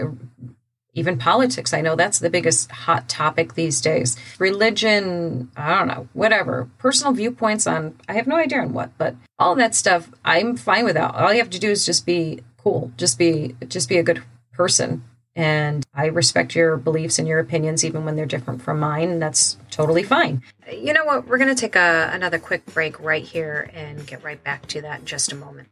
even 0.94 1.18
politics. 1.18 1.72
I 1.72 1.80
know 1.80 1.96
that's 1.96 2.18
the 2.18 2.30
biggest 2.30 2.70
hot 2.70 3.08
topic 3.08 3.54
these 3.54 3.80
days. 3.80 4.16
Religion, 4.38 5.50
I 5.56 5.78
don't 5.78 5.88
know, 5.88 6.08
whatever. 6.12 6.68
Personal 6.78 7.14
viewpoints 7.14 7.66
on, 7.66 7.96
I 8.08 8.14
have 8.14 8.26
no 8.26 8.36
idea 8.36 8.60
on 8.60 8.72
what, 8.72 8.90
but 8.98 9.16
all 9.38 9.54
that 9.54 9.74
stuff, 9.74 10.10
I'm 10.24 10.56
fine 10.56 10.84
with 10.84 10.94
that. 10.94 11.14
All 11.14 11.32
you 11.32 11.38
have 11.38 11.50
to 11.50 11.58
do 11.58 11.70
is 11.70 11.86
just 11.86 12.04
be 12.04 12.42
cool, 12.62 12.92
just 12.96 13.18
be, 13.18 13.56
just 13.68 13.88
be 13.88 13.98
a 13.98 14.02
good 14.02 14.22
person. 14.52 15.04
And 15.34 15.86
I 15.94 16.06
respect 16.06 16.54
your 16.54 16.76
beliefs 16.76 17.18
and 17.18 17.26
your 17.26 17.38
opinions, 17.38 17.84
even 17.84 18.04
when 18.04 18.16
they're 18.16 18.26
different 18.26 18.60
from 18.60 18.78
mine. 18.78 19.08
And 19.08 19.22
that's 19.22 19.56
totally 19.70 20.02
fine. 20.02 20.42
You 20.70 20.92
know 20.92 21.06
what? 21.06 21.26
We're 21.26 21.38
going 21.38 21.54
to 21.54 21.60
take 21.60 21.74
a, 21.74 22.10
another 22.12 22.38
quick 22.38 22.66
break 22.66 23.00
right 23.00 23.24
here 23.24 23.70
and 23.72 24.06
get 24.06 24.22
right 24.22 24.42
back 24.42 24.66
to 24.68 24.82
that 24.82 25.00
in 25.00 25.06
just 25.06 25.32
a 25.32 25.36
moment. 25.36 25.68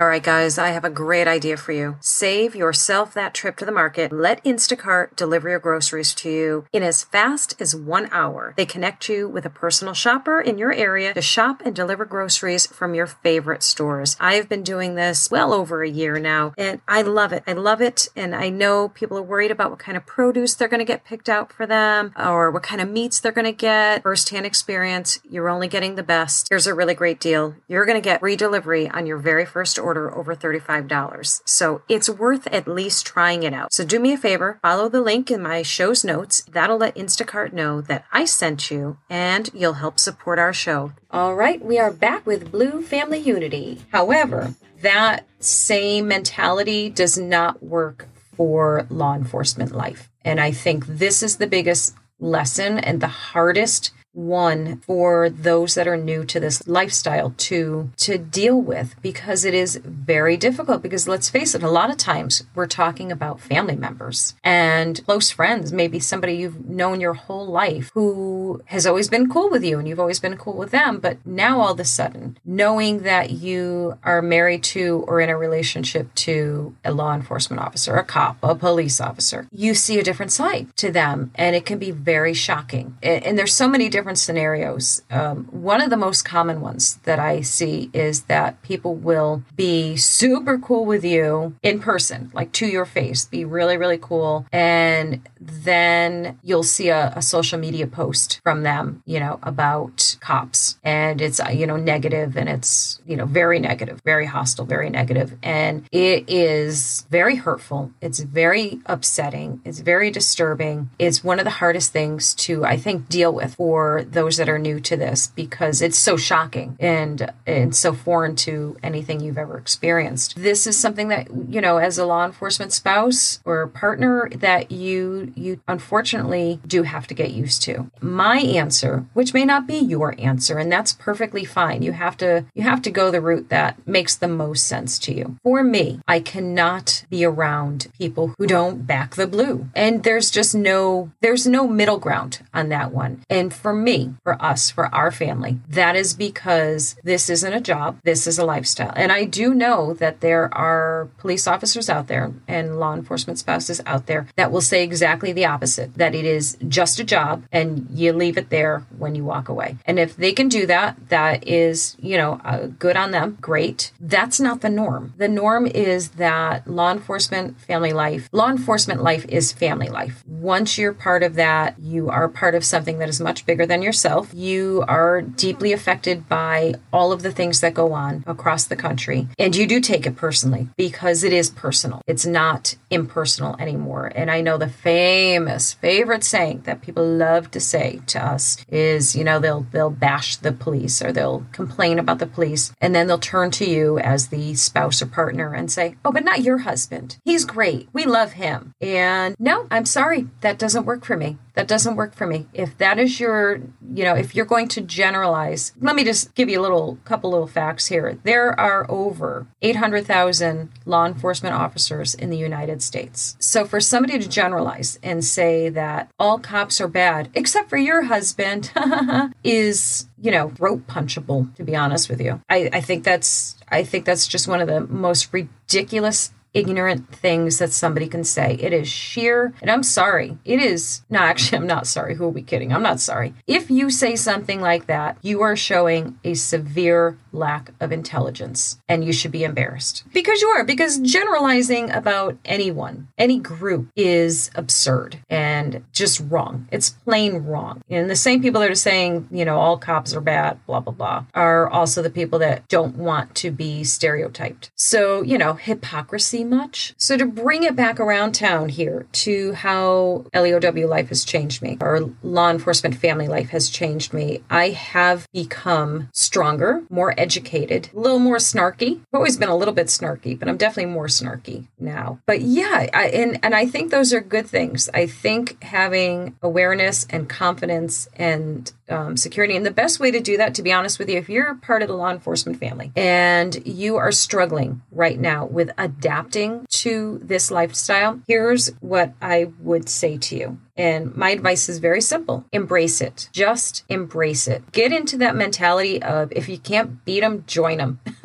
All 0.00 0.08
right, 0.08 0.24
guys, 0.24 0.58
I 0.58 0.70
have 0.70 0.84
a 0.84 0.90
great 0.90 1.28
idea 1.28 1.56
for 1.56 1.70
you. 1.70 1.98
Save 2.00 2.56
yourself 2.56 3.14
that 3.14 3.32
trip 3.32 3.56
to 3.58 3.64
the 3.64 3.70
market. 3.70 4.10
Let 4.10 4.42
Instacart 4.42 5.14
deliver 5.14 5.48
your 5.48 5.60
groceries 5.60 6.12
to 6.14 6.28
you 6.28 6.66
in 6.72 6.82
as 6.82 7.04
fast 7.04 7.54
as 7.60 7.76
one 7.76 8.08
hour. 8.10 8.54
They 8.56 8.66
connect 8.66 9.08
you 9.08 9.28
with 9.28 9.46
a 9.46 9.50
personal 9.50 9.94
shopper 9.94 10.40
in 10.40 10.58
your 10.58 10.72
area 10.72 11.14
to 11.14 11.22
shop 11.22 11.62
and 11.64 11.76
deliver 11.76 12.04
groceries 12.04 12.66
from 12.66 12.96
your 12.96 13.06
favorite 13.06 13.62
stores. 13.62 14.16
I 14.18 14.34
have 14.34 14.48
been 14.48 14.64
doing 14.64 14.96
this 14.96 15.30
well 15.30 15.52
over 15.52 15.84
a 15.84 15.88
year 15.88 16.18
now, 16.18 16.54
and 16.58 16.80
I 16.88 17.02
love 17.02 17.32
it. 17.32 17.44
I 17.46 17.52
love 17.52 17.80
it. 17.80 18.08
And 18.16 18.34
I 18.34 18.48
know 18.48 18.88
people 18.88 19.16
are 19.16 19.22
worried 19.22 19.52
about 19.52 19.70
what 19.70 19.78
kind 19.78 19.96
of 19.96 20.04
produce 20.04 20.54
they're 20.54 20.66
going 20.66 20.80
to 20.80 20.84
get 20.84 21.04
picked 21.04 21.28
out 21.28 21.52
for 21.52 21.66
them 21.66 22.12
or 22.18 22.50
what 22.50 22.64
kind 22.64 22.80
of 22.80 22.90
meats 22.90 23.20
they're 23.20 23.30
going 23.30 23.44
to 23.44 23.52
get. 23.52 24.02
Firsthand 24.02 24.44
experience, 24.44 25.20
you're 25.30 25.48
only 25.48 25.68
getting 25.68 25.94
the 25.94 26.02
best. 26.02 26.48
Here's 26.50 26.66
a 26.66 26.74
really 26.74 26.94
great 26.94 27.20
deal. 27.20 27.54
You're 27.68 27.86
going 27.86 28.02
to 28.02 28.04
get 28.04 28.18
free 28.18 28.34
delivery 28.34 28.88
on 28.88 29.06
your 29.06 29.18
very 29.18 29.46
first 29.46 29.78
order 29.84 30.14
over 30.14 30.34
$35. 30.34 31.42
So 31.44 31.82
it's 31.88 32.08
worth 32.10 32.46
at 32.48 32.66
least 32.66 33.06
trying 33.06 33.42
it 33.42 33.52
out. 33.52 33.72
So 33.72 33.84
do 33.84 34.00
me 34.00 34.12
a 34.12 34.18
favor, 34.18 34.58
follow 34.62 34.88
the 34.88 35.00
link 35.00 35.30
in 35.30 35.42
my 35.42 35.62
show's 35.62 36.04
notes. 36.04 36.42
That'll 36.50 36.78
let 36.78 36.96
Instacart 36.96 37.52
know 37.52 37.80
that 37.82 38.04
I 38.12 38.24
sent 38.24 38.70
you 38.70 38.98
and 39.10 39.50
you'll 39.52 39.74
help 39.74 40.00
support 40.00 40.38
our 40.38 40.52
show. 40.52 40.92
All 41.10 41.34
right, 41.34 41.64
we 41.64 41.78
are 41.78 41.92
back 41.92 42.26
with 42.26 42.50
Blue 42.50 42.82
Family 42.82 43.18
Unity. 43.18 43.82
However, 43.92 44.54
that 44.80 45.26
same 45.38 46.08
mentality 46.08 46.90
does 46.90 47.16
not 47.18 47.62
work 47.62 48.08
for 48.36 48.86
law 48.90 49.14
enforcement 49.14 49.72
life. 49.72 50.10
And 50.24 50.40
I 50.40 50.50
think 50.50 50.86
this 50.86 51.22
is 51.22 51.36
the 51.36 51.46
biggest 51.46 51.94
lesson 52.18 52.78
and 52.78 53.00
the 53.00 53.06
hardest 53.06 53.92
one 54.14 54.80
for 54.80 55.28
those 55.28 55.74
that 55.74 55.88
are 55.88 55.96
new 55.96 56.24
to 56.24 56.38
this 56.40 56.66
lifestyle 56.68 57.34
to 57.36 57.90
to 57.96 58.18
deal 58.18 58.60
with 58.60 58.94
because 59.02 59.44
it 59.44 59.54
is 59.54 59.76
very 59.76 60.36
difficult 60.36 60.82
because 60.82 61.08
let's 61.08 61.28
face 61.28 61.54
it 61.54 61.62
a 61.62 61.70
lot 61.70 61.90
of 61.90 61.96
times 61.96 62.44
we're 62.54 62.66
talking 62.66 63.10
about 63.10 63.40
family 63.40 63.76
members 63.76 64.34
and 64.44 65.04
close 65.04 65.30
friends 65.30 65.72
maybe 65.72 65.98
somebody 65.98 66.34
you've 66.34 66.64
known 66.64 67.00
your 67.00 67.14
whole 67.14 67.46
life 67.46 67.90
who 67.94 68.62
has 68.66 68.86
always 68.86 69.08
been 69.08 69.28
cool 69.28 69.50
with 69.50 69.64
you 69.64 69.78
and 69.78 69.88
you've 69.88 70.00
always 70.00 70.20
been 70.20 70.36
cool 70.36 70.56
with 70.56 70.70
them 70.70 70.98
but 70.98 71.18
now 71.26 71.60
all 71.60 71.72
of 71.72 71.80
a 71.80 71.84
sudden 71.84 72.38
knowing 72.44 73.00
that 73.00 73.30
you 73.30 73.98
are 74.04 74.22
married 74.22 74.62
to 74.62 75.04
or 75.08 75.20
in 75.20 75.28
a 75.28 75.36
relationship 75.36 76.14
to 76.14 76.74
a 76.84 76.92
law 76.92 77.14
enforcement 77.14 77.60
officer 77.60 77.96
a 77.96 78.04
cop 78.04 78.36
a 78.42 78.54
police 78.54 79.00
officer 79.00 79.48
you 79.52 79.74
see 79.74 79.98
a 79.98 80.04
different 80.04 80.32
side 80.32 80.74
to 80.76 80.92
them 80.92 81.30
and 81.34 81.56
it 81.56 81.66
can 81.66 81.78
be 81.78 81.90
very 81.90 82.34
shocking. 82.34 82.96
And 83.02 83.38
there's 83.38 83.54
so 83.54 83.68
many 83.68 83.88
different 83.88 84.03
different 84.04 84.18
scenarios. 84.18 85.00
Um, 85.10 85.46
one 85.50 85.80
of 85.80 85.88
the 85.88 85.96
most 85.96 86.26
common 86.26 86.60
ones 86.60 86.96
that 87.04 87.18
I 87.18 87.40
see 87.40 87.88
is 87.94 88.24
that 88.24 88.60
people 88.60 88.94
will 88.94 89.42
be 89.56 89.96
super 89.96 90.58
cool 90.58 90.84
with 90.84 91.06
you 91.06 91.54
in 91.62 91.80
person, 91.80 92.30
like 92.34 92.52
to 92.52 92.66
your 92.66 92.84
face, 92.84 93.24
be 93.24 93.46
really, 93.46 93.78
really 93.78 93.96
cool. 93.96 94.44
And 94.52 95.26
then 95.40 96.38
you'll 96.42 96.64
see 96.64 96.90
a, 96.90 97.14
a 97.16 97.22
social 97.22 97.58
media 97.58 97.86
post 97.86 98.40
from 98.42 98.62
them, 98.62 99.02
you 99.06 99.18
know, 99.20 99.38
about 99.42 100.18
cops. 100.20 100.78
And 100.84 101.22
it's, 101.22 101.40
uh, 101.40 101.48
you 101.48 101.66
know, 101.66 101.76
negative 101.76 102.36
and 102.36 102.50
it's, 102.50 103.00
you 103.06 103.16
know, 103.16 103.24
very 103.24 103.58
negative, 103.58 104.02
very 104.04 104.26
hostile, 104.26 104.66
very 104.66 104.90
negative. 104.90 105.38
And 105.42 105.86
it 105.90 106.28
is 106.28 107.06
very 107.10 107.36
hurtful. 107.36 107.90
It's 108.02 108.18
very 108.20 108.80
upsetting. 108.84 109.62
It's 109.64 109.80
very 109.80 110.10
disturbing. 110.10 110.90
It's 110.98 111.24
one 111.24 111.38
of 111.38 111.44
the 111.46 111.50
hardest 111.62 111.94
things 111.94 112.34
to, 112.34 112.66
I 112.66 112.76
think, 112.76 113.08
deal 113.08 113.32
with 113.32 113.54
for 113.54 113.93
those 114.02 114.36
that 114.36 114.48
are 114.48 114.58
new 114.58 114.80
to 114.80 114.96
this 114.96 115.28
because 115.28 115.82
it's 115.82 115.98
so 115.98 116.16
shocking 116.16 116.76
and 116.80 117.32
and 117.46 117.74
so 117.74 117.92
foreign 117.92 118.36
to 118.36 118.76
anything 118.82 119.20
you've 119.20 119.38
ever 119.38 119.58
experienced. 119.58 120.36
This 120.36 120.66
is 120.66 120.78
something 120.78 121.08
that 121.08 121.28
you 121.48 121.60
know 121.60 121.78
as 121.78 121.98
a 121.98 122.06
law 122.06 122.24
enforcement 122.24 122.72
spouse 122.72 123.40
or 123.44 123.66
partner 123.66 124.28
that 124.34 124.70
you 124.70 125.32
you 125.36 125.60
unfortunately 125.68 126.60
do 126.66 126.82
have 126.82 127.06
to 127.06 127.14
get 127.14 127.30
used 127.30 127.62
to. 127.62 127.90
My 128.00 128.38
answer, 128.38 129.04
which 129.12 129.34
may 129.34 129.44
not 129.44 129.66
be 129.66 129.76
your 129.76 130.14
answer 130.18 130.58
and 130.58 130.70
that's 130.70 130.92
perfectly 130.92 131.44
fine. 131.44 131.82
You 131.82 131.92
have 131.92 132.16
to 132.18 132.46
you 132.54 132.62
have 132.62 132.82
to 132.82 132.90
go 132.90 133.10
the 133.10 133.20
route 133.20 133.48
that 133.50 133.86
makes 133.86 134.16
the 134.16 134.28
most 134.28 134.66
sense 134.66 134.98
to 135.00 135.14
you. 135.14 135.36
For 135.42 135.62
me, 135.62 136.00
I 136.08 136.20
cannot 136.20 137.04
be 137.10 137.24
around 137.24 137.88
people 137.98 138.34
who 138.38 138.46
don't 138.46 138.86
back 138.86 139.14
the 139.14 139.26
blue. 139.26 139.68
And 139.74 140.02
there's 140.02 140.30
just 140.30 140.54
no 140.54 141.10
there's 141.20 141.46
no 141.46 141.66
middle 141.66 141.98
ground 141.98 142.40
on 142.52 142.68
that 142.70 142.92
one. 142.92 143.22
And 143.28 143.52
for 143.52 143.72
me, 143.72 143.83
for 144.22 144.40
us, 144.42 144.70
for 144.70 144.94
our 144.94 145.10
family. 145.10 145.58
That 145.68 145.96
is 145.96 146.14
because 146.14 146.96
this 147.02 147.28
isn't 147.30 147.52
a 147.52 147.60
job, 147.60 147.98
this 148.04 148.26
is 148.26 148.38
a 148.38 148.44
lifestyle. 148.44 148.92
And 148.96 149.12
I 149.12 149.24
do 149.24 149.54
know 149.54 149.94
that 149.94 150.20
there 150.20 150.52
are 150.54 151.08
police 151.18 151.46
officers 151.46 151.88
out 151.88 152.06
there 152.06 152.32
and 152.48 152.78
law 152.78 152.94
enforcement 152.94 153.38
spouses 153.38 153.80
out 153.86 154.06
there 154.06 154.26
that 154.36 154.50
will 154.50 154.60
say 154.60 154.82
exactly 154.82 155.32
the 155.32 155.46
opposite 155.46 155.94
that 155.94 156.14
it 156.14 156.24
is 156.24 156.56
just 156.68 156.98
a 156.98 157.04
job 157.04 157.44
and 157.52 157.86
you 157.90 158.12
leave 158.12 158.38
it 158.38 158.50
there 158.50 158.84
when 158.98 159.14
you 159.14 159.24
walk 159.24 159.48
away. 159.48 159.76
And 159.86 159.98
if 159.98 160.16
they 160.16 160.32
can 160.32 160.48
do 160.48 160.66
that, 160.66 161.08
that 161.08 161.46
is, 161.46 161.96
you 162.00 162.16
know, 162.16 162.40
uh, 162.44 162.66
good 162.78 162.96
on 162.96 163.10
them, 163.10 163.38
great. 163.40 163.92
That's 164.00 164.40
not 164.40 164.60
the 164.60 164.70
norm. 164.70 165.14
The 165.16 165.28
norm 165.28 165.66
is 165.66 166.10
that 166.10 166.66
law 166.66 166.92
enforcement, 166.92 167.60
family 167.60 167.92
life, 167.92 168.28
law 168.32 168.50
enforcement 168.50 169.02
life 169.02 169.24
is 169.28 169.52
family 169.52 169.88
life. 169.88 170.24
Once 170.26 170.78
you're 170.78 170.92
part 170.92 171.22
of 171.22 171.34
that, 171.34 171.78
you 171.78 172.10
are 172.10 172.28
part 172.28 172.54
of 172.54 172.64
something 172.64 172.98
that 172.98 173.08
is 173.08 173.20
much 173.20 173.46
bigger 173.46 173.63
than 173.66 173.74
than 173.74 173.82
yourself. 173.82 174.32
You 174.32 174.84
are 174.86 175.20
deeply 175.20 175.72
affected 175.72 176.28
by 176.28 176.74
all 176.92 177.10
of 177.10 177.22
the 177.22 177.32
things 177.32 177.60
that 177.60 177.74
go 177.74 177.92
on 177.92 178.22
across 178.24 178.66
the 178.66 178.76
country. 178.76 179.26
And 179.36 179.56
you 179.56 179.66
do 179.66 179.80
take 179.80 180.06
it 180.06 180.14
personally 180.14 180.68
because 180.76 181.24
it 181.24 181.32
is 181.32 181.50
personal. 181.50 182.00
It's 182.06 182.24
not 182.24 182.76
impersonal 182.88 183.56
anymore. 183.58 184.12
And 184.14 184.30
I 184.30 184.42
know 184.42 184.58
the 184.58 184.68
famous 184.68 185.72
favorite 185.72 186.22
saying 186.22 186.62
that 186.66 186.82
people 186.82 187.04
love 187.04 187.50
to 187.50 187.58
say 187.58 188.00
to 188.06 188.24
us 188.24 188.64
is, 188.68 189.16
you 189.16 189.24
know, 189.24 189.40
they'll 189.40 189.66
they'll 189.72 189.90
bash 189.90 190.36
the 190.36 190.52
police 190.52 191.02
or 191.02 191.10
they'll 191.10 191.44
complain 191.50 191.98
about 191.98 192.20
the 192.20 192.26
police 192.26 192.72
and 192.80 192.94
then 192.94 193.08
they'll 193.08 193.18
turn 193.18 193.50
to 193.52 193.68
you 193.68 193.98
as 193.98 194.28
the 194.28 194.54
spouse 194.54 195.02
or 195.02 195.06
partner 195.06 195.52
and 195.52 195.72
say, 195.72 195.96
"Oh, 196.04 196.12
but 196.12 196.24
not 196.24 196.42
your 196.42 196.58
husband. 196.58 197.16
He's 197.24 197.44
great. 197.44 197.88
We 197.92 198.04
love 198.04 198.34
him." 198.34 198.72
And 198.80 199.34
no, 199.40 199.66
I'm 199.72 199.86
sorry. 199.86 200.28
That 200.42 200.58
doesn't 200.58 200.86
work 200.86 201.04
for 201.04 201.16
me. 201.16 201.38
That 201.54 201.68
doesn't 201.68 201.96
work 201.96 202.14
for 202.14 202.26
me. 202.26 202.46
If 202.52 202.76
that 202.78 202.98
is 202.98 203.20
your 203.20 203.60
you 203.94 204.04
know, 204.04 204.14
if 204.14 204.34
you're 204.34 204.44
going 204.44 204.68
to 204.68 204.80
generalize, 204.80 205.72
let 205.80 205.94
me 205.94 206.04
just 206.04 206.34
give 206.34 206.48
you 206.48 206.60
a 206.60 206.62
little 206.62 206.98
couple 207.04 207.30
little 207.30 207.46
facts 207.46 207.86
here. 207.86 208.18
There 208.24 208.58
are 208.58 208.90
over 208.90 209.46
800,000 209.62 210.70
law 210.84 211.06
enforcement 211.06 211.54
officers 211.54 212.14
in 212.14 212.30
the 212.30 212.36
United 212.36 212.82
States. 212.82 213.36
So 213.38 213.64
for 213.64 213.80
somebody 213.80 214.18
to 214.18 214.28
generalize 214.28 214.98
and 215.02 215.24
say 215.24 215.68
that 215.70 216.10
all 216.18 216.38
cops 216.38 216.80
are 216.80 216.88
bad 216.88 217.30
except 217.34 217.70
for 217.70 217.76
your 217.76 218.02
husband 218.02 218.72
is, 219.44 220.08
you 220.20 220.30
know, 220.30 220.52
rope 220.58 220.86
punchable 220.86 221.54
to 221.56 221.62
be 221.62 221.76
honest 221.76 222.08
with 222.08 222.20
you. 222.20 222.40
I, 222.48 222.70
I 222.72 222.80
think 222.80 223.04
that's 223.04 223.56
I 223.68 223.84
think 223.84 224.04
that's 224.04 224.26
just 224.26 224.48
one 224.48 224.60
of 224.60 224.68
the 224.68 224.80
most 224.80 225.32
ridiculous 225.32 226.32
ignorant 226.54 227.14
things 227.14 227.58
that 227.58 227.72
somebody 227.72 228.06
can 228.06 228.24
say. 228.24 228.56
It 228.60 228.72
is 228.72 228.88
sheer, 228.88 229.52
and 229.60 229.70
I'm 229.70 229.82
sorry. 229.82 230.38
It 230.44 230.60
is, 230.60 231.02
no, 231.10 231.18
actually, 231.18 231.58
I'm 231.58 231.66
not 231.66 231.86
sorry. 231.86 232.14
Who 232.14 232.24
are 232.24 232.30
we 232.30 232.42
kidding? 232.42 232.72
I'm 232.72 232.82
not 232.82 233.00
sorry. 233.00 233.34
If 233.46 233.70
you 233.70 233.90
say 233.90 234.16
something 234.16 234.60
like 234.60 234.86
that, 234.86 235.18
you 235.22 235.42
are 235.42 235.56
showing 235.56 236.18
a 236.24 236.34
severe 236.34 237.18
lack 237.32 237.72
of 237.80 237.90
intelligence 237.92 238.78
and 238.88 239.04
you 239.04 239.12
should 239.12 239.32
be 239.32 239.44
embarrassed 239.44 240.04
because 240.12 240.40
you 240.40 240.48
are, 240.48 240.64
because 240.64 240.98
generalizing 241.00 241.90
about 241.90 242.36
anyone, 242.44 243.08
any 243.18 243.38
group 243.38 243.88
is 243.96 244.50
absurd 244.54 245.18
and 245.28 245.84
just 245.92 246.20
wrong. 246.20 246.68
It's 246.70 246.90
plain 246.90 247.44
wrong. 247.44 247.82
And 247.90 248.08
the 248.08 248.16
same 248.16 248.40
people 248.40 248.60
that 248.60 248.70
are 248.70 248.76
saying, 248.76 249.28
you 249.32 249.44
know, 249.44 249.58
all 249.58 249.76
cops 249.76 250.14
are 250.14 250.20
bad, 250.20 250.64
blah, 250.66 250.80
blah, 250.80 250.92
blah, 250.92 251.24
are 251.34 251.68
also 251.68 252.02
the 252.02 252.10
people 252.10 252.38
that 252.38 252.68
don't 252.68 252.96
want 252.96 253.34
to 253.36 253.50
be 253.50 253.82
stereotyped. 253.82 254.70
So, 254.76 255.22
you 255.22 255.36
know, 255.36 255.54
hypocrisy 255.54 256.43
much. 256.44 256.94
So 256.96 257.16
to 257.16 257.26
bring 257.26 257.62
it 257.62 257.76
back 257.76 257.98
around 257.98 258.34
town 258.34 258.68
here 258.68 259.06
to 259.12 259.52
how 259.52 260.26
LEOW 260.34 260.86
life 260.86 261.08
has 261.08 261.24
changed 261.24 261.62
me, 261.62 261.78
or 261.80 262.10
law 262.22 262.50
enforcement 262.50 262.96
family 262.96 263.28
life 263.28 263.50
has 263.50 263.68
changed 263.68 264.12
me, 264.12 264.42
I 264.50 264.70
have 264.70 265.26
become 265.32 266.08
stronger, 266.12 266.82
more 266.90 267.14
educated, 267.18 267.90
a 267.94 267.98
little 267.98 268.18
more 268.18 268.36
snarky. 268.36 269.00
I've 269.00 269.18
always 269.18 269.36
been 269.36 269.48
a 269.48 269.56
little 269.56 269.74
bit 269.74 269.88
snarky, 269.88 270.38
but 270.38 270.48
I'm 270.48 270.56
definitely 270.56 270.92
more 270.92 271.06
snarky 271.06 271.66
now. 271.78 272.20
But 272.26 272.42
yeah, 272.42 272.86
I, 272.92 273.08
and 273.08 273.38
and 273.42 273.54
I 273.54 273.66
think 273.66 273.90
those 273.90 274.12
are 274.12 274.20
good 274.20 274.46
things. 274.46 274.88
I 274.94 275.06
think 275.06 275.62
having 275.62 276.36
awareness 276.42 277.06
and 277.10 277.28
confidence 277.28 278.08
and 278.16 278.70
um, 278.88 279.16
security. 279.16 279.56
And 279.56 279.64
the 279.64 279.70
best 279.70 280.00
way 280.00 280.10
to 280.10 280.20
do 280.20 280.36
that, 280.36 280.54
to 280.56 280.62
be 280.62 280.72
honest 280.72 280.98
with 280.98 281.08
you, 281.08 281.18
if 281.18 281.28
you're 281.28 281.54
part 281.54 281.82
of 281.82 281.88
the 281.88 281.94
law 281.94 282.10
enforcement 282.10 282.58
family 282.58 282.92
and 282.96 283.66
you 283.66 283.96
are 283.96 284.12
struggling 284.12 284.82
right 284.92 285.18
now 285.18 285.46
with 285.46 285.70
adapting 285.78 286.33
to 286.34 287.20
this 287.22 287.50
lifestyle, 287.50 288.20
here's 288.26 288.68
what 288.80 289.14
I 289.22 289.52
would 289.60 289.88
say 289.88 290.18
to 290.18 290.36
you. 290.36 290.58
And 290.76 291.14
my 291.14 291.30
advice 291.30 291.68
is 291.68 291.78
very 291.78 292.00
simple 292.00 292.44
embrace 292.52 293.00
it. 293.00 293.28
Just 293.32 293.84
embrace 293.88 294.48
it. 294.48 294.72
Get 294.72 294.92
into 294.92 295.16
that 295.18 295.36
mentality 295.36 296.02
of 296.02 296.32
if 296.32 296.48
you 296.48 296.58
can't 296.58 297.04
beat 297.04 297.20
them, 297.20 297.44
join 297.46 297.78
them. 297.78 298.00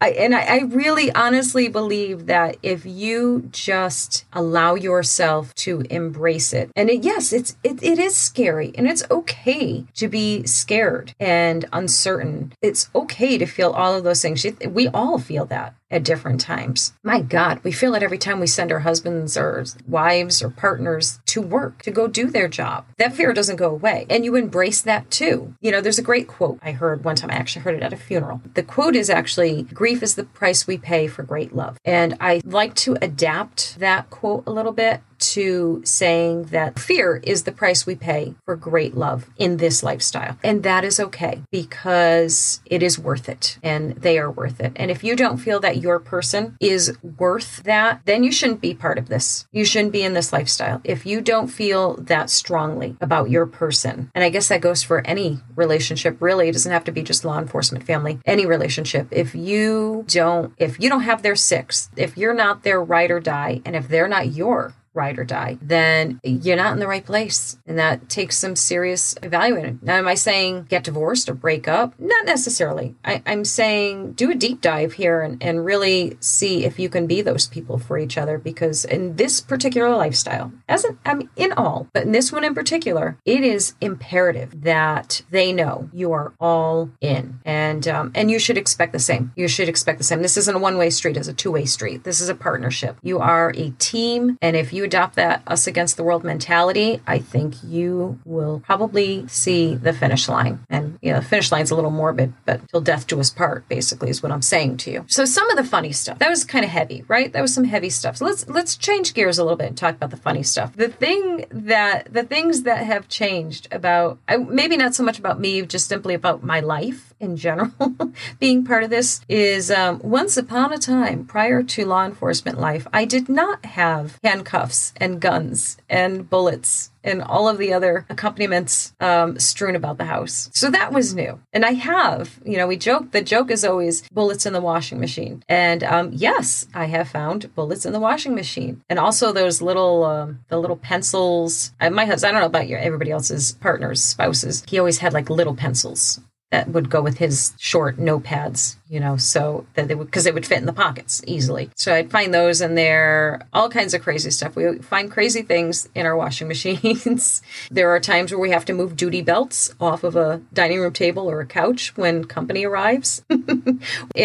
I, 0.00 0.10
and 0.10 0.34
I, 0.34 0.42
I 0.42 0.58
really 0.60 1.12
honestly 1.12 1.68
believe 1.68 2.26
that 2.26 2.56
if 2.62 2.84
you 2.84 3.48
just 3.52 4.24
allow 4.32 4.74
yourself 4.74 5.54
to 5.56 5.82
embrace 5.90 6.52
it, 6.52 6.70
and 6.74 6.90
it, 6.90 7.04
yes, 7.04 7.32
it's 7.32 7.56
it, 7.62 7.82
it 7.82 7.98
is 7.98 8.16
scary 8.16 8.72
and 8.76 8.88
it's 8.88 9.04
okay 9.10 9.84
to 9.94 10.08
be 10.08 10.44
scared 10.46 11.14
and 11.20 11.64
uncertain. 11.72 12.52
It's 12.62 12.90
okay 12.94 13.38
to 13.38 13.46
feel 13.46 13.70
all 13.70 13.94
of 13.94 14.04
those 14.04 14.22
things. 14.22 14.44
We 14.66 14.88
all 14.88 15.18
feel 15.18 15.46
that 15.46 15.74
at 15.90 16.04
different 16.04 16.40
times. 16.40 16.92
My 17.02 17.20
God, 17.20 17.60
we 17.64 17.72
feel 17.72 17.94
it 17.94 18.02
every 18.02 18.18
time 18.18 18.40
we 18.40 18.46
send 18.46 18.70
our 18.70 18.80
husbands 18.80 19.36
or 19.36 19.64
wives 19.88 20.42
or 20.42 20.50
partners 20.50 21.19
to 21.30 21.40
work, 21.40 21.82
to 21.82 21.90
go 21.90 22.06
do 22.06 22.28
their 22.30 22.48
job. 22.48 22.86
That 22.98 23.14
fear 23.14 23.32
doesn't 23.32 23.56
go 23.56 23.70
away. 23.70 24.06
And 24.10 24.24
you 24.24 24.34
embrace 24.36 24.80
that 24.82 25.10
too. 25.10 25.54
You 25.60 25.70
know, 25.70 25.80
there's 25.80 25.98
a 25.98 26.02
great 26.02 26.28
quote 26.28 26.58
I 26.62 26.72
heard 26.72 27.04
one 27.04 27.16
time. 27.16 27.30
I 27.30 27.34
actually 27.34 27.62
heard 27.62 27.74
it 27.74 27.82
at 27.82 27.92
a 27.92 27.96
funeral. 27.96 28.40
The 28.54 28.62
quote 28.62 28.96
is 28.96 29.10
actually 29.10 29.62
grief 29.62 30.02
is 30.02 30.14
the 30.14 30.24
price 30.24 30.66
we 30.66 30.78
pay 30.78 31.06
for 31.06 31.22
great 31.22 31.54
love. 31.54 31.78
And 31.84 32.16
I 32.20 32.40
like 32.44 32.74
to 32.76 32.96
adapt 33.00 33.78
that 33.78 34.10
quote 34.10 34.44
a 34.46 34.52
little 34.52 34.72
bit 34.72 35.00
to 35.20 35.82
saying 35.84 36.44
that 36.44 36.78
fear 36.78 37.20
is 37.22 37.44
the 37.44 37.52
price 37.52 37.86
we 37.86 37.94
pay 37.94 38.34
for 38.44 38.56
great 38.56 38.96
love 38.96 39.28
in 39.36 39.58
this 39.58 39.82
lifestyle. 39.82 40.36
And 40.42 40.62
that 40.62 40.84
is 40.84 40.98
okay 41.00 41.42
because 41.50 42.60
it 42.66 42.82
is 42.82 42.98
worth 42.98 43.28
it 43.28 43.58
and 43.62 43.92
they 43.96 44.18
are 44.18 44.30
worth 44.30 44.60
it. 44.60 44.72
And 44.76 44.90
if 44.90 45.04
you 45.04 45.16
don't 45.16 45.38
feel 45.38 45.60
that 45.60 45.78
your 45.78 45.98
person 45.98 46.56
is 46.60 46.96
worth 47.18 47.62
that, 47.64 48.00
then 48.04 48.24
you 48.24 48.32
shouldn't 48.32 48.60
be 48.60 48.74
part 48.74 48.98
of 48.98 49.08
this. 49.08 49.46
You 49.52 49.64
shouldn't 49.64 49.92
be 49.92 50.02
in 50.02 50.14
this 50.14 50.32
lifestyle. 50.32 50.80
If 50.84 51.06
you 51.06 51.20
don't 51.20 51.48
feel 51.48 51.96
that 51.96 52.30
strongly 52.30 52.96
about 53.00 53.30
your 53.30 53.46
person, 53.46 54.10
and 54.14 54.24
I 54.24 54.30
guess 54.30 54.48
that 54.48 54.60
goes 54.60 54.82
for 54.82 55.06
any 55.06 55.40
relationship, 55.56 56.16
really, 56.20 56.48
it 56.48 56.52
doesn't 56.52 56.72
have 56.72 56.84
to 56.84 56.92
be 56.92 57.02
just 57.02 57.24
law 57.24 57.38
enforcement 57.38 57.84
family, 57.84 58.18
any 58.24 58.46
relationship. 58.46 59.08
If 59.10 59.34
you 59.34 60.04
don't, 60.08 60.52
if 60.56 60.80
you 60.80 60.88
don't 60.88 61.02
have 61.02 61.22
their 61.22 61.36
six, 61.36 61.90
if 61.96 62.16
you're 62.16 62.34
not 62.34 62.62
their 62.62 62.82
ride 62.82 63.10
or 63.10 63.20
die, 63.20 63.60
and 63.64 63.76
if 63.76 63.88
they're 63.88 64.08
not 64.08 64.32
your 64.32 64.74
ride 64.94 65.18
or 65.18 65.24
die, 65.24 65.58
then 65.62 66.20
you're 66.22 66.56
not 66.56 66.72
in 66.72 66.78
the 66.78 66.86
right 66.86 67.04
place. 67.04 67.58
And 67.66 67.78
that 67.78 68.08
takes 68.08 68.36
some 68.36 68.56
serious 68.56 69.14
evaluating. 69.22 69.78
Now, 69.82 69.96
am 69.96 70.08
I 70.08 70.14
saying 70.14 70.66
get 70.68 70.84
divorced 70.84 71.28
or 71.28 71.34
break 71.34 71.68
up? 71.68 71.94
Not 71.98 72.26
necessarily. 72.26 72.94
I, 73.04 73.22
am 73.26 73.44
saying 73.44 74.12
do 74.12 74.30
a 74.30 74.34
deep 74.34 74.60
dive 74.60 74.94
here 74.94 75.20
and, 75.20 75.42
and 75.42 75.64
really 75.64 76.16
see 76.20 76.64
if 76.64 76.78
you 76.78 76.88
can 76.88 77.06
be 77.06 77.22
those 77.22 77.46
people 77.46 77.78
for 77.78 77.98
each 77.98 78.18
other 78.18 78.38
because 78.38 78.84
in 78.84 79.16
this 79.16 79.40
particular 79.40 79.94
lifestyle, 79.94 80.52
as 80.68 80.84
in, 80.84 80.98
I 81.04 81.14
mean, 81.14 81.30
in 81.36 81.52
all, 81.52 81.88
but 81.92 82.04
in 82.04 82.12
this 82.12 82.32
one 82.32 82.44
in 82.44 82.54
particular, 82.54 83.16
it 83.24 83.42
is 83.42 83.74
imperative 83.80 84.62
that 84.62 85.22
they 85.30 85.52
know 85.52 85.88
you 85.92 86.12
are 86.12 86.32
all 86.40 86.90
in. 87.00 87.40
And, 87.44 87.86
um, 87.86 88.12
and 88.14 88.30
you 88.30 88.38
should 88.38 88.58
expect 88.58 88.92
the 88.92 88.98
same. 88.98 89.32
You 89.36 89.48
should 89.48 89.68
expect 89.68 89.98
the 89.98 90.04
same. 90.04 90.22
This 90.22 90.36
isn't 90.36 90.56
a 90.56 90.58
one 90.58 90.78
way 90.78 90.90
street, 90.90 91.16
it's 91.16 91.28
a 91.28 91.32
two 91.32 91.52
way 91.52 91.64
street. 91.64 92.04
This 92.04 92.20
is 92.20 92.28
a 92.28 92.34
partnership. 92.34 92.96
You 93.02 93.20
are 93.20 93.52
a 93.56 93.70
team. 93.78 94.36
And 94.42 94.56
if 94.56 94.72
you 94.72 94.88
adopt 94.90 95.14
that 95.14 95.42
us 95.46 95.68
against 95.68 95.96
the 95.96 96.02
world 96.02 96.24
mentality, 96.24 97.00
I 97.06 97.20
think 97.20 97.54
you 97.62 98.18
will 98.24 98.58
probably 98.66 99.26
see 99.28 99.76
the 99.76 99.92
finish 99.92 100.28
line. 100.28 100.58
And 100.68 100.98
you 101.00 101.12
know, 101.12 101.20
the 101.20 101.26
finish 101.26 101.52
line's 101.52 101.70
a 101.70 101.76
little 101.76 101.92
morbid, 101.92 102.32
but 102.44 102.68
till 102.68 102.80
death 102.80 103.06
do 103.06 103.20
us 103.20 103.30
part, 103.30 103.68
basically, 103.68 104.10
is 104.10 104.20
what 104.20 104.32
I'm 104.32 104.42
saying 104.42 104.78
to 104.78 104.90
you. 104.90 105.04
So 105.06 105.24
some 105.24 105.48
of 105.50 105.56
the 105.56 105.62
funny 105.64 105.92
stuff 105.92 106.18
that 106.18 106.28
was 106.28 106.44
kind 106.44 106.64
of 106.64 106.72
heavy, 106.72 107.04
right? 107.06 107.32
That 107.32 107.40
was 107.40 107.54
some 107.54 107.64
heavy 107.64 107.90
stuff. 107.90 108.16
So 108.16 108.24
let's 108.24 108.48
let's 108.48 108.76
change 108.76 109.14
gears 109.14 109.38
a 109.38 109.44
little 109.44 109.56
bit 109.56 109.68
and 109.68 109.78
talk 109.78 109.94
about 109.94 110.10
the 110.10 110.16
funny 110.16 110.42
stuff. 110.42 110.74
The 110.74 110.88
thing 110.88 111.44
that 111.50 112.12
the 112.12 112.24
things 112.24 112.64
that 112.64 112.84
have 112.84 113.08
changed 113.08 113.68
about 113.70 114.18
maybe 114.48 114.76
not 114.76 114.96
so 114.96 115.04
much 115.04 115.20
about 115.20 115.38
me, 115.38 115.62
just 115.62 115.86
simply 115.86 116.14
about 116.14 116.42
my 116.42 116.58
life 116.58 117.09
in 117.20 117.36
general 117.36 117.72
being 118.40 118.64
part 118.64 118.82
of 118.82 118.90
this 118.90 119.20
is 119.28 119.70
um, 119.70 120.00
once 120.02 120.36
upon 120.36 120.72
a 120.72 120.78
time 120.78 121.24
prior 121.24 121.62
to 121.62 121.86
law 121.86 122.04
enforcement 122.04 122.58
life, 122.58 122.86
I 122.92 123.04
did 123.04 123.28
not 123.28 123.64
have 123.64 124.18
handcuffs 124.24 124.92
and 124.96 125.20
guns 125.20 125.76
and 125.88 126.28
bullets 126.28 126.90
and 127.02 127.22
all 127.22 127.48
of 127.48 127.58
the 127.58 127.72
other 127.72 128.04
accompaniments 128.08 128.94
um, 129.00 129.38
strewn 129.38 129.74
about 129.74 129.98
the 129.98 130.04
house. 130.04 130.50
So 130.52 130.70
that 130.70 130.92
was 130.92 131.14
new. 131.14 131.40
And 131.52 131.64
I 131.64 131.72
have, 131.72 132.38
you 132.44 132.56
know, 132.56 132.66
we 132.66 132.76
joke, 132.76 133.12
the 133.12 133.22
joke 133.22 133.50
is 133.50 133.64
always 133.64 134.02
bullets 134.10 134.46
in 134.46 134.52
the 134.52 134.60
washing 134.60 135.00
machine. 135.00 135.42
And 135.48 135.82
um, 135.82 136.10
yes, 136.12 136.66
I 136.74 136.86
have 136.86 137.08
found 137.08 137.54
bullets 137.54 137.86
in 137.86 137.92
the 137.92 138.00
washing 138.00 138.34
machine. 138.34 138.82
And 138.88 138.98
also 138.98 139.32
those 139.32 139.62
little, 139.62 140.04
um, 140.04 140.40
the 140.48 140.58
little 140.58 140.76
pencils. 140.76 141.72
I, 141.80 141.88
my 141.88 142.04
husband, 142.04 142.28
I 142.28 142.32
don't 142.32 142.42
know 142.42 142.58
about 142.58 142.68
your, 142.68 142.78
everybody 142.78 143.10
else's 143.10 143.52
partners, 143.52 144.02
spouses. 144.02 144.64
He 144.68 144.78
always 144.78 144.98
had 144.98 145.12
like 145.12 145.30
little 145.30 145.54
pencils 145.54 146.20
that 146.50 146.68
would 146.68 146.90
go 146.90 147.00
with 147.00 147.18
his 147.18 147.52
short 147.58 147.96
notepads, 147.96 148.76
you 148.88 148.98
know, 148.98 149.16
so 149.16 149.66
that 149.74 149.86
they 149.86 149.94
would, 149.94 150.06
because 150.06 150.24
they 150.24 150.32
would 150.32 150.46
fit 150.46 150.58
in 150.58 150.66
the 150.66 150.72
pockets 150.72 151.22
easily. 151.26 151.70
So 151.76 151.94
I'd 151.94 152.10
find 152.10 152.34
those 152.34 152.60
in 152.60 152.74
there, 152.74 153.46
all 153.52 153.70
kinds 153.70 153.94
of 153.94 154.02
crazy 154.02 154.30
stuff. 154.30 154.56
We 154.56 154.78
find 154.78 155.10
crazy 155.10 155.42
things 155.42 155.88
in 155.94 156.06
our 156.06 156.16
washing 156.16 156.48
machines. 156.54 157.40
there 157.70 157.90
are 157.90 158.00
times 158.00 158.32
where 158.32 158.40
we 158.40 158.50
have 158.50 158.64
to 158.64 158.72
move 158.72 158.96
duty 158.96 159.22
belts 159.22 159.72
off 159.80 160.02
of 160.02 160.16
a 160.16 160.42
dining 160.52 160.80
room 160.80 160.92
table 160.92 161.30
or 161.30 161.40
a 161.40 161.46
couch 161.46 161.96
when 161.96 162.24
company 162.24 162.64
arrives. 162.64 163.22
it 163.30 163.80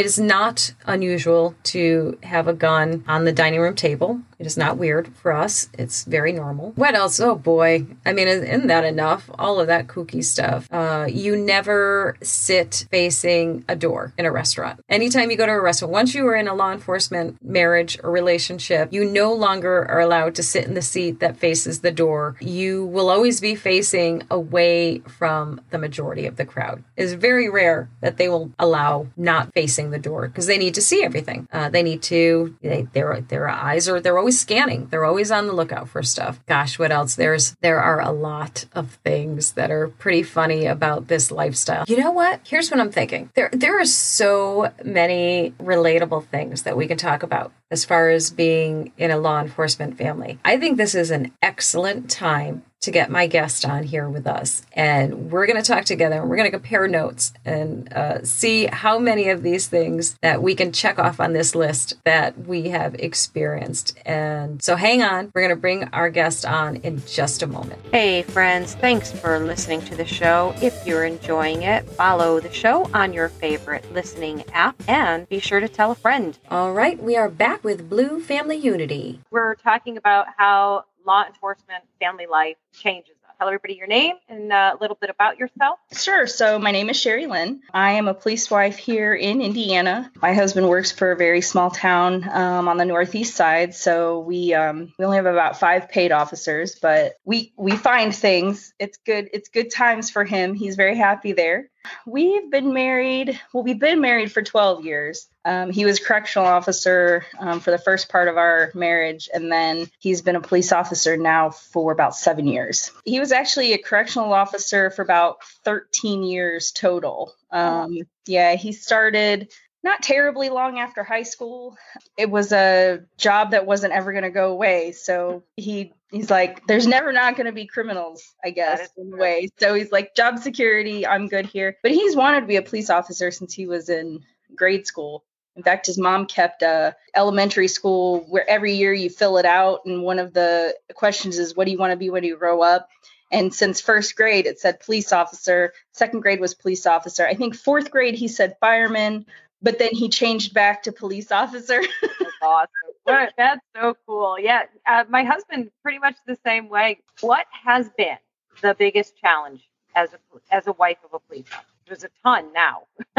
is 0.06 0.18
not 0.18 0.74
unusual 0.86 1.54
to 1.64 2.18
have 2.24 2.48
a 2.48 2.54
gun 2.54 3.04
on 3.08 3.26
the 3.26 3.32
dining 3.32 3.60
room 3.60 3.76
table. 3.76 4.22
It 4.39 4.45
is 4.45 4.58
not 4.58 4.78
weird 4.78 5.08
for 5.15 5.32
us. 5.32 5.69
It's 5.78 6.04
very 6.04 6.32
normal. 6.32 6.71
What 6.71 6.95
else? 6.95 7.19
Oh 7.19 7.36
boy. 7.36 7.86
I 8.06 8.13
mean, 8.13 8.28
isn't 8.28 8.67
that 8.67 8.84
enough? 8.84 9.30
All 9.39 9.60
of 9.60 9.67
that 9.67 9.88
kooky 9.88 10.24
stuff. 10.24 10.67
Uh, 10.71 11.08
you 11.10 11.36
never 11.36 12.17
sit 12.21 12.86
facing 12.91 13.63
a 13.67 13.76
door 13.76 14.13
in 14.17 14.26
a 14.26 14.32
restaurant. 14.32 14.80
Anytime 14.89 15.32
you 15.32 15.38
go 15.38 15.45
to 15.45 15.52
a 15.52 15.62
restaurant, 15.62 15.93
once 15.93 16.13
you 16.13 16.28
are 16.28 16.36
in 16.36 16.48
a 16.48 16.54
law 16.54 16.71
enforcement 16.71 17.38
marriage 17.43 17.98
or 18.04 18.12
relationship, 18.12 18.91
you 18.91 19.06
no 19.06 19.34
longer 19.34 19.86
are 19.89 20.02
allowed 20.02 20.36
to 20.36 20.43
sit 20.43 20.65
in 20.65 20.74
the 20.74 20.82
seat 20.82 21.19
that 21.19 21.38
faces 21.38 21.82
the 21.82 21.91
door. 21.91 22.36
You 22.39 22.86
will 22.86 23.10
always 23.10 23.39
be 23.39 23.56
facing 23.56 24.24
away 24.30 25.00
from 25.00 25.62
the 25.69 25.78
majority 25.78 26.26
of 26.26 26.36
the 26.36 26.45
crowd. 26.45 26.84
It's 26.98 27.13
very 27.13 27.50
rare 27.50 27.89
that 28.02 28.17
they 28.17 28.28
will 28.28 28.52
allow 28.60 29.08
not 29.15 29.54
facing 29.54 29.91
the 29.91 30.00
door 30.00 30.28
because 30.28 30.48
they 30.48 30.58
need 30.58 30.74
to 30.76 30.82
see 30.82 31.04
everything. 31.04 31.48
Uh, 31.52 31.69
they 31.69 31.84
need 31.84 32.02
to, 32.04 32.56
they, 32.62 32.84
their, 32.93 33.21
their 33.21 33.48
eyes 33.50 33.88
are, 33.88 34.00
they're 34.00 34.17
always 34.26 34.40
scanning. 34.40 34.88
They're 34.90 35.06
always 35.06 35.30
on 35.30 35.46
the 35.46 35.54
lookout 35.54 35.88
for 35.88 36.02
stuff. 36.02 36.40
Gosh, 36.48 36.80
what 36.80 36.92
else? 36.92 37.14
There's 37.14 37.56
there 37.62 37.80
are 37.80 38.02
a 38.02 38.10
lot 38.10 38.66
of 38.74 38.96
things 39.04 39.52
that 39.52 39.70
are 39.70 39.90
pretty 39.90 40.24
funny 40.24 40.66
about 40.66 41.08
this 41.08 41.30
lifestyle. 41.30 41.86
You 41.88 41.98
know 41.98 42.10
what? 42.10 42.42
Here's 42.44 42.72
what 42.72 42.80
I'm 42.80 42.92
thinking. 42.92 43.30
There 43.36 43.52
there 43.54 43.80
are 43.80 43.86
so 43.86 44.72
many 44.84 45.54
relatable 45.60 46.26
things 46.26 46.64
that 46.64 46.76
we 46.76 46.88
can 46.88 46.98
talk 46.98 47.22
about 47.22 47.52
as 47.70 47.86
far 47.86 48.10
as 48.10 48.32
being 48.32 48.92
in 48.98 49.12
a 49.12 49.18
law 49.18 49.40
enforcement 49.42 49.96
family. 49.96 50.40
I 50.44 50.58
think 50.58 50.78
this 50.78 50.96
is 50.96 51.12
an 51.12 51.32
excellent 51.44 52.10
time 52.10 52.64
to 52.82 52.92
get 52.92 53.10
my 53.10 53.26
guest 53.26 53.66
on 53.66 53.84
here 53.84 54.08
with 54.08 54.28
us. 54.28 54.64
And 54.74 55.32
we're 55.32 55.48
going 55.48 55.62
to 55.62 55.68
talk 55.68 55.86
together 55.86 56.22
and 56.22 56.30
we're 56.30 56.36
going 56.36 56.52
to 56.52 56.58
compare 56.58 56.88
notes 56.88 57.34
and 57.44 57.92
uh, 57.92 58.24
see 58.24 58.68
how 58.68 59.00
many 59.00 59.30
of 59.30 59.42
these 59.42 59.68
things 59.68 60.16
that 60.22 60.42
we 60.44 60.54
can 60.54 60.72
check 60.72 61.00
off 61.00 61.20
on 61.20 61.34
this 61.34 61.56
list 61.56 61.96
that 62.06 62.38
we 62.48 62.70
have 62.70 62.94
experienced. 62.96 63.98
And 64.06 64.62
so 64.62 64.76
hang 64.76 65.02
on, 65.02 65.32
we're 65.34 65.42
going 65.42 65.56
to 65.56 65.60
bring 65.60 65.86
our 65.86 66.10
guest 66.10 66.46
on 66.46 66.78
in 66.78 67.04
just 67.08 67.42
a 67.42 67.48
moment. 67.48 67.82
Hey, 67.92 68.22
friends, 68.22 68.76
thanks 68.76 69.12
for 69.12 69.40
listening 69.40 69.82
to 69.82 69.96
the 69.96 70.06
show. 70.06 70.54
If 70.62 70.86
you're 70.86 71.06
enjoying 71.06 71.64
it, 71.64 71.90
follow 71.90 72.40
the 72.40 72.54
show 72.54 72.90
on 72.94 73.14
your 73.14 73.30
favorite 73.30 73.92
listening 73.94 74.44
app 74.54 74.76
and 74.88 75.28
be 75.28 75.40
sure 75.40 75.60
to 75.60 75.68
tell 75.68 75.92
a 75.92 75.96
friend. 75.96 76.38
All 76.52 76.72
right, 76.72 77.02
we 77.02 77.18
are 77.18 77.30
back 77.30 77.64
with 77.64 77.90
Blue 77.90 78.20
Family 78.22 78.58
Unity. 78.58 79.22
We're 79.32 79.56
talking 79.56 79.98
about 79.98 80.28
how 80.38 80.86
law 81.06 81.24
enforcement 81.26 81.84
family 82.00 82.26
life 82.28 82.58
changes 82.74 83.15
tell 83.38 83.48
everybody 83.48 83.76
your 83.76 83.88
name 83.88 84.15
and 84.30 84.52
a 84.52 84.74
little 84.80 84.98
bit 85.00 85.10
about 85.10 85.38
yourself? 85.38 85.80
Sure. 85.94 86.28
So, 86.28 86.60
my 86.60 86.72
name 86.72 86.89
is 86.89 86.98
Cherilyn. 86.98 87.60
I 87.74 87.94
am 87.94 88.08
a 88.08 88.13
police 88.13 88.50
wife 88.50 88.78
here 88.78 89.13
in 89.13 89.41
Indiana. 89.41 90.12
My 90.22 90.34
husband 90.34 90.68
works 90.68 90.91
for 90.91 91.12
a 91.12 91.15
very 91.15 91.41
small 91.41 91.70
town 91.70 92.28
um, 92.30 92.68
on 92.68 92.78
the 92.78 92.86
northeast 92.86 93.36
side. 93.36 93.76
So, 93.76 94.20
we 94.20 94.54
um, 94.54 94.94
we 94.98 95.06
only 95.06 95.18
have 95.18 95.26
about 95.26 95.60
five 95.60 95.89
paid 95.89 96.12
officers, 96.12 96.78
but 96.82 97.13
we 97.24 97.54
we 97.58 97.76
find 97.76 98.15
things. 98.15 98.74
It's 98.80 98.98
good. 98.98 99.30
It's 99.34 99.50
good 99.50 99.72
times 99.72 100.10
for 100.10 100.24
him. 100.24 100.54
He's 100.54 100.76
very 100.76 100.98
happy 100.98 101.34
there. 101.34 101.70
We've 102.06 102.50
been 102.50 102.74
married. 102.74 103.39
Well, 103.54 103.63
we've 103.63 103.80
been 103.80 104.02
married 104.02 104.32
for 104.32 104.41
12 104.41 104.86
years. 104.86 105.28
Um, 105.43 105.71
he 105.71 105.86
was 105.86 106.00
correctional 106.00 106.48
officer 106.48 107.26
um, 107.39 107.60
for 107.60 107.71
the 107.71 107.78
first 107.78 108.10
part 108.10 108.28
of 108.28 108.38
our 108.38 108.71
marriage, 108.74 109.30
and 109.34 109.52
then 109.52 109.89
he's 110.00 110.21
been 110.21 110.36
a 110.36 110.41
police 110.41 110.71
officer 110.71 111.17
now 111.17 111.52
for 111.52 111.91
about 111.91 112.15
seven 112.15 112.48
years. 112.48 112.91
He 113.04 113.19
was 113.19 113.32
actually 113.32 113.74
a 113.74 113.78
correctional 113.78 114.34
officer 114.34 114.89
for 114.89 115.04
about 115.04 115.43
13 115.63 116.24
years 116.24 116.71
total. 116.71 117.34
Um, 117.52 118.00
yeah, 118.26 118.56
he 118.56 118.71
started 118.71 119.52
not 119.84 120.02
terribly 120.02 120.50
long 120.50 120.80
after 120.80 121.04
high 121.04 121.24
school. 121.24 121.78
It 122.17 122.30
was 122.30 122.52
a 122.52 123.04
job 123.17 123.52
that 123.52 123.67
wasn't 123.67 123.93
ever 123.93 124.12
going 124.12 124.24
to 124.24 124.32
go 124.32 124.52
away. 124.52 124.93
So 124.93 125.43
he 125.56 125.93
he's 126.15 126.30
like, 126.30 126.65
there's 126.67 126.88
never 126.88 127.12
not 127.12 127.36
going 127.36 127.45
to 127.45 127.51
be 127.51 127.67
criminals, 127.67 128.34
I 128.43 128.51
guess, 128.51 128.89
in 128.97 129.13
a 129.13 129.17
way. 129.17 129.49
So 129.60 129.73
he's 129.73 129.91
like, 129.91 130.15
job 130.15 130.39
security, 130.39 131.06
I'm 131.06 131.28
good 131.28 131.45
here. 131.45 131.78
But 131.84 131.91
he's 131.91 132.15
wanted 132.15 132.41
to 132.41 132.47
be 132.47 132.56
a 132.56 132.62
police 132.62 132.89
officer 132.89 133.32
since 133.32 133.54
he 133.54 133.67
was 133.67 133.89
in 133.89 134.21
grade 134.56 134.88
school. 134.88 135.23
In 135.56 135.63
fact, 135.63 135.88
his 135.88 135.97
mom 135.97 136.25
kept 136.25 136.62
a 136.62 136.95
elementary 137.15 137.67
school 137.67 138.25
where 138.30 138.49
every 138.49 138.73
year 138.73 138.93
you 138.93 139.10
fill 139.10 139.38
it 139.38 139.45
out, 139.45 139.82
and 139.86 140.04
one 140.04 140.19
of 140.19 140.34
the 140.34 140.75
questions 140.93 141.39
is, 141.39 141.56
"What 141.56 141.65
do 141.65 141.71
you 141.71 141.78
want 141.78 141.91
to 141.91 141.97
be 141.97 142.10
when 142.10 142.25
you 142.25 142.36
grow 142.36 142.62
up?" 142.62 142.89
And 143.32 143.54
since 143.54 143.80
first 143.80 144.15
grade, 144.15 144.47
it 144.47 144.60
said 144.60 144.82
police 144.82 145.13
officer. 145.13 145.73
Second 145.93 146.21
grade 146.21 146.41
was 146.41 146.54
police 146.54 146.86
officer. 146.86 147.25
I 147.25 147.36
think 147.36 147.56
fourth 147.56 147.89
grade 147.89 148.15
he 148.15 148.28
said 148.28 148.58
fireman, 148.60 149.25
but 149.62 149.80
then 149.80 149.91
he 149.93 150.10
changed 150.10 150.54
back 150.54 150.84
to 150.84 150.91
police 150.91 151.32
officer. 151.32 151.82
That's 152.01 152.34
awesome. 152.41 152.85
That's 153.06 153.62
so 153.76 153.96
cool. 154.08 154.38
Yeah, 154.39 154.63
uh, 154.88 155.06
my 155.10 155.24
husband 155.24 155.72
pretty 155.82 156.00
much 156.00 156.15
the 156.26 156.38
same 156.46 156.70
way. 156.70 157.00
What 157.22 157.46
has 157.63 157.89
been 157.98 158.18
the 158.62 158.76
biggest 158.78 159.18
challenge 159.18 159.70
as 159.96 160.13
a 160.13 160.18
as 160.54 160.68
a 160.68 160.74
wife 160.74 160.98
of 161.04 161.13
a 161.13 161.20
police 161.20 161.46
officer? 161.54 161.70
There's 161.88 162.04
a 162.04 162.10
ton 162.24 162.52
now. 162.54 162.88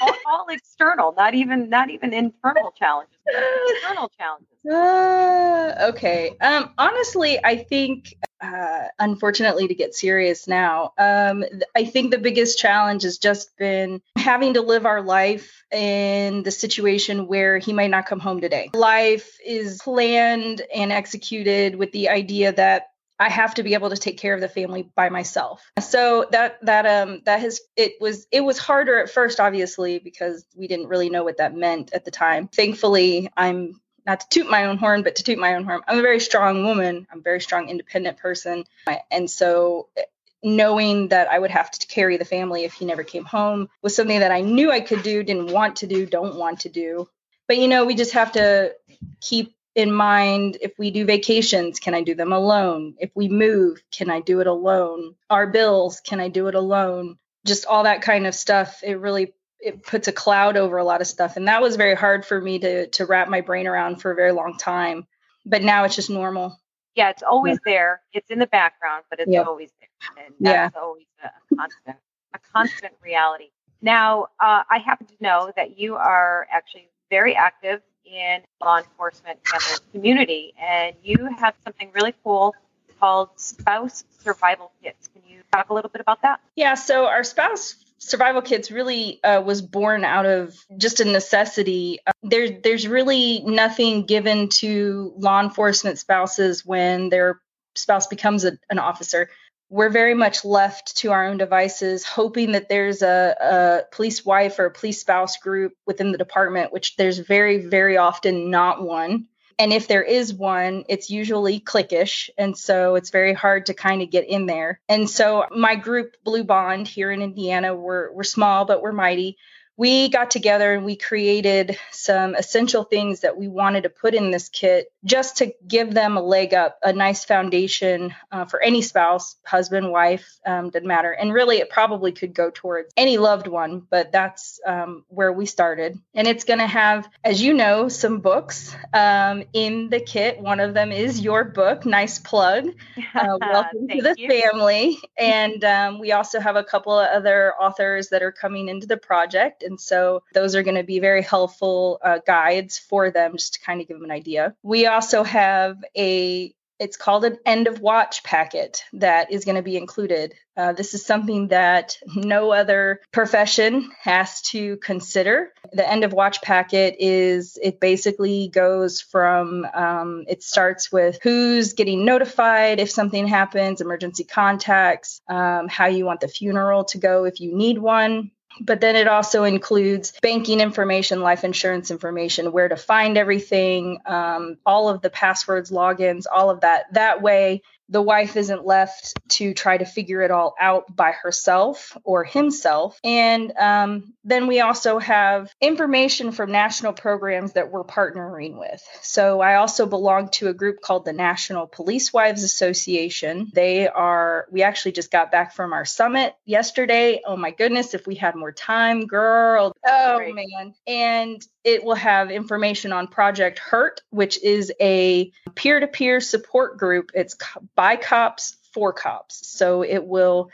all, 0.00 0.14
all, 0.26 0.46
external, 0.48 1.12
not 1.16 1.34
even 1.34 1.68
not 1.68 1.90
even 1.90 2.14
internal 2.14 2.72
challenges, 2.72 3.14
external 3.26 4.10
challenges. 4.18 4.48
Uh, 4.68 5.88
okay. 5.90 6.36
Um, 6.40 6.72
honestly, 6.78 7.38
I 7.44 7.56
think, 7.56 8.14
uh, 8.40 8.84
unfortunately, 8.98 9.68
to 9.68 9.74
get 9.74 9.94
serious 9.94 10.48
now, 10.48 10.92
um, 10.98 11.44
I 11.76 11.84
think 11.84 12.10
the 12.10 12.18
biggest 12.18 12.58
challenge 12.58 13.02
has 13.02 13.18
just 13.18 13.56
been 13.56 14.00
having 14.16 14.54
to 14.54 14.62
live 14.62 14.86
our 14.86 15.02
life 15.02 15.62
in 15.70 16.42
the 16.42 16.50
situation 16.50 17.26
where 17.26 17.58
he 17.58 17.72
might 17.72 17.90
not 17.90 18.06
come 18.06 18.20
home 18.20 18.40
today. 18.40 18.70
Life 18.72 19.38
is 19.44 19.80
planned 19.82 20.62
and 20.74 20.90
executed 20.90 21.76
with 21.76 21.92
the 21.92 22.08
idea 22.08 22.52
that 22.52 22.86
I 23.18 23.28
have 23.28 23.54
to 23.56 23.62
be 23.62 23.74
able 23.74 23.90
to 23.90 23.96
take 23.96 24.16
care 24.16 24.32
of 24.34 24.40
the 24.40 24.48
family 24.48 24.90
by 24.94 25.10
myself. 25.10 25.70
So 25.78 26.26
that 26.30 26.64
that 26.64 26.86
um 26.86 27.20
that 27.26 27.40
has 27.40 27.60
it 27.76 27.92
was 28.00 28.26
it 28.32 28.40
was 28.40 28.56
harder 28.56 28.98
at 28.98 29.10
first 29.10 29.38
obviously 29.38 29.98
because 29.98 30.46
we 30.56 30.66
didn't 30.66 30.88
really 30.88 31.10
know 31.10 31.22
what 31.22 31.36
that 31.36 31.54
meant 31.54 31.92
at 31.92 32.06
the 32.06 32.10
time. 32.10 32.48
Thankfully, 32.48 33.28
I'm 33.36 33.78
not 34.10 34.20
to 34.20 34.28
toot 34.28 34.50
my 34.50 34.64
own 34.64 34.76
horn, 34.76 35.04
but 35.04 35.14
to 35.16 35.22
toot 35.22 35.38
my 35.38 35.54
own 35.54 35.62
horn. 35.62 35.82
I'm 35.86 36.00
a 36.00 36.02
very 36.02 36.18
strong 36.18 36.64
woman. 36.64 37.06
I'm 37.12 37.20
a 37.20 37.22
very 37.22 37.40
strong 37.40 37.68
independent 37.68 38.16
person. 38.16 38.64
And 39.08 39.30
so 39.30 39.86
eh, 39.96 40.02
knowing 40.42 41.08
that 41.08 41.30
I 41.30 41.38
would 41.38 41.52
have 41.52 41.70
to 41.70 41.86
carry 41.86 42.16
the 42.16 42.24
family 42.24 42.64
if 42.64 42.72
he 42.72 42.86
never 42.86 43.04
came 43.04 43.24
home 43.24 43.68
was 43.82 43.94
something 43.94 44.18
that 44.18 44.32
I 44.32 44.40
knew 44.40 44.72
I 44.72 44.80
could 44.80 45.04
do, 45.04 45.22
didn't 45.22 45.52
want 45.52 45.76
to 45.76 45.86
do, 45.86 46.06
don't 46.06 46.34
want 46.34 46.60
to 46.60 46.68
do. 46.68 47.08
But 47.46 47.58
you 47.58 47.68
know, 47.68 47.84
we 47.84 47.94
just 47.94 48.14
have 48.14 48.32
to 48.32 48.74
keep 49.20 49.54
in 49.76 49.92
mind 49.92 50.58
if 50.60 50.76
we 50.76 50.90
do 50.90 51.04
vacations, 51.04 51.78
can 51.78 51.94
I 51.94 52.02
do 52.02 52.16
them 52.16 52.32
alone? 52.32 52.96
If 52.98 53.10
we 53.14 53.28
move, 53.28 53.80
can 53.92 54.10
I 54.10 54.20
do 54.20 54.40
it 54.40 54.48
alone? 54.48 55.14
Our 55.30 55.46
bills, 55.46 56.00
can 56.00 56.18
I 56.18 56.28
do 56.28 56.48
it 56.48 56.56
alone? 56.56 57.16
Just 57.46 57.64
all 57.66 57.84
that 57.84 58.02
kind 58.02 58.26
of 58.26 58.34
stuff. 58.34 58.82
It 58.82 58.96
really 58.96 59.34
it 59.60 59.82
puts 59.82 60.08
a 60.08 60.12
cloud 60.12 60.56
over 60.56 60.78
a 60.78 60.84
lot 60.84 61.00
of 61.00 61.06
stuff 61.06 61.36
and 61.36 61.48
that 61.48 61.60
was 61.60 61.76
very 61.76 61.94
hard 61.94 62.24
for 62.24 62.40
me 62.40 62.58
to 62.58 62.86
to 62.88 63.06
wrap 63.06 63.28
my 63.28 63.40
brain 63.40 63.66
around 63.66 63.96
for 64.00 64.10
a 64.10 64.14
very 64.14 64.32
long 64.32 64.56
time. 64.58 65.06
But 65.46 65.62
now 65.62 65.84
it's 65.84 65.96
just 65.96 66.10
normal. 66.10 66.58
Yeah, 66.94 67.10
it's 67.10 67.22
always 67.22 67.58
yeah. 67.64 67.72
there. 67.72 68.00
It's 68.12 68.30
in 68.30 68.38
the 68.38 68.46
background, 68.46 69.04
but 69.08 69.20
it's 69.20 69.36
always 69.36 69.70
there. 69.80 70.24
And 70.24 70.34
that's 70.40 70.74
yeah. 70.74 70.80
always 70.80 71.06
a 71.22 71.56
constant 71.56 71.96
a 72.34 72.38
constant 72.52 72.94
reality. 73.02 73.50
Now, 73.82 74.24
uh, 74.38 74.62
I 74.68 74.78
happen 74.78 75.06
to 75.06 75.14
know 75.20 75.52
that 75.56 75.78
you 75.78 75.96
are 75.96 76.46
actually 76.50 76.88
very 77.10 77.34
active 77.34 77.80
in 78.04 78.40
law 78.60 78.78
enforcement 78.78 79.38
and 79.52 79.62
the 79.62 79.80
community. 79.92 80.54
And 80.60 80.94
you 81.02 81.28
have 81.38 81.54
something 81.64 81.90
really 81.94 82.14
cool 82.22 82.54
called 82.98 83.30
Spouse 83.36 84.04
Survival 84.18 84.72
Kits. 84.82 85.08
Can 85.08 85.22
you 85.26 85.40
talk 85.52 85.70
a 85.70 85.74
little 85.74 85.90
bit 85.90 86.00
about 86.00 86.22
that? 86.22 86.40
Yeah, 86.56 86.74
so 86.74 87.06
our 87.06 87.24
spouse 87.24 87.76
survival 88.00 88.42
kits 88.42 88.70
really 88.70 89.22
uh, 89.22 89.40
was 89.40 89.62
born 89.62 90.04
out 90.04 90.26
of 90.26 90.56
just 90.76 91.00
a 91.00 91.04
necessity. 91.04 92.00
Uh, 92.06 92.12
there's 92.22 92.50
there's 92.62 92.88
really 92.88 93.40
nothing 93.44 94.06
given 94.06 94.48
to 94.48 95.12
law 95.16 95.40
enforcement 95.40 95.98
spouses 95.98 96.66
when 96.66 97.08
their 97.08 97.40
spouse 97.76 98.08
becomes 98.08 98.44
a, 98.44 98.58
an 98.68 98.78
officer 98.78 99.28
we're 99.70 99.88
very 99.88 100.14
much 100.14 100.44
left 100.44 100.96
to 100.96 101.12
our 101.12 101.26
own 101.26 101.38
devices, 101.38 102.04
hoping 102.04 102.52
that 102.52 102.68
there's 102.68 103.02
a, 103.02 103.36
a, 103.40 103.94
police 103.94 104.24
wife 104.26 104.58
or 104.58 104.66
a 104.66 104.70
police 104.70 105.00
spouse 105.00 105.36
group 105.36 105.74
within 105.86 106.10
the 106.10 106.18
department, 106.18 106.72
which 106.72 106.96
there's 106.96 107.18
very, 107.18 107.58
very 107.66 107.96
often 107.96 108.50
not 108.50 108.82
one. 108.82 109.28
And 109.60 109.74
if 109.74 109.88
there 109.88 110.02
is 110.02 110.32
one, 110.32 110.84
it's 110.88 111.10
usually 111.10 111.60
cliquish. 111.60 112.30
And 112.38 112.56
so 112.56 112.94
it's 112.94 113.10
very 113.10 113.34
hard 113.34 113.66
to 113.66 113.74
kind 113.74 114.00
of 114.00 114.10
get 114.10 114.26
in 114.26 114.46
there. 114.46 114.80
And 114.88 115.08
so 115.08 115.44
my 115.50 115.76
group, 115.76 116.16
Blue 116.24 116.44
Bond, 116.44 116.88
here 116.88 117.10
in 117.10 117.20
Indiana, 117.20 117.74
we're, 117.74 118.10
we're 118.10 118.22
small, 118.22 118.64
but 118.64 118.80
we're 118.80 118.92
mighty 118.92 119.36
we 119.80 120.10
got 120.10 120.30
together 120.30 120.74
and 120.74 120.84
we 120.84 120.94
created 120.94 121.78
some 121.90 122.34
essential 122.34 122.84
things 122.84 123.20
that 123.20 123.38
we 123.38 123.48
wanted 123.48 123.84
to 123.84 123.88
put 123.88 124.12
in 124.12 124.30
this 124.30 124.50
kit 124.50 124.92
just 125.06 125.38
to 125.38 125.54
give 125.66 125.94
them 125.94 126.18
a 126.18 126.20
leg 126.20 126.52
up, 126.52 126.78
a 126.82 126.92
nice 126.92 127.24
foundation 127.24 128.14
uh, 128.30 128.44
for 128.44 128.60
any 128.60 128.82
spouse, 128.82 129.36
husband, 129.42 129.90
wife, 129.90 130.36
um, 130.44 130.68
doesn't 130.68 130.86
matter. 130.86 131.12
And 131.12 131.32
really, 131.32 131.60
it 131.60 131.70
probably 131.70 132.12
could 132.12 132.34
go 132.34 132.50
towards 132.50 132.92
any 132.94 133.16
loved 133.16 133.46
one, 133.46 133.80
but 133.88 134.12
that's 134.12 134.60
um, 134.66 135.06
where 135.08 135.32
we 135.32 135.46
started. 135.46 135.98
And 136.12 136.28
it's 136.28 136.44
going 136.44 136.58
to 136.58 136.66
have, 136.66 137.08
as 137.24 137.40
you 137.40 137.54
know, 137.54 137.88
some 137.88 138.20
books 138.20 138.76
um, 138.92 139.44
in 139.54 139.88
the 139.88 140.00
kit. 140.00 140.42
One 140.42 140.60
of 140.60 140.74
them 140.74 140.92
is 140.92 141.22
your 141.22 141.42
book. 141.42 141.86
Nice 141.86 142.18
plug. 142.18 142.66
Uh, 143.12 143.36
welcome 143.40 143.88
to 143.88 144.00
the 144.00 144.14
you. 144.16 144.28
family. 144.28 144.96
And 145.18 145.64
um, 145.64 145.98
we 145.98 146.12
also 146.12 146.38
have 146.38 146.54
a 146.54 146.62
couple 146.62 146.96
of 146.96 147.08
other 147.08 147.54
authors 147.54 148.08
that 148.10 148.22
are 148.22 148.30
coming 148.30 148.68
into 148.68 148.86
the 148.86 148.96
project 148.96 149.64
and 149.70 149.80
so 149.80 150.22
those 150.34 150.54
are 150.54 150.62
going 150.62 150.76
to 150.76 150.84
be 150.84 150.98
very 150.98 151.22
helpful 151.22 151.98
uh, 152.04 152.18
guides 152.26 152.78
for 152.78 153.10
them 153.10 153.32
just 153.32 153.54
to 153.54 153.60
kind 153.60 153.80
of 153.80 153.88
give 153.88 153.96
them 153.96 154.04
an 154.04 154.10
idea. 154.10 154.54
We 154.62 154.86
also 154.86 155.22
have 155.24 155.82
a 155.96 156.54
it's 156.80 156.96
called 156.96 157.26
an 157.26 157.36
end 157.44 157.66
of 157.66 157.80
watch 157.80 158.24
packet 158.24 158.84
that 158.94 159.30
is 159.30 159.44
going 159.44 159.56
to 159.56 159.62
be 159.62 159.76
included. 159.76 160.34
Uh, 160.56 160.72
this 160.72 160.94
is 160.94 161.04
something 161.04 161.48
that 161.48 161.98
no 162.16 162.52
other 162.52 163.02
profession 163.12 163.90
has 164.00 164.40
to 164.40 164.78
consider. 164.78 165.52
The 165.74 165.88
end 165.88 166.04
of 166.04 166.14
watch 166.14 166.40
packet 166.40 166.96
is 166.98 167.58
it 167.62 167.80
basically 167.80 168.48
goes 168.48 169.02
from 169.02 169.66
um, 169.74 170.24
it 170.26 170.42
starts 170.42 170.90
with 170.90 171.18
who's 171.22 171.74
getting 171.74 172.06
notified 172.06 172.80
if 172.80 172.90
something 172.90 173.26
happens, 173.26 173.82
emergency 173.82 174.24
contacts, 174.24 175.20
um, 175.28 175.68
how 175.68 175.86
you 175.86 176.06
want 176.06 176.20
the 176.20 176.28
funeral 176.28 176.84
to 176.84 176.98
go 176.98 177.24
if 177.24 177.40
you 177.40 177.54
need 177.54 177.76
one, 177.76 178.30
but 178.60 178.80
then 178.80 178.96
it 178.96 179.06
also 179.06 179.44
includes 179.44 180.12
banking 180.22 180.60
information, 180.60 181.20
life 181.20 181.44
insurance 181.44 181.90
information, 181.90 182.52
where 182.52 182.68
to 182.68 182.76
find 182.76 183.16
everything, 183.16 184.00
um, 184.06 184.56
all 184.66 184.88
of 184.88 185.00
the 185.02 185.10
passwords, 185.10 185.70
logins, 185.70 186.24
all 186.32 186.50
of 186.50 186.60
that. 186.60 186.92
That 186.92 187.22
way, 187.22 187.62
the 187.90 188.00
wife 188.00 188.36
isn't 188.36 188.64
left 188.64 189.14
to 189.30 189.52
try 189.52 189.76
to 189.76 189.84
figure 189.84 190.22
it 190.22 190.30
all 190.30 190.54
out 190.58 190.94
by 190.94 191.10
herself 191.10 191.96
or 192.04 192.24
himself. 192.24 192.98
And 193.04 193.52
um, 193.58 194.14
then 194.24 194.46
we 194.46 194.60
also 194.60 194.98
have 194.98 195.52
information 195.60 196.30
from 196.32 196.52
national 196.52 196.92
programs 196.92 197.54
that 197.54 197.70
we're 197.70 197.84
partnering 197.84 198.58
with. 198.58 198.82
So 199.02 199.40
I 199.40 199.56
also 199.56 199.86
belong 199.86 200.28
to 200.30 200.48
a 200.48 200.54
group 200.54 200.80
called 200.80 201.04
the 201.04 201.12
National 201.12 201.66
Police 201.66 202.12
Wives 202.12 202.44
Association. 202.44 203.50
They 203.52 203.88
are, 203.88 204.46
we 204.50 204.62
actually 204.62 204.92
just 204.92 205.10
got 205.10 205.32
back 205.32 205.52
from 205.54 205.72
our 205.72 205.84
summit 205.84 206.34
yesterday. 206.44 207.20
Oh 207.26 207.36
my 207.36 207.50
goodness, 207.50 207.94
if 207.94 208.06
we 208.06 208.14
had 208.14 208.36
more 208.36 208.52
time, 208.52 209.06
girl. 209.06 209.72
Oh 209.84 210.16
Great. 210.16 210.34
man. 210.34 210.74
And 210.86 211.44
it 211.64 211.84
will 211.84 211.94
have 211.96 212.30
information 212.30 212.92
on 212.92 213.08
Project 213.08 213.58
Hurt, 213.58 214.00
which 214.10 214.42
is 214.42 214.72
a 214.80 215.30
peer 215.54 215.80
to 215.80 215.86
peer 215.86 216.20
support 216.20 216.78
group. 216.78 217.10
It's 217.14 217.34
by 217.80 217.96
cops 217.96 218.58
for 218.74 218.92
cops. 218.92 219.46
So 219.48 219.80
it 219.80 220.04
will, 220.04 220.50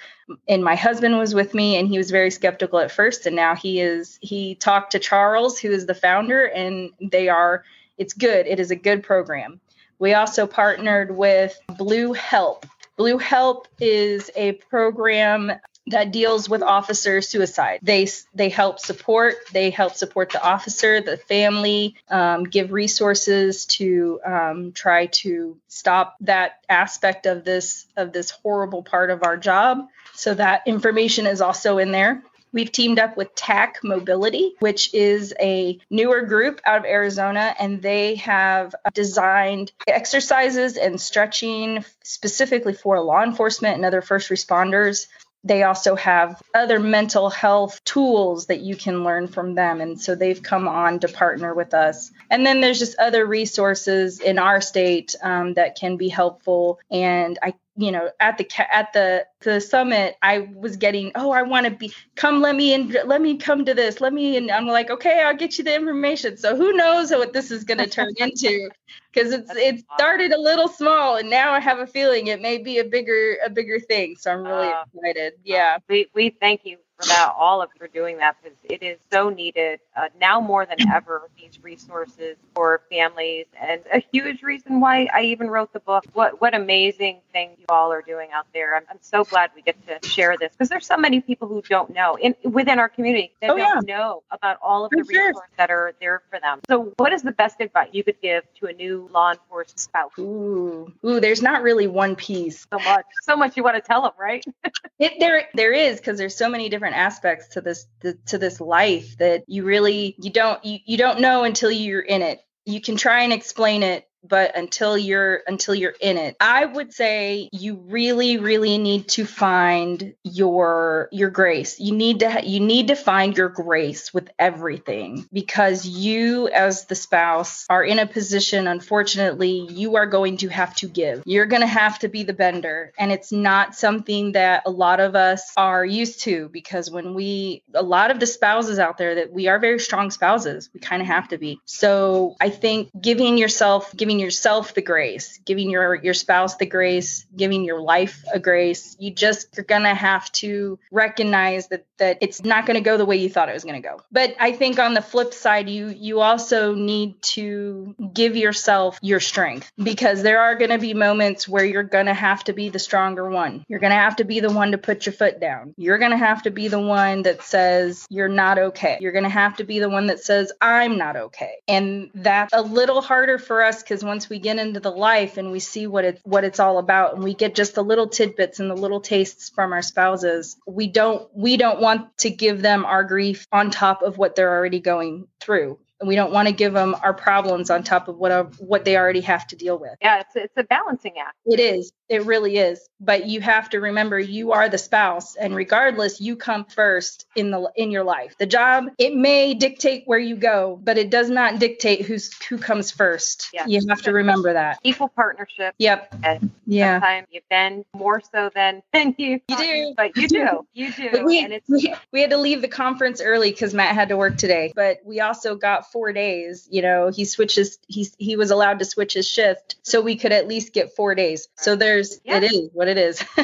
and 0.47 0.63
my 0.63 0.77
husband 0.77 1.19
was 1.19 1.35
with 1.35 1.55
me 1.55 1.75
and 1.77 1.89
he 1.89 1.99
was 1.99 2.13
very 2.13 2.31
skeptical 2.31 2.79
at 2.79 2.93
first. 2.93 3.27
And 3.27 3.35
now 3.35 3.57
he 3.57 3.81
is, 3.81 4.17
he 4.23 4.55
talked 4.55 4.93
to 4.93 5.01
Charles, 5.01 5.59
who 5.59 5.73
is 5.73 5.87
the 5.87 5.95
founder, 5.95 6.45
and 6.45 6.93
they 7.01 7.29
are, 7.29 7.65
it's 7.99 8.13
good. 8.13 8.47
It 8.47 8.61
is 8.61 8.71
a 8.71 8.77
good 8.77 9.03
program. 9.03 9.59
We 9.99 10.15
also 10.15 10.47
partnered 10.47 11.17
with 11.17 11.59
Blue 11.77 12.13
Help. 12.13 12.65
Blue 12.97 13.19
Help 13.19 13.67
is 13.81 14.31
a 14.37 14.53
program 14.53 15.51
that 15.89 16.13
deals 16.13 16.49
with 16.49 16.63
officer 16.63 17.21
suicide. 17.21 17.81
They 17.83 18.09
they 18.35 18.49
help 18.49 18.81
support. 18.81 19.37
They 19.53 19.71
help 19.71 19.95
support 19.95 20.31
the 20.31 20.43
officer, 20.43 21.01
the 21.01 21.17
family, 21.17 21.95
um, 22.09 22.45
give 22.45 22.73
resources 22.73 23.67
to 23.67 24.21
um, 24.25 24.73
try 24.73 25.07
to 25.07 25.57
stop 25.69 26.17
that 26.23 26.65
aspect 26.69 27.27
of 27.27 27.45
this 27.45 27.87
of 27.97 28.13
this 28.13 28.31
horrible 28.31 28.83
part 28.83 29.11
of 29.11 29.23
our 29.23 29.37
job. 29.37 29.87
So 30.15 30.35
that 30.35 30.63
information 30.67 31.27
is 31.27 31.41
also 31.41 31.79
in 31.79 31.93
there. 31.93 32.23
We've 32.53 32.73
teamed 32.73 32.99
up 32.99 33.19
with 33.19 33.35
TAC 33.35 33.81
Mobility, 33.85 34.55
which 34.61 34.95
is 34.95 35.35
a 35.39 35.79
newer 35.91 36.23
group 36.23 36.61
out 36.65 36.79
of 36.79 36.85
Arizona, 36.87 37.55
and 37.59 37.83
they 37.83 38.15
have 38.15 38.75
designed 38.95 39.73
exercises 39.87 40.79
and 40.79 40.99
stretching 40.99 41.85
specifically 42.03 42.73
for 42.73 42.99
law 43.01 43.23
enforcement 43.23 43.75
and 43.77 43.85
other 43.85 44.01
first 44.01 44.31
responders 44.31 45.07
they 45.47 45.63
also 45.63 45.95
have 45.95 46.43
other 46.55 46.81
mental 46.81 47.31
health 47.31 47.83
tools 47.85 48.47
that 48.47 48.61
you 48.61 48.75
can 48.75 49.05
learn 49.05 49.29
from 49.29 49.55
them. 49.55 49.81
And 49.81 50.01
so 50.01 50.15
they've 50.15 50.43
come 50.43 50.67
on 50.67 51.01
to 51.01 51.09
partner 51.09 51.55
with 51.55 51.73
us. 51.73 52.11
And 52.31 52.45
then 52.45 52.61
there's 52.61 52.81
just 52.81 52.99
other 52.99 53.25
resources 53.25 54.21
in 54.21 54.39
our 54.39 54.61
state 54.61 55.15
um, 55.23 55.55
that 55.55 55.77
can 55.77 55.97
be 55.97 56.09
helpful. 56.09 56.81
And 56.91 57.39
I, 57.43 57.55
you 57.77 57.93
know, 57.93 58.11
at 58.21 58.39
the 58.39 58.75
at 58.75 58.93
the 58.95 59.27
the 59.43 59.61
summit, 59.61 60.17
I 60.23 60.49
was 60.55 60.77
getting, 60.77 61.13
oh, 61.15 61.31
I 61.31 61.43
want 61.43 61.67
to 61.67 61.71
be, 61.73 61.93
come, 62.17 62.41
let 62.41 62.57
me 62.57 62.75
in, 62.75 62.97
let 63.05 63.21
me 63.21 63.37
come 63.37 63.65
to 63.67 63.75
this, 63.75 64.01
let 64.01 64.13
me, 64.13 64.37
and 64.37 64.51
I'm 64.51 64.67
like, 64.67 64.91
okay, 64.91 65.23
I'll 65.23 65.37
get 65.37 65.59
you 65.59 65.65
the 65.65 65.75
information. 65.75 66.37
So 66.39 66.57
who 66.57 66.73
knows 66.73 67.11
what 67.11 67.33
this 67.33 67.51
is 67.51 67.65
going 67.65 67.79
to 67.79 67.87
turn 67.87 68.13
into? 68.19 68.71
Because 69.13 69.33
it's 69.33 69.51
it 69.55 69.85
started 69.95 70.33
a 70.33 70.41
little 70.41 70.69
small, 70.69 71.17
and 71.17 71.31
now 71.31 71.53
I 71.53 71.61
have 71.61 71.79
a 71.79 71.87
feeling 71.87 72.29
it 72.29 72.41
may 72.41 72.59
be 72.59 72.79
a 72.79 72.85
bigger 72.85 73.37
a 73.45 73.51
bigger 73.51 73.81
thing. 73.81 74.17
So 74.19 74.33
I'm 74.33 74.47
really 74.47 74.71
uh, 74.71 74.85
excited. 74.95 75.35
Yeah, 75.45 75.79
we 75.89 76.09
we 76.15 76.31
thank 76.31 76.65
you 76.65 76.79
that, 77.05 77.35
all 77.37 77.63
of 77.63 77.71
you 77.75 77.79
for 77.79 77.89
doing 77.89 78.19
that 78.19 78.37
because 78.43 78.57
it 78.65 78.83
is 78.83 78.99
so 79.13 79.29
needed 79.29 79.81
uh, 79.97 80.09
now 80.21 80.41
more 80.41 80.67
than 80.67 80.89
ever. 80.91 81.29
These 81.37 81.63
resources 81.63 82.37
for 82.55 82.81
families, 82.91 83.47
and 83.61 83.83
a 83.93 84.03
huge 84.13 84.43
reason 84.43 84.81
why 84.81 85.09
I 85.13 85.23
even 85.23 85.49
wrote 85.49 85.73
the 85.73 85.81
book. 85.81 86.05
What 86.13 86.41
what 86.41 86.55
amazing 86.55 87.21
thing 87.33 87.51
you 87.59 87.67
all 87.69 87.93
are 87.93 88.03
doing 88.03 88.31
out 88.33 88.47
there! 88.55 88.77
I'm, 88.77 88.85
I'm 88.91 88.99
so 89.01 89.25
glad 89.25 89.51
we 89.55 89.63
get 89.63 89.77
to 89.87 90.09
share 90.09 90.37
this 90.39 90.53
because 90.53 90.69
there's 90.69 90.87
so 90.87 90.97
many 90.97 91.21
people 91.21 91.49
who 91.49 91.63
don't 91.69 91.91
know 91.91 92.17
in 92.17 92.35
within 92.43 92.79
our 92.79 92.89
community 92.89 93.33
that 93.41 93.51
oh, 93.51 93.57
don't 93.57 93.89
yeah. 93.89 93.97
know 93.97 94.23
about 94.31 94.59
all 94.63 94.85
of 94.85 94.91
the 94.91 94.99
resources 94.99 95.35
sure. 95.35 95.49
that 95.57 95.71
are 95.71 95.95
there 96.01 96.23
for 96.31 96.41
them. 96.41 96.61
So, 96.69 96.93
what 96.97 97.13
is 97.13 97.23
the 97.23 97.33
best 97.33 97.61
advice 97.61 97.89
you 97.93 98.05
could 98.05 98.21
give 98.21 98.45
to 98.61 98.67
a 98.67 98.73
new 98.73 99.09
law 99.13 99.33
enforcement 99.33 99.81
spouse? 99.81 100.13
Ooh, 100.19 100.93
ooh, 101.05 101.21
there's 101.21 101.43
not 101.43 101.63
really 101.63 101.87
one 101.87 102.17
piece. 102.17 102.67
So 102.73 102.79
much, 102.79 103.07
so 103.23 103.37
much 103.37 103.57
you 103.57 103.63
want 103.63 103.77
to 103.77 103.83
tell 103.83 104.03
them, 104.03 104.13
right? 104.19 104.45
it, 104.99 105.15
there, 105.19 105.49
there 105.55 105.73
is 105.73 105.99
because 105.99 106.19
there's 106.19 106.37
so 106.37 106.49
many 106.49 106.69
different 106.69 106.86
different 106.87 107.05
aspects 107.05 107.49
to 107.49 107.61
this 107.61 107.87
to 108.27 108.39
this 108.39 108.61
life 108.61 109.17
that 109.19 109.43
you 109.49 109.65
really 109.65 110.15
you 110.21 110.31
don't 110.31 110.65
you, 110.65 110.79
you 110.87 110.97
don't 110.97 111.21
know 111.21 111.43
until 111.43 111.71
you're 111.71 112.01
in 112.01 112.23
it. 112.23 112.41
You 112.65 112.81
can 112.81 112.97
try 112.97 113.23
and 113.23 113.33
explain 113.33 113.83
it 113.83 114.09
but 114.29 114.57
until 114.57 114.97
you're 114.97 115.43
until 115.47 115.75
you're 115.75 115.95
in 116.01 116.17
it 116.17 116.37
i 116.41 116.65
would 116.65 116.93
say 116.93 117.49
you 117.53 117.77
really 117.87 118.39
really 118.39 118.79
need 118.79 119.09
to 119.09 119.25
find 119.25 120.15
your 120.23 121.09
your 121.13 121.31
grace. 121.31 121.79
You 121.81 121.93
need 121.93 122.21
to 122.21 122.41
you 122.45 122.61
need 122.61 122.89
to 122.89 122.97
find 122.97 123.37
your 123.37 123.49
grace 123.49 124.13
with 124.13 124.31
everything 124.39 125.27
because 125.33 125.87
you 125.87 126.49
as 126.49 126.87
the 126.87 126.95
spouse 126.95 127.67
are 127.69 127.85
in 127.85 127.99
a 127.99 128.07
position 128.07 128.67
unfortunately 128.67 129.67
you 129.71 129.97
are 129.97 130.07
going 130.07 130.37
to 130.39 130.49
have 130.49 130.75
to 130.77 130.89
give. 130.89 131.23
You're 131.27 131.47
going 131.47 131.63
to 131.63 131.67
have 131.67 131.99
to 132.01 132.09
be 132.09 132.23
the 132.23 132.33
bender 132.33 132.93
and 132.99 133.13
it's 133.13 133.33
not 133.33 133.75
something 133.75 134.33
that 134.33 134.63
a 134.67 134.71
lot 134.71 135.01
of 135.01 135.15
us 135.15 135.53
are 135.57 135.85
used 135.85 136.21
to 136.21 136.49
because 136.49 136.91
when 136.91 137.15
we 137.15 137.63
a 137.75 137.83
lot 137.83 138.11
of 138.11 138.21
the 138.21 138.27
spouses 138.27 138.79
out 138.79 138.99
there 138.99 139.17
that 139.17 139.33
we 139.33 139.49
are 139.49 139.59
very 139.59 139.79
strong 139.79 140.11
spouses 140.11 140.71
we 140.73 140.81
kind 140.81 141.03
of 141.03 141.09
have 141.09 141.29
to 141.29 141.39
be. 141.39 141.61
So 141.65 142.37
i 142.41 142.51
think 142.51 142.91
giving 143.01 143.39
yourself 143.39 143.95
giving 143.97 144.16
giving 144.17 144.25
yourself 144.25 144.73
the 144.75 144.83
grace, 144.83 145.39
giving 145.45 145.69
your 145.69 145.95
your 145.97 146.15
spouse 146.15 146.57
the 146.57 146.67
grace, 146.67 147.27
giving 147.37 147.65
your 147.65 147.81
life 147.81 148.25
a 148.33 148.39
grace. 148.39 148.97
You 148.99 149.11
just 149.11 149.57
you're 149.57 149.65
gonna 149.65 149.95
have 149.95 150.31
to 150.33 150.79
recognize 150.91 151.69
that 151.69 151.85
that 151.99 152.19
it's 152.21 152.43
not 152.45 152.67
gonna 152.67 152.81
go 152.81 152.97
the 152.97 153.05
way 153.05 153.17
you 153.17 153.29
thought 153.29 153.49
it 153.49 153.53
was 153.53 153.65
gonna 153.65 153.81
go. 153.81 154.01
But 154.11 154.35
I 154.41 154.53
think 154.53 154.79
on 154.79 154.95
the 154.95 155.03
flip 155.03 155.35
side, 155.35 155.69
you 155.69 155.89
you 155.89 156.21
also 156.21 156.75
need 156.75 157.21
to 157.37 157.95
give 158.15 158.37
yourself 158.37 158.99
your 159.03 159.21
strength 159.21 159.71
because 159.83 160.23
there 160.23 160.41
are 160.41 160.55
gonna 160.55 160.79
be 160.79 160.95
moments 160.95 161.47
where 161.49 161.65
you're 161.65 161.83
gonna 161.83 162.15
have 162.15 162.45
to 162.45 162.53
be 162.53 162.71
the 162.71 162.79
stronger 162.79 163.29
one. 163.29 163.65
You're 163.69 163.81
gonna 163.81 163.95
have 163.95 164.17
to 164.17 164.25
be 164.25 164.41
the 164.41 164.53
one 164.53 164.73
to 164.73 164.79
put 164.79 165.05
your 165.05 165.13
foot 165.13 165.41
down. 165.41 165.75
You're 165.77 165.99
gonna 165.99 166.17
have 166.17 166.43
to 166.45 166.51
be 166.51 166.69
the 166.69 166.81
one 166.81 167.23
that 167.23 167.43
says 167.43 168.07
you're 168.09 168.29
not 168.29 168.59
okay. 168.59 168.99
You're 169.01 169.13
gonna 169.13 169.29
have 169.29 169.57
to 169.57 169.65
be 169.65 169.79
the 169.79 169.91
one 169.91 170.07
that 170.07 170.21
says 170.21 170.53
I'm 170.61 170.97
not 170.97 171.17
okay. 171.17 171.57
And 171.69 172.11
that's 172.15 172.53
a 172.55 172.63
little 172.63 173.03
harder 173.03 173.39
for 173.39 173.63
us 173.63 173.83
because 173.83 173.96
once 174.05 174.29
we 174.29 174.39
get 174.39 174.59
into 174.59 174.81
the 174.81 174.91
life 174.91 175.37
and 175.37 175.51
we 175.51 175.61
see 175.61 175.87
what 175.87 176.05
it's 176.05 176.21
what 176.25 176.45
it's 176.45 176.61
all 176.61 176.79
about 176.79 177.15
and 177.15 177.25
we 177.25 177.35
get 177.35 177.55
just 177.55 177.75
the 177.75 177.85
little 177.85 178.09
tidbits 178.09 178.61
and 178.61 178.71
the 178.71 178.77
little 178.77 179.01
tastes 179.01 179.51
from 179.51 179.73
our 179.73 179.83
spouses 179.83 180.57
we 180.67 180.87
don't 180.89 181.29
we 181.35 181.57
don't 181.57 181.81
want 181.81 182.17
to 182.19 182.31
give 182.31 182.63
them 182.63 182.85
our 182.85 183.05
grief 183.05 183.47
on 183.53 183.71
top 183.71 184.03
of 184.03 184.19
what 184.19 184.35
they're 184.37 184.57
already 184.57 184.81
going 184.81 185.27
through 185.41 185.79
and 186.01 186.09
we 186.09 186.15
don't 186.15 186.33
want 186.33 186.49
to 186.49 186.55
give 186.55 186.73
them 186.73 186.95
our 187.03 187.15
problems 187.15 187.71
on 187.71 187.83
top 187.83 188.09
of 188.09 188.17
what 188.17 188.61
what 188.61 188.85
they 188.85 188.97
already 188.97 189.23
have 189.23 189.47
to 189.49 189.57
deal 189.57 189.79
with. 189.79 189.95
Yeah, 190.01 190.21
it's 190.21 190.37
it's 190.37 190.57
a 190.57 190.65
balancing 190.65 191.15
act. 191.19 191.37
It 191.47 191.61
is. 191.61 191.93
It 192.09 192.25
really 192.25 192.59
is. 192.59 192.89
But 193.01 193.27
you 193.27 193.41
have 193.41 193.71
to 193.71 193.81
remember 193.81 194.19
you 194.19 194.53
are 194.53 194.69
the 194.69 194.79
spouse 194.79 195.37
and 195.37 195.55
regardless 195.55 196.21
you 196.21 196.37
come 196.37 196.65
first 196.65 197.27
in 197.35 197.51
the 197.51 197.71
in 197.77 197.91
your 197.91 198.05
life. 198.05 198.35
The 198.39 198.47
job 198.47 198.87
it 198.99 199.15
may 199.15 199.55
dictate 199.55 200.03
where 200.07 200.19
you 200.19 200.37
go, 200.37 200.79
but 200.83 200.99
it 200.99 201.11
does 201.11 201.31
not 201.31 201.59
dictate 201.59 202.03
who's 202.03 202.31
who 202.49 202.59
comes 202.59 202.91
first. 202.91 203.49
Yeah. 203.53 203.67
You 203.67 203.81
have 203.89 204.03
to 204.03 204.13
remember 204.13 204.53
that. 204.53 204.79
Equal 204.83 205.09
partnership. 205.09 205.75
Yep. 205.79 206.15
And 206.23 206.51
yeah. 206.67 207.01
Sometimes 207.01 207.27
you 207.31 207.41
bend 207.51 207.85
more 207.95 208.23
so 208.33 208.51
than 208.55 208.83
than 208.93 209.15
you. 209.19 209.41
You 209.49 209.57
do. 209.57 209.95
But 209.97 210.17
you 210.17 210.29
do. 210.29 210.67
You 210.75 210.93
do. 210.93 211.25
we, 211.25 211.43
and 211.43 211.53
it's 211.53 211.69
we, 211.69 211.95
we 212.13 212.21
had 212.21 212.31
to 212.31 212.37
leave 212.37 212.61
the 212.61 212.69
conference 212.69 213.21
early 213.21 213.53
cuz 213.53 213.75
Matt 213.75 213.95
had 213.95 214.11
to 214.11 214.17
work 214.17 214.37
today, 214.37 214.73
but 214.77 214.99
we 215.05 215.21
also 215.21 215.57
got 215.57 215.86
four 215.93 216.13
days. 216.13 216.69
You 216.71 216.83
know, 216.83 217.09
he 217.09 217.25
switches. 217.25 217.79
He's 217.87 218.15
he 218.19 218.37
was 218.37 218.51
allowed 218.51 218.79
to 218.81 218.85
switch 218.85 219.15
his 219.15 219.29
shift, 219.29 219.77
so 219.83 220.01
we 220.01 220.17
could 220.17 220.33
at 220.33 220.49
least 220.49 220.73
get 220.73 220.95
four 220.95 221.15
days. 221.15 221.49
So 221.57 221.77
there's 221.77 222.21
yeah. 222.25 222.39
it 222.39 222.45
is 222.45 222.71
what 222.73 222.89
it 222.89 222.99
is. 222.99 223.23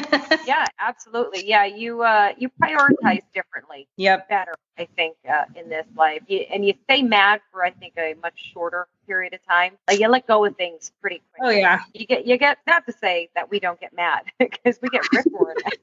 yeah, 0.45 0.65
absolutely. 0.79 1.47
Yeah, 1.47 1.65
you 1.65 2.01
uh 2.01 2.33
you 2.37 2.49
prioritize 2.61 3.23
differently. 3.33 3.87
Yep. 3.97 4.29
Better. 4.29 4.55
I 4.77 4.87
think, 4.95 5.15
uh, 5.29 5.45
in 5.55 5.69
this 5.69 5.85
life. 5.95 6.21
You, 6.27 6.45
and 6.51 6.65
you 6.65 6.73
stay 6.85 7.03
mad 7.03 7.41
for, 7.51 7.63
I 7.63 7.71
think, 7.71 7.93
a 7.97 8.15
much 8.21 8.51
shorter 8.53 8.87
period 9.05 9.33
of 9.33 9.45
time. 9.45 9.73
Like 9.87 9.99
you 9.99 10.07
let 10.07 10.27
go 10.27 10.45
of 10.45 10.55
things 10.55 10.91
pretty 11.01 11.21
quickly. 11.33 11.57
Oh 11.57 11.59
yeah. 11.59 11.81
You 11.93 12.05
get, 12.05 12.25
you 12.25 12.37
get, 12.37 12.59
not 12.65 12.85
to 12.85 12.93
say 12.93 13.29
that 13.35 13.49
we 13.49 13.59
don't 13.59 13.79
get 13.79 13.93
mad 13.93 14.23
because 14.39 14.79
we 14.81 14.89
get 14.89 15.03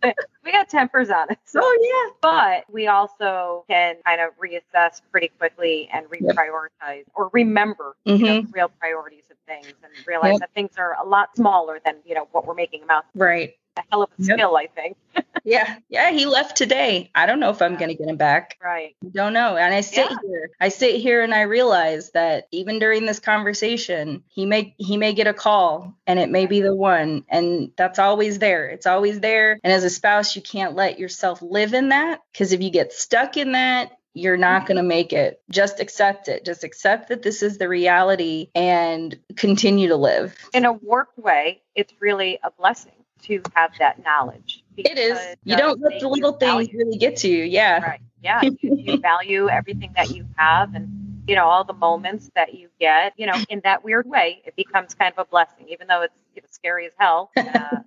we 0.45 0.53
got 0.53 0.69
tempers 0.69 1.11
on 1.11 1.31
us. 1.31 1.37
So, 1.45 1.61
oh 1.63 1.79
yeah. 1.81 2.15
But 2.21 2.73
we 2.73 2.87
also 2.87 3.65
can 3.69 3.97
kind 4.07 4.21
of 4.21 4.31
reassess 4.39 5.03
pretty 5.11 5.29
quickly 5.39 5.89
and 5.93 6.07
reprioritize 6.07 6.69
yep. 6.81 7.07
or 7.15 7.31
remember 7.33 7.95
mm-hmm. 8.07 8.25
you 8.25 8.31
know, 8.31 8.43
mm-hmm. 8.43 8.53
real 8.53 8.71
priorities 8.81 9.25
of 9.31 9.37
things 9.47 9.75
and 9.83 9.93
realize 10.07 10.33
yep. 10.33 10.41
that 10.41 10.55
things 10.55 10.73
are 10.79 10.97
a 11.03 11.07
lot 11.07 11.37
smaller 11.37 11.81
than, 11.85 11.97
you 12.07 12.15
know, 12.15 12.27
what 12.33 12.47
we're 12.47 12.55
making 12.55 12.81
them 12.81 12.91
out. 12.91 13.05
Right 13.15 13.55
a 13.77 13.83
hell 13.91 14.03
of 14.03 14.11
a 14.11 14.23
yep. 14.23 14.37
skill, 14.37 14.57
I 14.57 14.67
think. 14.67 14.97
yeah, 15.45 15.79
yeah, 15.89 16.11
he 16.11 16.27
left 16.27 16.57
today. 16.57 17.11
I 17.15 17.27
don't 17.27 17.41
know 17.41 17.51
if 17.51 17.63
I'm 17.63 17.77
going 17.77 17.89
to 17.89 17.95
get 17.95 18.09
him 18.09 18.17
back. 18.17 18.59
Right. 18.63 18.97
Don't 19.13 19.33
know. 19.33 19.57
And 19.57 19.75
I 19.75 19.81
sit 19.81 20.11
yeah. 20.11 20.17
here, 20.23 20.51
I 20.61 20.69
sit 20.69 21.01
here, 21.01 21.23
and 21.23 21.35
I 21.35 21.43
realize 21.43 22.11
that 22.13 22.49
even 22.51 22.79
during 22.79 23.07
this 23.07 23.21
conversation, 23.21 24.25
he 24.29 24.47
may 24.47 24.75
he 24.79 24.97
may 24.97 25.13
get 25.13 25.27
a 25.27 25.35
call, 25.35 25.95
and 26.07 26.19
it 26.19 26.31
may 26.31 26.47
be 26.47 26.61
the 26.61 26.75
one, 26.75 27.25
and 27.29 27.73
that's 27.77 27.99
always 27.99 28.39
there. 28.39 28.69
It's 28.69 28.87
always 28.87 29.21
there. 29.21 29.59
And 29.63 29.73
as 29.73 29.85
a 29.85 29.91
spouse, 29.91 30.37
you 30.37 30.43
can't 30.43 30.75
let 30.75 30.99
yourself 30.99 31.43
live 31.43 31.75
in 31.75 31.91
that 31.91 32.21
because 32.33 32.53
if 32.53 32.63
you 32.63 32.71
get 32.71 32.93
stuck 32.93 33.37
in 33.37 33.53
that, 33.53 33.93
you're 34.15 34.37
not 34.37 34.61
mm-hmm. 34.61 34.67
going 34.67 34.77
to 34.77 34.83
make 34.83 35.13
it. 35.13 35.41
Just 35.51 35.81
accept 35.81 36.29
it. 36.29 36.45
Just 36.45 36.65
accept 36.65 37.09
that 37.09 37.23
this 37.23 37.43
is 37.43 37.59
the 37.59 37.69
reality 37.69 38.51
and 38.55 39.19
continue 39.37 39.89
to 39.89 39.97
live. 39.97 40.37
In 40.53 40.65
a 40.65 40.73
warped 40.73 41.19
way, 41.19 41.63
it's 41.75 41.93
really 42.01 42.39
a 42.43 42.51
blessing 42.51 42.93
to 43.23 43.43
have 43.55 43.73
that 43.79 44.03
knowledge. 44.05 44.63
It 44.77 44.99
is. 44.99 45.19
You 45.45 45.57
don't 45.57 45.81
let 45.81 46.01
the 46.01 46.09
little 46.09 46.33
things 46.33 46.69
value. 46.69 46.79
really 46.79 46.99
get 46.99 47.17
to 47.19 47.29
you. 47.29 47.45
Yeah. 47.45 47.81
Right. 47.83 48.01
Yeah. 48.23 48.41
you, 48.43 48.57
you 48.63 48.99
value 49.03 49.49
everything 49.49 49.93
that 49.97 50.11
you 50.11 50.27
have 50.37 50.75
and, 50.75 51.23
you 51.27 51.35
know, 51.35 51.45
all 51.45 51.65
the 51.65 51.73
moments 51.75 52.31
that 52.35 52.55
you 52.55 52.69
get, 52.79 53.13
you 53.17 53.27
know, 53.27 53.35
in 53.49 53.61
that 53.65 53.85
weird 53.85 54.07
way, 54.07 54.43
it 54.45 54.57
becomes 54.57 54.95
kind 54.95 55.13
of 55.17 55.27
a 55.27 55.29
blessing, 55.29 55.69
even 55.69 55.87
though 55.87 56.03
it's 56.03 56.15
you 56.35 56.43
know, 56.43 56.49
scary 56.51 56.87
as 56.87 56.93
hell. 56.99 57.31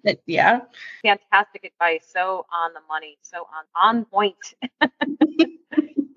Uh, 0.05 0.15
yeah. 0.25 0.59
Fantastic 1.01 1.63
advice. 1.63 2.05
So 2.11 2.45
on 2.51 2.73
the 2.73 2.81
money. 2.89 3.17
So 3.21 3.47
on, 3.75 3.99
on 3.99 4.05
point. 4.05 4.53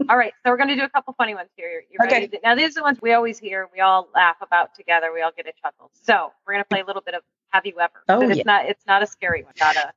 All 0.09 0.17
right, 0.17 0.33
so 0.45 0.51
we're 0.51 0.57
going 0.57 0.69
to 0.69 0.77
do 0.77 0.85
a 0.85 0.89
couple 0.89 1.15
funny 1.15 1.35
ones 1.35 1.49
here. 1.57 1.83
You 1.91 1.99
okay. 2.05 2.31
Now, 2.43 2.55
these 2.55 2.71
are 2.73 2.81
the 2.81 2.83
ones 2.83 2.99
we 3.01 3.13
always 3.13 3.39
hear, 3.39 3.69
we 3.73 3.81
all 3.81 4.09
laugh 4.15 4.37
about 4.41 4.75
together, 4.75 5.13
we 5.13 5.23
all 5.23 5.33
get 5.37 5.47
a 5.47 5.53
chuckle. 5.63 5.91
So 5.93 6.33
we're 6.47 6.55
going 6.55 6.65
to 6.65 6.69
play 6.69 6.81
a 6.81 6.85
little 6.85 7.03
bit 7.03 7.15
of 7.15 7.23
Have 7.51 7.67
You 7.67 7.75
Ever? 7.81 8.03
Oh, 8.09 8.29
it's 8.29 8.39
yeah. 8.39 8.43
not 8.45 8.67
it's 8.67 8.87
not 8.87 9.03
a 9.03 9.07
scary 9.07 9.43
one, 9.43 9.53
not 9.61 9.77
a 9.77 9.93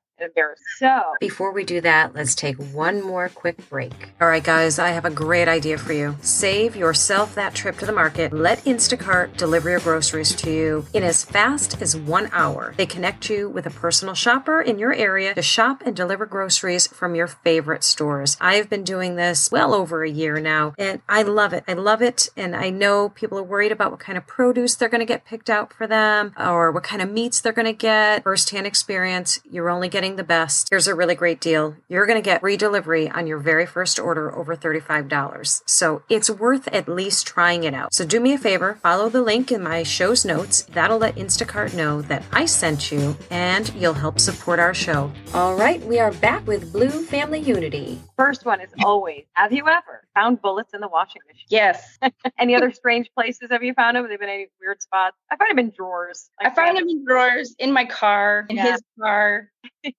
So, 0.77 1.15
before 1.19 1.51
we 1.51 1.63
do 1.63 1.81
that, 1.81 2.13
let's 2.13 2.35
take 2.35 2.57
one 2.57 3.01
more 3.01 3.29
quick 3.29 3.69
break. 3.69 3.93
All 4.21 4.27
right, 4.27 4.43
guys, 4.43 4.79
I 4.79 4.89
have 4.89 5.05
a 5.05 5.09
great 5.09 5.47
idea 5.47 5.77
for 5.77 5.93
you. 5.93 6.17
Save 6.21 6.75
yourself 6.75 7.35
that 7.35 7.53
trip 7.53 7.77
to 7.79 7.85
the 7.85 7.91
market. 7.91 8.33
Let 8.33 8.63
Instacart 8.65 9.37
deliver 9.37 9.69
your 9.69 9.79
groceries 9.79 10.35
to 10.35 10.51
you 10.51 10.85
in 10.93 11.03
as 11.03 11.23
fast 11.23 11.81
as 11.81 11.95
one 11.95 12.29
hour. 12.31 12.73
They 12.77 12.85
connect 12.85 13.29
you 13.29 13.49
with 13.49 13.65
a 13.65 13.69
personal 13.69 14.13
shopper 14.13 14.61
in 14.61 14.79
your 14.79 14.93
area 14.93 15.33
to 15.35 15.41
shop 15.41 15.81
and 15.85 15.95
deliver 15.95 16.25
groceries 16.25 16.87
from 16.87 17.15
your 17.15 17.27
favorite 17.27 17.83
stores. 17.83 18.37
I've 18.41 18.69
been 18.69 18.83
doing 18.83 19.15
this 19.15 19.51
well 19.51 19.73
over 19.73 20.03
a 20.03 20.09
year 20.09 20.39
now, 20.39 20.73
and 20.77 21.01
I 21.07 21.23
love 21.23 21.53
it. 21.53 21.63
I 21.67 21.73
love 21.73 22.01
it, 22.01 22.29
and 22.35 22.55
I 22.55 22.69
know 22.69 23.09
people 23.09 23.37
are 23.39 23.43
worried 23.43 23.71
about 23.71 23.91
what 23.91 23.99
kind 23.99 24.17
of 24.17 24.27
produce 24.27 24.75
they're 24.75 24.89
going 24.89 24.99
to 24.99 25.05
get 25.05 25.25
picked 25.25 25.49
out 25.49 25.73
for 25.73 25.87
them 25.87 26.33
or 26.37 26.71
what 26.71 26.83
kind 26.83 27.01
of 27.01 27.09
meats 27.09 27.41
they're 27.41 27.53
going 27.53 27.65
to 27.65 27.73
get. 27.73 28.23
Firsthand 28.23 28.67
experience, 28.67 29.39
you're 29.49 29.69
only 29.69 29.89
getting 29.89 30.08
the 30.15 30.23
best, 30.23 30.69
here's 30.69 30.87
a 30.87 30.95
really 30.95 31.15
great 31.15 31.39
deal. 31.41 31.75
You're 31.87 32.05
going 32.05 32.17
to 32.17 32.25
get 32.25 32.41
free 32.41 32.57
delivery 32.57 33.09
on 33.09 33.27
your 33.27 33.37
very 33.37 33.65
first 33.65 33.99
order 33.99 34.33
over 34.35 34.55
$35. 34.55 35.61
So 35.65 36.03
it's 36.09 36.29
worth 36.29 36.67
at 36.69 36.87
least 36.87 37.27
trying 37.27 37.63
it 37.63 37.73
out. 37.73 37.93
So 37.93 38.05
do 38.05 38.19
me 38.19 38.33
a 38.33 38.37
favor, 38.37 38.79
follow 38.81 39.09
the 39.09 39.21
link 39.21 39.51
in 39.51 39.63
my 39.63 39.83
show's 39.83 40.25
notes. 40.25 40.63
That'll 40.63 40.97
let 40.97 41.15
Instacart 41.15 41.73
know 41.73 42.01
that 42.03 42.23
I 42.31 42.45
sent 42.45 42.91
you 42.91 43.15
and 43.29 43.73
you'll 43.73 43.93
help 43.93 44.19
support 44.19 44.59
our 44.59 44.73
show. 44.73 45.11
All 45.33 45.55
right, 45.55 45.81
we 45.83 45.99
are 45.99 46.11
back 46.13 46.45
with 46.47 46.71
Blue 46.73 46.89
Family 46.89 47.39
Unity. 47.39 48.01
First 48.19 48.45
one 48.45 48.59
is 48.59 48.69
always 48.83 49.23
Have 49.35 49.53
you 49.53 49.65
ever 49.65 50.05
found 50.13 50.41
bullets 50.41 50.73
in 50.73 50.81
the 50.81 50.89
washing 50.89 51.21
machine? 51.25 51.45
Yes. 51.47 51.97
any 52.37 52.53
other 52.53 52.69
strange 52.69 53.09
places 53.15 53.49
have 53.49 53.63
you 53.63 53.73
found 53.73 53.95
them? 53.95 54.03
Have 54.03 54.09
they 54.09 54.17
been 54.17 54.27
any 54.27 54.47
weird 54.59 54.81
spots? 54.81 55.15
I 55.31 55.37
find 55.37 55.51
them 55.51 55.59
in 55.59 55.71
drawers. 55.71 56.29
Like 56.37 56.51
I 56.51 56.55
find 56.55 56.75
them 56.75 56.83
in 56.89 57.05
drawers, 57.05 57.55
in 57.59 57.71
my 57.71 57.85
car, 57.85 58.45
in 58.49 58.57
yeah. 58.57 58.73
his 58.73 58.81
car, 59.01 59.49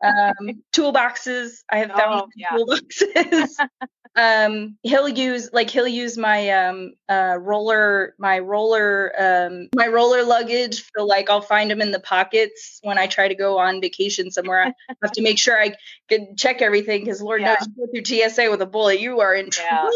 um, 0.05 0.35
toolboxes. 0.75 1.65
I 1.71 1.79
have 1.79 1.93
found 1.93 2.25
oh, 2.25 2.29
yeah. 2.37 2.51
toolboxes. 2.51 3.49
um 4.17 4.77
he'll 4.83 5.09
use 5.09 5.51
like 5.53 5.71
he'll 5.71 5.87
use 5.87 6.19
my 6.19 6.51
um 6.51 6.93
uh 7.09 7.37
roller 7.41 8.15
my 8.19 8.41
roller 8.41 9.13
um 9.19 9.69
my 9.75 9.87
roller 9.87 10.25
luggage 10.25 10.85
so 10.97 11.05
like 11.05 11.31
i'll 11.31 11.41
find 11.41 11.71
him 11.71 11.81
in 11.81 11.93
the 11.93 12.01
pockets 12.01 12.81
when 12.83 12.99
i 12.99 13.07
try 13.07 13.29
to 13.29 13.37
go 13.37 13.59
on 13.59 13.81
vacation 13.81 14.31
somewhere 14.33 14.65
i 14.65 14.75
have 15.03 15.13
to 15.13 15.23
make 15.23 15.39
sure 15.39 15.61
i 15.61 15.73
can 16.09 16.35
check 16.37 16.61
everything 16.61 17.05
because 17.05 17.23
lord 17.23 17.41
yeah. 17.41 17.55
knows 17.55 17.69
you 17.69 17.87
go 17.87 17.93
through 17.93 18.29
tsa 18.29 18.51
with 18.51 18.61
a 18.61 18.67
bullet 18.67 18.99
you 18.99 19.21
are 19.21 19.35
in 19.35 19.47
yeah. 19.47 19.69
trouble 19.69 19.93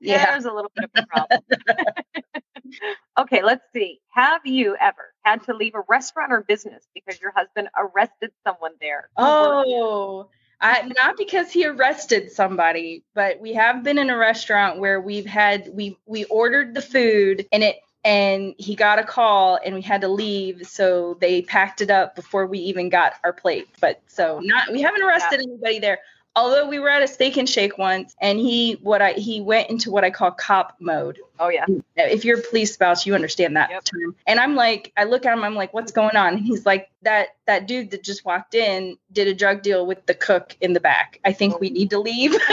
yeah. 0.00 0.14
yeah 0.14 0.30
there's 0.30 0.44
a 0.44 0.52
little 0.52 0.70
bit 0.76 0.84
of 0.84 0.90
a 1.02 1.06
problem 1.06 1.40
okay 3.18 3.42
let's 3.42 3.64
see 3.72 4.00
have 4.10 4.42
you 4.44 4.76
ever 4.80 5.12
had 5.22 5.42
to 5.42 5.54
leave 5.54 5.74
a 5.74 5.82
restaurant 5.88 6.32
or 6.32 6.42
business 6.42 6.86
because 6.94 7.20
your 7.20 7.32
husband 7.32 7.68
arrested 7.76 8.30
someone 8.46 8.72
there 8.80 9.10
oh 9.16 10.28
I, 10.60 10.82
not 10.96 11.16
because 11.16 11.50
he 11.50 11.66
arrested 11.66 12.30
somebody, 12.32 13.02
but 13.14 13.40
we 13.40 13.54
have 13.54 13.82
been 13.82 13.98
in 13.98 14.10
a 14.10 14.16
restaurant 14.16 14.78
where 14.78 15.00
we've 15.00 15.26
had 15.26 15.70
we 15.72 15.96
we 16.06 16.24
ordered 16.24 16.74
the 16.74 16.82
food 16.82 17.46
and 17.50 17.62
it 17.62 17.76
and 18.04 18.54
he 18.58 18.74
got 18.74 18.98
a 18.98 19.04
call 19.04 19.58
and 19.64 19.74
we 19.74 19.82
had 19.82 20.00
to 20.02 20.08
leave. 20.08 20.66
So 20.66 21.16
they 21.20 21.42
packed 21.42 21.80
it 21.80 21.90
up 21.90 22.14
before 22.14 22.46
we 22.46 22.58
even 22.58 22.88
got 22.88 23.14
our 23.24 23.32
plate. 23.32 23.68
But 23.80 24.02
so 24.06 24.40
not 24.42 24.70
we 24.72 24.82
haven't 24.82 25.02
arrested 25.02 25.40
yeah. 25.40 25.52
anybody 25.52 25.78
there 25.78 25.98
although 26.36 26.68
we 26.68 26.78
were 26.78 26.88
at 26.88 27.02
a 27.02 27.08
steak 27.08 27.36
and 27.36 27.48
shake 27.48 27.76
once 27.78 28.14
and 28.20 28.38
he 28.38 28.74
what 28.82 29.02
i 29.02 29.12
he 29.12 29.40
went 29.40 29.68
into 29.68 29.90
what 29.90 30.04
i 30.04 30.10
call 30.10 30.30
cop 30.30 30.76
mode 30.80 31.18
oh 31.38 31.48
yeah 31.48 31.66
if 31.96 32.24
you're 32.24 32.38
a 32.38 32.42
police 32.42 32.72
spouse 32.72 33.04
you 33.04 33.14
understand 33.14 33.56
that 33.56 33.70
yep. 33.70 33.84
term 33.84 34.14
and 34.26 34.38
i'm 34.38 34.54
like 34.54 34.92
i 34.96 35.04
look 35.04 35.26
at 35.26 35.32
him 35.32 35.42
i'm 35.42 35.54
like 35.54 35.74
what's 35.74 35.92
going 35.92 36.16
on 36.16 36.34
and 36.34 36.44
he's 36.44 36.64
like 36.64 36.88
that 37.02 37.28
that 37.46 37.66
dude 37.66 37.90
that 37.90 38.02
just 38.02 38.24
walked 38.24 38.54
in 38.54 38.96
did 39.12 39.26
a 39.26 39.34
drug 39.34 39.62
deal 39.62 39.86
with 39.86 40.04
the 40.06 40.14
cook 40.14 40.56
in 40.60 40.72
the 40.72 40.80
back 40.80 41.18
i 41.24 41.32
think 41.32 41.60
we 41.60 41.70
need 41.70 41.90
to 41.90 41.98
leave 41.98 42.34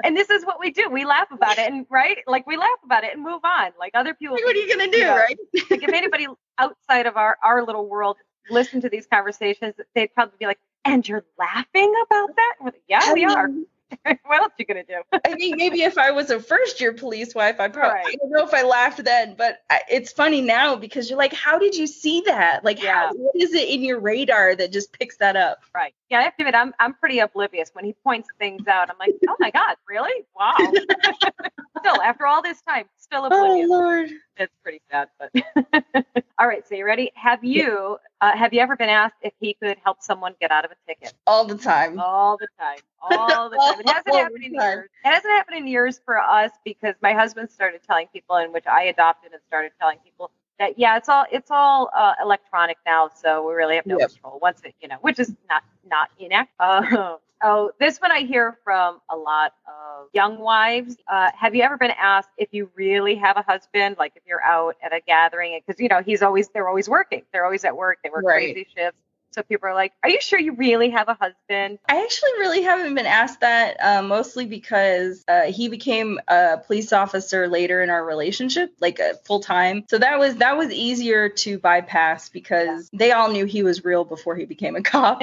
and 0.04 0.16
this 0.16 0.30
is 0.30 0.44
what 0.44 0.60
we 0.60 0.70
do. 0.70 0.88
We 0.90 1.04
laugh 1.04 1.30
about 1.30 1.58
it, 1.58 1.70
and 1.70 1.86
right, 1.90 2.18
like 2.26 2.46
we 2.46 2.56
laugh 2.56 2.78
about 2.84 3.04
it 3.04 3.14
and 3.14 3.22
move 3.22 3.40
on. 3.44 3.72
Like 3.78 3.92
other 3.94 4.14
people. 4.14 4.36
What 4.36 4.56
are 4.56 4.58
you 4.58 4.68
gonna 4.68 4.90
do, 4.90 4.98
you 4.98 5.04
know, 5.04 5.16
right? 5.16 5.38
like 5.70 5.82
if 5.82 5.92
anybody 5.92 6.26
outside 6.58 7.06
of 7.06 7.16
our 7.16 7.36
our 7.42 7.64
little 7.64 7.88
world 7.88 8.16
listened 8.50 8.82
to 8.82 8.88
these 8.88 9.06
conversations, 9.06 9.74
they'd 9.94 10.12
probably 10.14 10.36
be 10.38 10.46
like, 10.46 10.58
and 10.84 11.06
you're 11.06 11.24
laughing 11.38 11.92
about 12.06 12.30
that? 12.36 12.74
Yeah, 12.88 13.12
we 13.12 13.24
are. 13.24 13.46
Um, 13.46 13.66
what 14.04 14.40
else 14.40 14.52
are 14.52 14.54
you 14.58 14.64
gonna 14.64 14.84
do? 14.84 15.02
I 15.12 15.32
think 15.32 15.56
maybe 15.56 15.82
if 15.82 15.98
I 15.98 16.12
was 16.12 16.30
a 16.30 16.40
first 16.40 16.80
year 16.80 16.92
police 16.92 17.34
wife, 17.34 17.58
I 17.58 17.68
probably 17.68 17.90
right. 17.90 18.06
I 18.06 18.14
don't 18.16 18.30
know 18.30 18.44
if 18.44 18.54
I 18.54 18.62
laughed 18.62 19.04
then, 19.04 19.34
but 19.36 19.58
I, 19.68 19.80
it's 19.90 20.12
funny 20.12 20.40
now 20.40 20.76
because 20.76 21.10
you're 21.10 21.18
like, 21.18 21.32
how 21.32 21.58
did 21.58 21.74
you 21.74 21.86
see 21.86 22.22
that? 22.26 22.64
Like, 22.64 22.82
yeah. 22.82 23.08
how, 23.08 23.12
what 23.14 23.34
is 23.36 23.52
it 23.52 23.68
in 23.68 23.82
your 23.82 24.00
radar 24.00 24.54
that 24.54 24.72
just 24.72 24.92
picks 24.92 25.16
that 25.16 25.36
up? 25.36 25.64
Right. 25.74 25.94
Yeah, 26.10 26.18
I 26.18 26.22
have 26.22 26.36
to 26.38 26.42
admit, 26.42 26.56
I'm 26.56 26.74
I'm 26.80 26.94
pretty 26.94 27.20
oblivious 27.20 27.70
when 27.72 27.84
he 27.84 27.92
points 27.92 28.28
things 28.38 28.66
out. 28.66 28.90
I'm 28.90 28.98
like, 28.98 29.14
oh 29.28 29.36
my 29.38 29.52
god, 29.52 29.76
really? 29.88 30.24
Wow. 30.36 30.56
still, 31.78 32.02
after 32.02 32.26
all 32.26 32.42
this 32.42 32.60
time, 32.62 32.86
still 32.98 33.22
oh, 33.22 33.26
oblivious. 33.26 33.68
Oh 33.70 33.74
Lord, 33.74 34.10
it's 34.36 34.52
pretty 34.64 34.80
sad. 34.90 35.08
But 35.20 36.04
all 36.38 36.48
right, 36.48 36.66
so 36.66 36.74
you 36.74 36.84
ready? 36.84 37.12
Have 37.14 37.44
you 37.44 37.96
uh, 38.20 38.36
have 38.36 38.52
you 38.52 38.60
ever 38.60 38.74
been 38.74 38.88
asked 38.88 39.14
if 39.22 39.32
he 39.38 39.54
could 39.62 39.78
help 39.84 40.02
someone 40.02 40.34
get 40.40 40.50
out 40.50 40.64
of 40.64 40.72
a 40.72 40.74
ticket? 40.88 41.14
All 41.28 41.44
the 41.44 41.56
time. 41.56 42.00
All 42.00 42.36
the 42.36 42.48
time. 42.58 42.78
All 43.02 43.48
the 43.48 43.56
time. 43.56 43.80
It 43.80 43.88
hasn't 43.94 44.16
happened 44.16 44.44
in 44.44 44.54
years. 44.54 44.88
It 45.04 45.08
hasn't 45.08 45.32
happened 45.32 45.58
in 45.58 45.66
years 45.68 46.00
for 46.04 46.18
us 46.18 46.50
because 46.64 46.96
my 47.02 47.12
husband 47.12 47.50
started 47.50 47.82
telling 47.86 48.08
people, 48.12 48.36
in 48.38 48.52
which 48.52 48.66
I 48.66 48.84
adopted 48.84 49.30
and 49.32 49.40
started 49.46 49.70
telling 49.80 49.98
people 50.04 50.32
that 50.60 50.78
yeah, 50.78 50.96
it's 50.96 51.08
all 51.08 51.26
it's 51.32 51.50
all 51.50 51.90
uh, 51.96 52.14
electronic 52.22 52.76
now, 52.86 53.10
so 53.12 53.46
we 53.46 53.54
really 53.54 53.74
have 53.74 53.86
no 53.86 53.98
yep. 53.98 54.10
control. 54.10 54.38
Once 54.40 54.60
it, 54.64 54.74
you 54.80 54.86
know, 54.86 54.96
which 55.00 55.18
is 55.18 55.34
not 55.48 55.64
not 55.84 56.10
inact. 56.20 56.48
Uh, 56.60 57.16
Oh, 57.42 57.70
this 57.80 57.98
one 57.98 58.12
I 58.12 58.20
hear 58.20 58.58
from 58.64 59.00
a 59.08 59.16
lot 59.16 59.54
of 59.66 60.08
young 60.12 60.38
wives. 60.38 60.96
Uh, 61.10 61.30
have 61.34 61.54
you 61.54 61.62
ever 61.62 61.78
been 61.78 61.92
asked 61.92 62.28
if 62.36 62.50
you 62.52 62.70
really 62.74 63.14
have 63.14 63.38
a 63.38 63.42
husband? 63.42 63.96
Like 63.98 64.12
if 64.14 64.22
you're 64.26 64.42
out 64.42 64.76
at 64.82 64.92
a 64.92 65.00
gathering, 65.06 65.58
because 65.66 65.80
you 65.80 65.88
know 65.88 66.02
he's 66.02 66.20
always 66.20 66.48
they're 66.50 66.68
always 66.68 66.88
working. 66.88 67.22
They're 67.32 67.46
always 67.46 67.64
at 67.64 67.74
work. 67.74 67.98
They 68.04 68.10
work 68.10 68.24
right. 68.26 68.52
crazy 68.52 68.68
shifts. 68.76 68.98
So 69.32 69.42
people 69.42 69.68
are 69.68 69.74
like, 69.74 69.92
"Are 70.02 70.10
you 70.10 70.20
sure 70.20 70.38
you 70.38 70.54
really 70.54 70.90
have 70.90 71.08
a 71.08 71.14
husband?" 71.14 71.78
I 71.88 72.02
actually 72.02 72.32
really 72.38 72.62
haven't 72.62 72.94
been 72.94 73.06
asked 73.06 73.40
that, 73.40 73.76
uh, 73.80 74.02
mostly 74.02 74.46
because 74.46 75.24
uh, 75.28 75.42
he 75.42 75.68
became 75.68 76.20
a 76.26 76.58
police 76.58 76.92
officer 76.92 77.46
later 77.46 77.82
in 77.82 77.90
our 77.90 78.04
relationship, 78.04 78.72
like 78.80 78.98
a 78.98 79.10
uh, 79.10 79.14
full 79.24 79.40
time. 79.40 79.84
So 79.88 79.98
that 79.98 80.18
was 80.18 80.36
that 80.36 80.56
was 80.56 80.70
easier 80.70 81.28
to 81.28 81.58
bypass 81.58 82.28
because 82.28 82.88
they 82.92 83.12
all 83.12 83.30
knew 83.30 83.44
he 83.44 83.62
was 83.62 83.84
real 83.84 84.04
before 84.04 84.34
he 84.36 84.46
became 84.46 84.74
a 84.76 84.82
cop. 84.82 85.22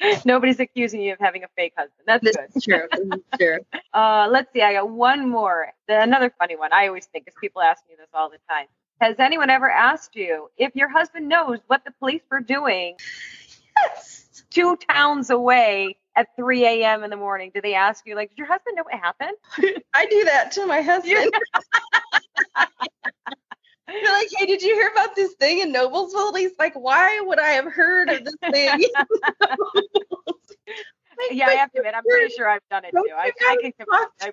Nobody's 0.24 0.60
accusing 0.60 1.02
you 1.02 1.12
of 1.12 1.18
having 1.18 1.44
a 1.44 1.48
fake 1.56 1.74
husband. 1.76 2.04
That's 2.06 2.24
this 2.24 2.36
good. 2.36 2.62
True. 2.62 3.22
true. 3.38 3.58
Uh, 3.92 4.28
let's 4.30 4.52
see. 4.52 4.62
I 4.62 4.72
got 4.72 4.88
one 4.88 5.28
more. 5.28 5.72
Another 5.88 6.32
funny 6.38 6.56
one. 6.56 6.72
I 6.72 6.86
always 6.86 7.06
think, 7.06 7.24
because 7.26 7.38
people 7.40 7.60
ask 7.60 7.82
me 7.88 7.96
this 7.98 8.08
all 8.14 8.30
the 8.30 8.38
time. 8.48 8.66
Has 9.00 9.16
anyone 9.18 9.48
ever 9.48 9.70
asked 9.70 10.14
you 10.14 10.50
if 10.58 10.76
your 10.76 10.88
husband 10.88 11.28
knows 11.28 11.58
what 11.68 11.84
the 11.84 11.92
police 11.98 12.22
were 12.30 12.40
doing? 12.40 12.96
Yes. 13.76 14.44
Two 14.50 14.76
towns 14.88 15.30
away 15.30 15.96
at 16.16 16.28
3 16.36 16.66
a.m. 16.66 17.02
in 17.02 17.10
the 17.10 17.16
morning. 17.16 17.50
Do 17.54 17.62
they 17.62 17.74
ask 17.74 18.06
you, 18.06 18.14
like, 18.14 18.28
did 18.28 18.38
your 18.38 18.46
husband 18.46 18.76
know 18.76 18.82
what 18.82 18.94
happened? 18.94 19.36
I 19.94 20.06
do 20.06 20.24
that 20.24 20.52
to 20.52 20.66
my 20.66 20.82
husband. 20.82 21.12
You're 21.12 21.22
like, 24.12 24.28
hey, 24.36 24.46
did 24.46 24.60
you 24.60 24.74
hear 24.74 24.88
about 24.88 25.16
this 25.16 25.32
thing 25.34 25.60
in 25.60 25.72
Noblesville? 25.72 26.36
He's 26.36 26.52
like, 26.58 26.74
why 26.74 27.20
would 27.20 27.38
I 27.38 27.52
have 27.52 27.72
heard 27.72 28.10
of 28.10 28.24
this 28.24 28.34
thing? 28.50 28.84
yeah, 31.30 31.46
I 31.46 31.54
have 31.54 31.72
to 31.72 31.78
admit, 31.78 31.94
I'm 31.96 32.04
pretty 32.04 32.34
sure 32.34 32.48
I've 32.48 32.60
done 32.70 32.84
it 32.84 32.92
too. 32.92 33.12
I, 33.16 33.32
I 33.48 33.56
can 33.62 33.72
confess 33.72 34.32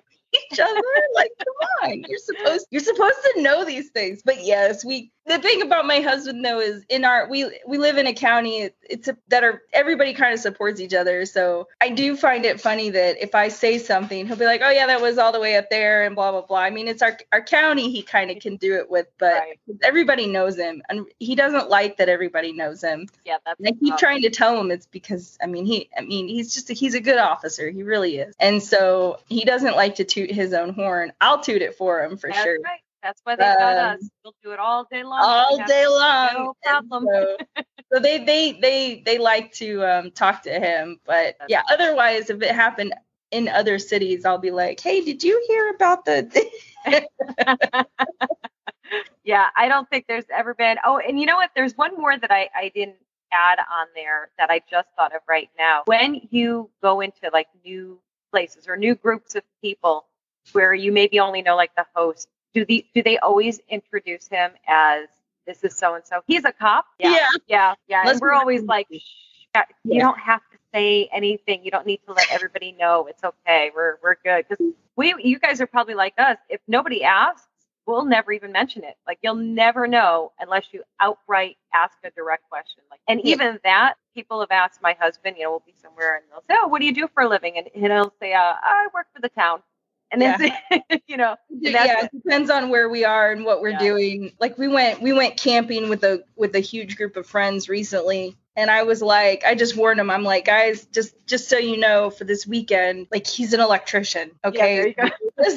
each 0.50 0.60
other. 0.60 0.82
Like, 1.14 1.32
come 1.38 1.90
on, 1.90 2.04
you're 2.08 2.18
supposed 2.18 2.66
you're 2.70 2.82
supposed 2.82 3.18
to 3.34 3.42
know 3.42 3.64
these 3.64 3.90
things. 3.90 4.22
But 4.24 4.44
yes, 4.44 4.84
we. 4.84 5.12
The 5.28 5.38
thing 5.38 5.62
about 5.62 5.86
my 5.86 6.00
husband 6.00 6.44
though 6.44 6.60
is 6.60 6.84
in 6.88 7.04
our 7.04 7.28
we 7.28 7.50
we 7.66 7.78
live 7.78 7.98
in 7.98 8.06
a 8.06 8.14
county 8.14 8.70
it's 8.88 9.08
a, 9.08 9.16
that 9.28 9.44
are 9.44 9.62
everybody 9.72 10.14
kind 10.14 10.32
of 10.32 10.40
supports 10.40 10.80
each 10.80 10.94
other. 10.94 11.26
So 11.26 11.68
I 11.80 11.90
do 11.90 12.16
find 12.16 12.44
it 12.44 12.60
funny 12.60 12.90
that 12.90 13.22
if 13.22 13.34
I 13.34 13.48
say 13.48 13.78
something, 13.78 14.26
he'll 14.26 14.36
be 14.36 14.46
like, 14.46 14.62
"Oh 14.64 14.70
yeah, 14.70 14.86
that 14.86 15.00
was 15.00 15.18
all 15.18 15.32
the 15.32 15.40
way 15.40 15.56
up 15.56 15.70
there," 15.70 16.04
and 16.04 16.14
blah 16.14 16.30
blah 16.32 16.42
blah. 16.42 16.60
I 16.60 16.70
mean, 16.70 16.88
it's 16.88 17.02
our 17.02 17.18
our 17.32 17.42
county. 17.42 17.90
He 17.90 18.02
kind 18.02 18.30
of 18.30 18.40
can 18.40 18.56
do 18.56 18.76
it 18.76 18.90
with, 18.90 19.06
but 19.18 19.34
right. 19.34 19.58
everybody 19.82 20.26
knows 20.26 20.56
him, 20.56 20.82
and 20.88 21.06
he 21.18 21.34
doesn't 21.34 21.68
like 21.68 21.98
that 21.98 22.08
everybody 22.08 22.52
knows 22.52 22.82
him. 22.82 23.06
Yeah, 23.24 23.36
that's. 23.44 23.60
And 23.60 23.68
I 23.68 23.72
keep 23.72 23.96
trying 23.98 24.22
to 24.22 24.30
tell 24.30 24.58
him 24.58 24.70
it's 24.70 24.86
because 24.86 25.38
I 25.42 25.46
mean 25.46 25.66
he 25.66 25.90
I 25.96 26.00
mean 26.02 26.28
he's 26.28 26.54
just 26.54 26.70
a, 26.70 26.72
he's 26.72 26.94
a 26.94 27.00
good 27.00 27.18
officer. 27.18 27.68
He 27.70 27.82
really 27.82 28.18
is, 28.18 28.34
and 28.40 28.62
so 28.62 29.18
he 29.28 29.44
doesn't 29.44 29.76
like 29.76 29.96
to 29.96 30.04
toot 30.04 30.30
his 30.30 30.54
own 30.54 30.72
horn. 30.72 31.12
I'll 31.20 31.42
toot 31.42 31.62
it 31.62 31.76
for 31.76 32.02
him 32.02 32.16
for 32.16 32.30
That's 32.30 32.42
sure. 32.42 32.58
Right. 32.64 32.80
That's 33.08 33.22
why 33.24 33.36
they 33.36 33.44
um, 33.44 33.56
got 33.58 33.78
us. 33.78 34.10
We'll 34.22 34.34
do 34.44 34.52
it 34.52 34.58
all 34.58 34.86
day 34.92 35.02
long. 35.02 35.18
All 35.22 35.56
day 35.66 35.86
long. 35.86 36.34
No 36.34 36.54
problem. 36.62 37.06
So, 37.10 37.36
so, 37.90 38.00
they 38.00 38.18
they 38.24 38.52
they 38.52 39.02
they 39.02 39.16
like 39.16 39.50
to 39.54 39.82
um, 39.82 40.10
talk 40.10 40.42
to 40.42 40.50
him, 40.50 41.00
but 41.06 41.36
That's 41.38 41.48
yeah. 41.48 41.62
Otherwise, 41.72 42.28
if 42.28 42.42
it 42.42 42.54
happened 42.54 42.92
in 43.30 43.48
other 43.48 43.78
cities, 43.78 44.26
I'll 44.26 44.36
be 44.36 44.50
like, 44.50 44.78
"Hey, 44.78 45.00
did 45.00 45.22
you 45.22 45.42
hear 45.48 45.70
about 45.70 46.04
the?" 46.04 46.50
yeah, 49.24 49.46
I 49.56 49.68
don't 49.68 49.88
think 49.88 50.04
there's 50.06 50.26
ever 50.30 50.52
been. 50.52 50.76
Oh, 50.84 50.98
and 50.98 51.18
you 51.18 51.24
know 51.24 51.36
what? 51.36 51.52
There's 51.56 51.78
one 51.78 51.96
more 51.96 52.18
that 52.18 52.30
I 52.30 52.50
I 52.54 52.70
didn't 52.74 52.96
add 53.32 53.58
on 53.58 53.86
there 53.94 54.28
that 54.36 54.50
I 54.50 54.60
just 54.70 54.88
thought 54.98 55.14
of 55.14 55.22
right 55.26 55.48
now. 55.58 55.84
When 55.86 56.28
you 56.28 56.68
go 56.82 57.00
into 57.00 57.30
like 57.32 57.48
new 57.64 58.00
places 58.30 58.68
or 58.68 58.76
new 58.76 58.94
groups 58.94 59.34
of 59.34 59.44
people 59.62 60.04
where 60.52 60.74
you 60.74 60.92
maybe 60.92 61.20
only 61.20 61.40
know 61.40 61.56
like 61.56 61.74
the 61.74 61.86
host, 61.94 62.28
do 62.58 62.64
the 62.64 62.86
do 62.94 63.02
they 63.02 63.18
always 63.18 63.60
introduce 63.68 64.28
him 64.28 64.52
as 64.66 65.06
this 65.46 65.62
is 65.64 65.76
so 65.76 65.94
and 65.94 66.04
so? 66.04 66.20
He's 66.26 66.44
a 66.44 66.52
cop. 66.52 66.86
Yeah, 66.98 67.10
yeah, 67.10 67.28
yeah. 67.46 67.74
yeah. 67.88 68.10
And 68.10 68.20
we're 68.20 68.32
always 68.32 68.62
like, 68.62 68.86
you 68.90 69.00
yeah. 69.84 70.00
don't 70.00 70.18
have 70.18 70.40
to 70.52 70.58
say 70.74 71.08
anything. 71.12 71.64
You 71.64 71.70
don't 71.70 71.86
need 71.86 72.00
to 72.06 72.12
let 72.12 72.30
everybody 72.30 72.72
know. 72.72 73.06
It's 73.06 73.22
okay. 73.24 73.70
We're 73.74 73.96
we're 74.02 74.16
good 74.24 74.46
because 74.48 74.72
we 74.96 75.14
you 75.22 75.38
guys 75.38 75.60
are 75.60 75.66
probably 75.66 75.94
like 75.94 76.14
us. 76.18 76.36
If 76.48 76.60
nobody 76.66 77.04
asks, 77.04 77.46
we'll 77.86 78.04
never 78.04 78.32
even 78.32 78.52
mention 78.52 78.84
it. 78.84 78.96
Like 79.06 79.18
you'll 79.22 79.34
never 79.36 79.86
know 79.86 80.32
unless 80.40 80.66
you 80.72 80.82
outright 81.00 81.56
ask 81.72 81.96
a 82.04 82.10
direct 82.10 82.48
question. 82.50 82.82
Like, 82.90 83.00
and 83.08 83.20
Yeah. 83.22 83.32
even 83.34 83.58
that, 83.64 83.94
people 84.14 84.40
have 84.40 84.50
asked 84.50 84.82
my 84.82 84.96
husband. 85.00 85.36
You 85.38 85.44
know, 85.44 85.50
we'll 85.50 85.62
be 85.64 85.74
somewhere 85.80 86.16
and 86.16 86.24
they'll 86.30 86.44
say, 86.48 86.58
"Oh, 86.60 86.68
what 86.68 86.80
do 86.80 86.86
you 86.86 86.94
do 86.94 87.08
for 87.08 87.22
a 87.22 87.28
living?" 87.28 87.56
And 87.56 87.68
he'll 87.72 88.12
say, 88.20 88.34
uh, 88.34 88.54
"I 88.62 88.88
work 88.92 89.06
for 89.14 89.20
the 89.20 89.30
town." 89.30 89.62
And 90.10 90.22
then, 90.22 90.52
you 91.06 91.16
know, 91.16 91.36
yeah, 91.50 92.04
it. 92.04 92.10
depends 92.12 92.50
on 92.50 92.70
where 92.70 92.88
we 92.88 93.04
are 93.04 93.30
and 93.32 93.44
what 93.44 93.60
we're 93.60 93.70
Yeah. 93.70 93.78
doing. 93.78 94.32
Like 94.40 94.56
we 94.58 94.68
went 94.68 95.02
we 95.02 95.12
went 95.12 95.36
camping 95.36 95.88
with 95.88 96.02
a 96.04 96.24
with 96.36 96.54
a 96.54 96.60
huge 96.60 96.96
group 96.96 97.16
of 97.16 97.26
friends 97.26 97.68
recently. 97.68 98.36
And 98.56 98.70
I 98.70 98.82
was 98.82 99.00
like, 99.02 99.44
I 99.44 99.54
just 99.54 99.76
warned 99.76 100.00
him. 100.00 100.10
I'm 100.10 100.24
like, 100.24 100.44
guys, 100.44 100.86
just 100.86 101.14
just 101.26 101.48
so 101.48 101.58
you 101.58 101.76
know, 101.76 102.10
for 102.10 102.24
this 102.24 102.46
weekend, 102.46 103.06
like 103.12 103.26
he's 103.26 103.52
an 103.52 103.60
electrician. 103.60 104.30
Yeah, 104.44 104.48
Okay. 104.48 104.94
go. 104.98 105.08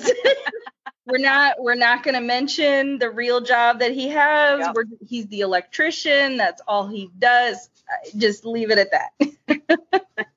we're 1.07 1.17
not 1.17 1.55
we're 1.59 1.75
not 1.75 2.03
going 2.03 2.13
to 2.13 2.21
mention 2.21 2.99
the 2.99 3.09
real 3.09 3.41
job 3.41 3.79
that 3.79 3.91
he 3.91 4.09
has. 4.09 4.59
Yep. 4.59 4.75
We're, 4.75 4.83
he's 5.07 5.27
the 5.27 5.39
electrician. 5.41 6.37
That's 6.37 6.61
all 6.67 6.87
he 6.87 7.09
does. 7.17 7.69
Just 8.15 8.45
leave 8.45 8.69
it 8.71 8.77
at 8.77 8.91
that. 8.91 10.27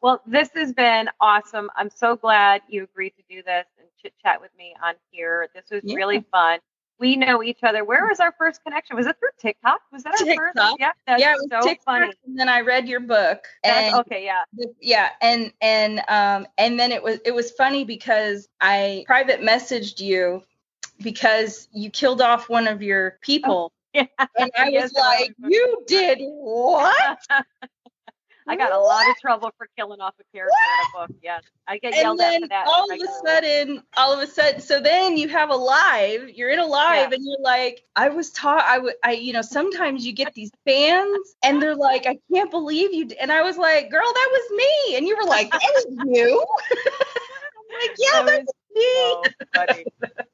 Well, 0.00 0.22
this 0.26 0.50
has 0.54 0.72
been 0.72 1.08
awesome. 1.20 1.70
I'm 1.76 1.90
so 1.90 2.16
glad 2.16 2.62
you 2.68 2.84
agreed 2.84 3.10
to 3.16 3.22
do 3.28 3.42
this 3.42 3.66
and 3.78 3.86
chit 4.00 4.12
chat 4.22 4.40
with 4.40 4.50
me 4.58 4.74
on 4.82 4.94
here. 5.10 5.48
This 5.54 5.64
was 5.70 5.82
Yeah. 5.84 5.96
really 5.96 6.24
fun. 6.30 6.60
We 6.98 7.14
know 7.16 7.42
each 7.42 7.62
other. 7.62 7.84
Where 7.84 8.06
was 8.06 8.20
our 8.20 8.32
first 8.38 8.62
connection? 8.64 8.96
Was 8.96 9.06
it 9.06 9.18
through 9.18 9.28
TikTok? 9.38 9.80
Was 9.92 10.02
that 10.04 10.18
our 10.18 10.24
TikTok. 10.26 10.54
first? 10.54 10.76
Yeah, 10.80 10.92
that's 11.06 11.20
yeah, 11.20 11.32
it 11.32 11.36
was 11.36 11.48
so 11.50 11.68
TikTok, 11.68 11.84
funny. 11.84 12.12
And 12.26 12.38
then 12.38 12.48
I 12.48 12.60
read 12.62 12.88
your 12.88 13.00
book. 13.00 13.44
That's, 13.62 13.92
and 13.92 13.94
okay, 14.00 14.24
yeah. 14.24 14.44
the- 14.54 14.72
yeah 14.80 15.10
and 15.20 15.52
and 15.60 15.98
um 16.08 16.46
and 16.56 16.80
then 16.80 16.92
it 16.92 17.02
was 17.02 17.18
it 17.26 17.34
was 17.34 17.50
funny 17.50 17.84
because 17.84 18.48
i 18.62 19.04
private 19.06 19.42
messaged 19.42 20.00
you 20.00 20.42
because 21.02 21.68
you 21.72 21.90
killed 21.90 22.22
off 22.22 22.48
one 22.48 22.66
of 22.66 22.80
your 22.82 23.18
people 23.20 23.72
Yeah. 23.92 24.06
and 24.38 24.50
i 24.56 24.70
was 24.70 24.92
like 24.94 25.34
you 25.46 25.82
did 25.86 26.18
what 26.20 27.18
I 28.48 28.56
got 28.56 28.72
a 28.72 28.78
lot 28.78 29.08
of 29.10 29.16
trouble 29.20 29.50
for 29.58 29.68
killing 29.76 30.00
off 30.00 30.14
a 30.20 30.24
character 30.36 30.54
in 30.54 31.00
a 31.02 31.06
book. 31.06 31.16
Yes, 31.22 31.42
I 31.66 31.78
get 31.78 31.94
and 31.94 32.02
yelled 32.02 32.20
at 32.20 32.40
for 32.42 32.48
that. 32.48 32.66
all 32.68 32.90
of 32.92 32.98
a 33.00 33.26
sudden 33.26 33.82
all 33.96 34.12
of 34.12 34.20
a 34.20 34.26
sudden 34.26 34.60
so 34.60 34.80
then 34.80 35.16
you 35.16 35.28
have 35.28 35.50
a 35.50 35.54
live 35.56 36.30
you're 36.30 36.50
in 36.50 36.58
a 36.60 36.64
live 36.66 37.10
Yeah. 37.10 37.16
and 37.16 37.24
you're 37.26 37.40
like 37.40 37.82
i 37.96 38.08
was 38.08 38.30
taught 38.30 38.62
i 38.64 38.78
would 38.78 38.94
i 39.02 39.12
you 39.12 39.32
know 39.32 39.42
sometimes 39.42 40.06
you 40.06 40.12
get 40.12 40.32
these 40.34 40.50
fans 40.64 41.34
and 41.42 41.60
they're 41.60 41.74
like 41.74 42.06
i 42.06 42.16
can't 42.32 42.50
believe 42.52 42.92
you 42.94 43.06
d-" 43.06 43.16
and 43.18 43.32
i 43.32 43.42
was 43.42 43.56
like 43.58 43.90
girl 43.90 44.06
that 44.06 44.28
was 44.30 44.58
me 44.58 44.96
and 44.96 45.06
you 45.08 45.16
were 45.16 45.24
like 45.28 45.50
that 45.50 45.60
was 45.74 45.86
you 46.06 46.46
i'm 47.64 47.80
like 47.80 47.96
yeah 47.98 48.22
That 48.22 48.26
that 48.26 48.38
was 48.38 48.46
was 48.46 48.54
me 48.74 48.84
so 48.84 49.22
funny. 49.54 49.84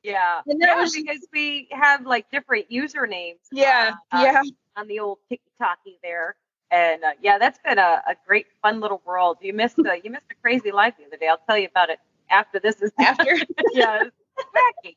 Yeah, 0.02 0.40
And 0.46 0.60
that 0.60 0.68
yeah, 0.74 0.80
was- 0.80 0.94
because 0.94 1.26
we 1.32 1.68
have 1.70 2.04
like 2.06 2.28
different 2.30 2.68
usernames. 2.70 3.38
yeah 3.52 3.94
uh, 4.10 4.20
yeah 4.22 4.42
on 4.76 4.88
the 4.88 4.98
old 5.00 5.18
TikToky 5.30 5.96
there. 6.02 6.34
And 6.72 7.04
uh, 7.04 7.12
yeah, 7.22 7.38
that's 7.38 7.58
been 7.64 7.78
a, 7.78 8.02
a 8.08 8.16
great, 8.26 8.46
fun 8.62 8.80
little 8.80 9.02
world. 9.04 9.38
You 9.42 9.52
missed 9.52 9.76
the 9.76 10.00
you 10.02 10.10
missed 10.10 10.24
a 10.30 10.34
crazy 10.42 10.72
life 10.72 10.94
the 10.98 11.06
other 11.06 11.18
day. 11.18 11.28
I'll 11.28 11.40
tell 11.46 11.58
you 11.58 11.68
about 11.68 11.90
it 11.90 12.00
after 12.30 12.58
this 12.58 12.82
is 12.82 12.92
after 12.98 13.36
yeah, 13.72 14.04
wacky. 14.56 14.96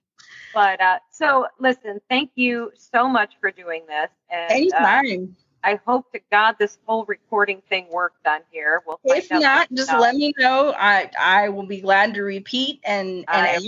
But 0.53 0.81
uh, 0.81 0.99
so 1.11 1.47
listen, 1.59 1.99
thank 2.09 2.31
you 2.35 2.71
so 2.75 3.09
much 3.09 3.33
for 3.41 3.51
doing 3.51 3.83
this, 3.87 4.09
and 4.31 4.51
uh, 4.51 4.55
anytime 4.55 5.35
I 5.65 5.79
hope 5.85 6.11
to 6.13 6.19
God 6.31 6.55
this 6.59 6.77
whole 6.85 7.05
recording 7.05 7.61
thing 7.69 7.87
worked 7.91 8.25
on 8.27 8.41
here. 8.51 8.83
We'll 8.87 8.99
if 9.03 9.31
out 9.31 9.41
not 9.41 9.67
just 9.73 9.91
let 9.91 10.15
me 10.15 10.33
know 10.37 10.73
i 10.77 11.09
i 11.19 11.49
will 11.49 11.65
be 11.65 11.81
glad 11.81 12.13
to 12.13 12.21
repeat 12.21 12.79
and 12.85 13.25
and 13.31 13.45
I- 13.47 13.55
add 13.55 13.63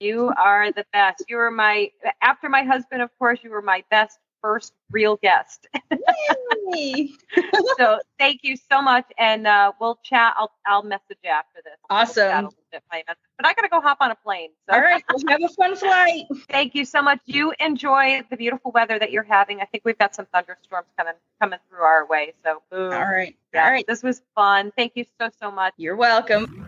You 0.00 0.32
are 0.36 0.72
the 0.72 0.84
best. 0.92 1.24
You 1.28 1.36
were 1.36 1.50
my 1.50 1.90
after 2.20 2.48
my 2.48 2.64
husband, 2.64 3.00
of 3.02 3.10
course. 3.18 3.38
You 3.42 3.50
were 3.50 3.62
my 3.62 3.84
best 3.90 4.18
first 4.42 4.72
real 4.90 5.16
guest. 5.22 5.66
So 7.78 7.98
thank 8.18 8.40
you 8.42 8.56
so 8.56 8.82
much, 8.82 9.06
and 9.18 9.46
uh, 9.46 9.72
we'll 9.80 9.98
chat. 10.04 10.34
I'll 10.36 10.50
I'll 10.66 10.82
message 10.82 11.18
you 11.24 11.30
after 11.30 11.60
this. 11.64 11.74
Awesome. 11.88 12.28
chat 12.30 12.44
a 12.44 12.46
little 12.48 12.54
bit. 12.70 12.82
But 12.90 13.46
I 13.46 13.54
gotta 13.54 13.68
go 13.68 13.80
hop 13.80 13.98
on 14.00 14.10
a 14.10 14.14
plane. 14.14 14.50
So 14.68 14.74
all 14.76 14.82
right 14.82 15.02
well, 15.08 15.22
have 15.28 15.40
a 15.42 15.48
fun 15.54 15.76
flight 15.76 16.24
thank 16.50 16.74
you 16.74 16.84
so 16.84 17.00
much. 17.02 17.20
You 17.24 17.54
enjoy 17.60 18.22
the 18.30 18.36
beautiful 18.36 18.70
weather 18.72 18.98
that 18.98 19.10
you're 19.10 19.22
having. 19.22 19.60
I 19.60 19.64
think 19.64 19.84
we've 19.84 19.98
got 19.98 20.14
some 20.14 20.26
thunderstorms 20.26 20.88
coming 20.98 21.14
coming 21.40 21.58
through 21.68 21.82
our 21.82 22.06
way. 22.06 22.34
So 22.44 22.62
boom. 22.70 22.92
all 22.92 23.00
right 23.00 23.34
Yeah, 23.54 23.64
all 23.64 23.70
right 23.70 23.84
This 23.86 24.02
was 24.02 24.22
fun. 24.34 24.72
Thank 24.76 24.92
you 24.96 25.04
so 25.20 25.30
so 25.40 25.50
much. 25.50 25.72
you're 25.76 25.96
welcome 25.96 26.66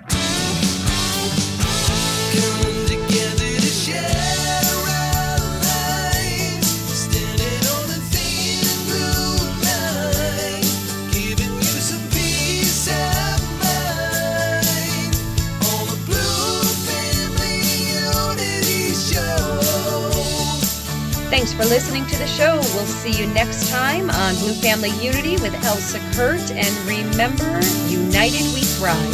Thanks 21.43 21.55
for 21.55 21.65
listening 21.65 22.07
to 22.07 22.17
the 22.19 22.27
show. 22.29 22.55
We'll 22.55 22.87
see 22.87 23.11
you 23.11 23.27
next 23.27 23.69
time 23.69 24.11
on 24.11 24.37
Blue 24.37 24.55
Family 24.55 24.91
Unity 25.05 25.33
with 25.43 25.53
Elsa 25.65 25.99
Kurt. 26.15 26.53
And 26.53 26.71
remember, 26.87 27.61
united 27.89 28.45
we 28.55 28.63
thrive. 28.63 29.11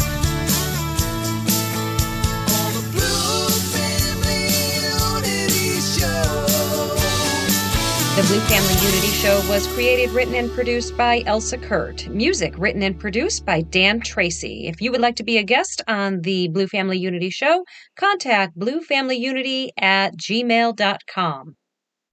The 8.14 8.24
Blue 8.26 8.41
Family 8.41 8.74
Unity 8.85 9.07
Show. 9.07 9.41
Was 9.49 9.66
created, 9.68 10.11
written, 10.11 10.35
and 10.35 10.51
produced 10.51 10.99
by 10.99 11.22
Elsa 11.24 11.57
Kurt. 11.57 12.09
Music 12.09 12.53
written 12.59 12.83
and 12.83 13.01
produced 13.01 13.47
by 13.47 13.62
Dan 13.62 14.01
Tracy. 14.01 14.66
If 14.66 14.83
you 14.83 14.93
would 14.93 15.01
like 15.01 15.16
to 15.16 15.24
be 15.24 15.39
a 15.39 15.43
guest 15.43 15.81
on 15.89 16.20
the 16.20 16.49
Blue 16.49 16.66
Family 16.66 16.99
Unity 16.99 17.31
Show, 17.31 17.64
contact 17.97 18.59
bluefamilyunity 18.59 19.70
at 19.79 20.14
gmail.com. 20.18 21.57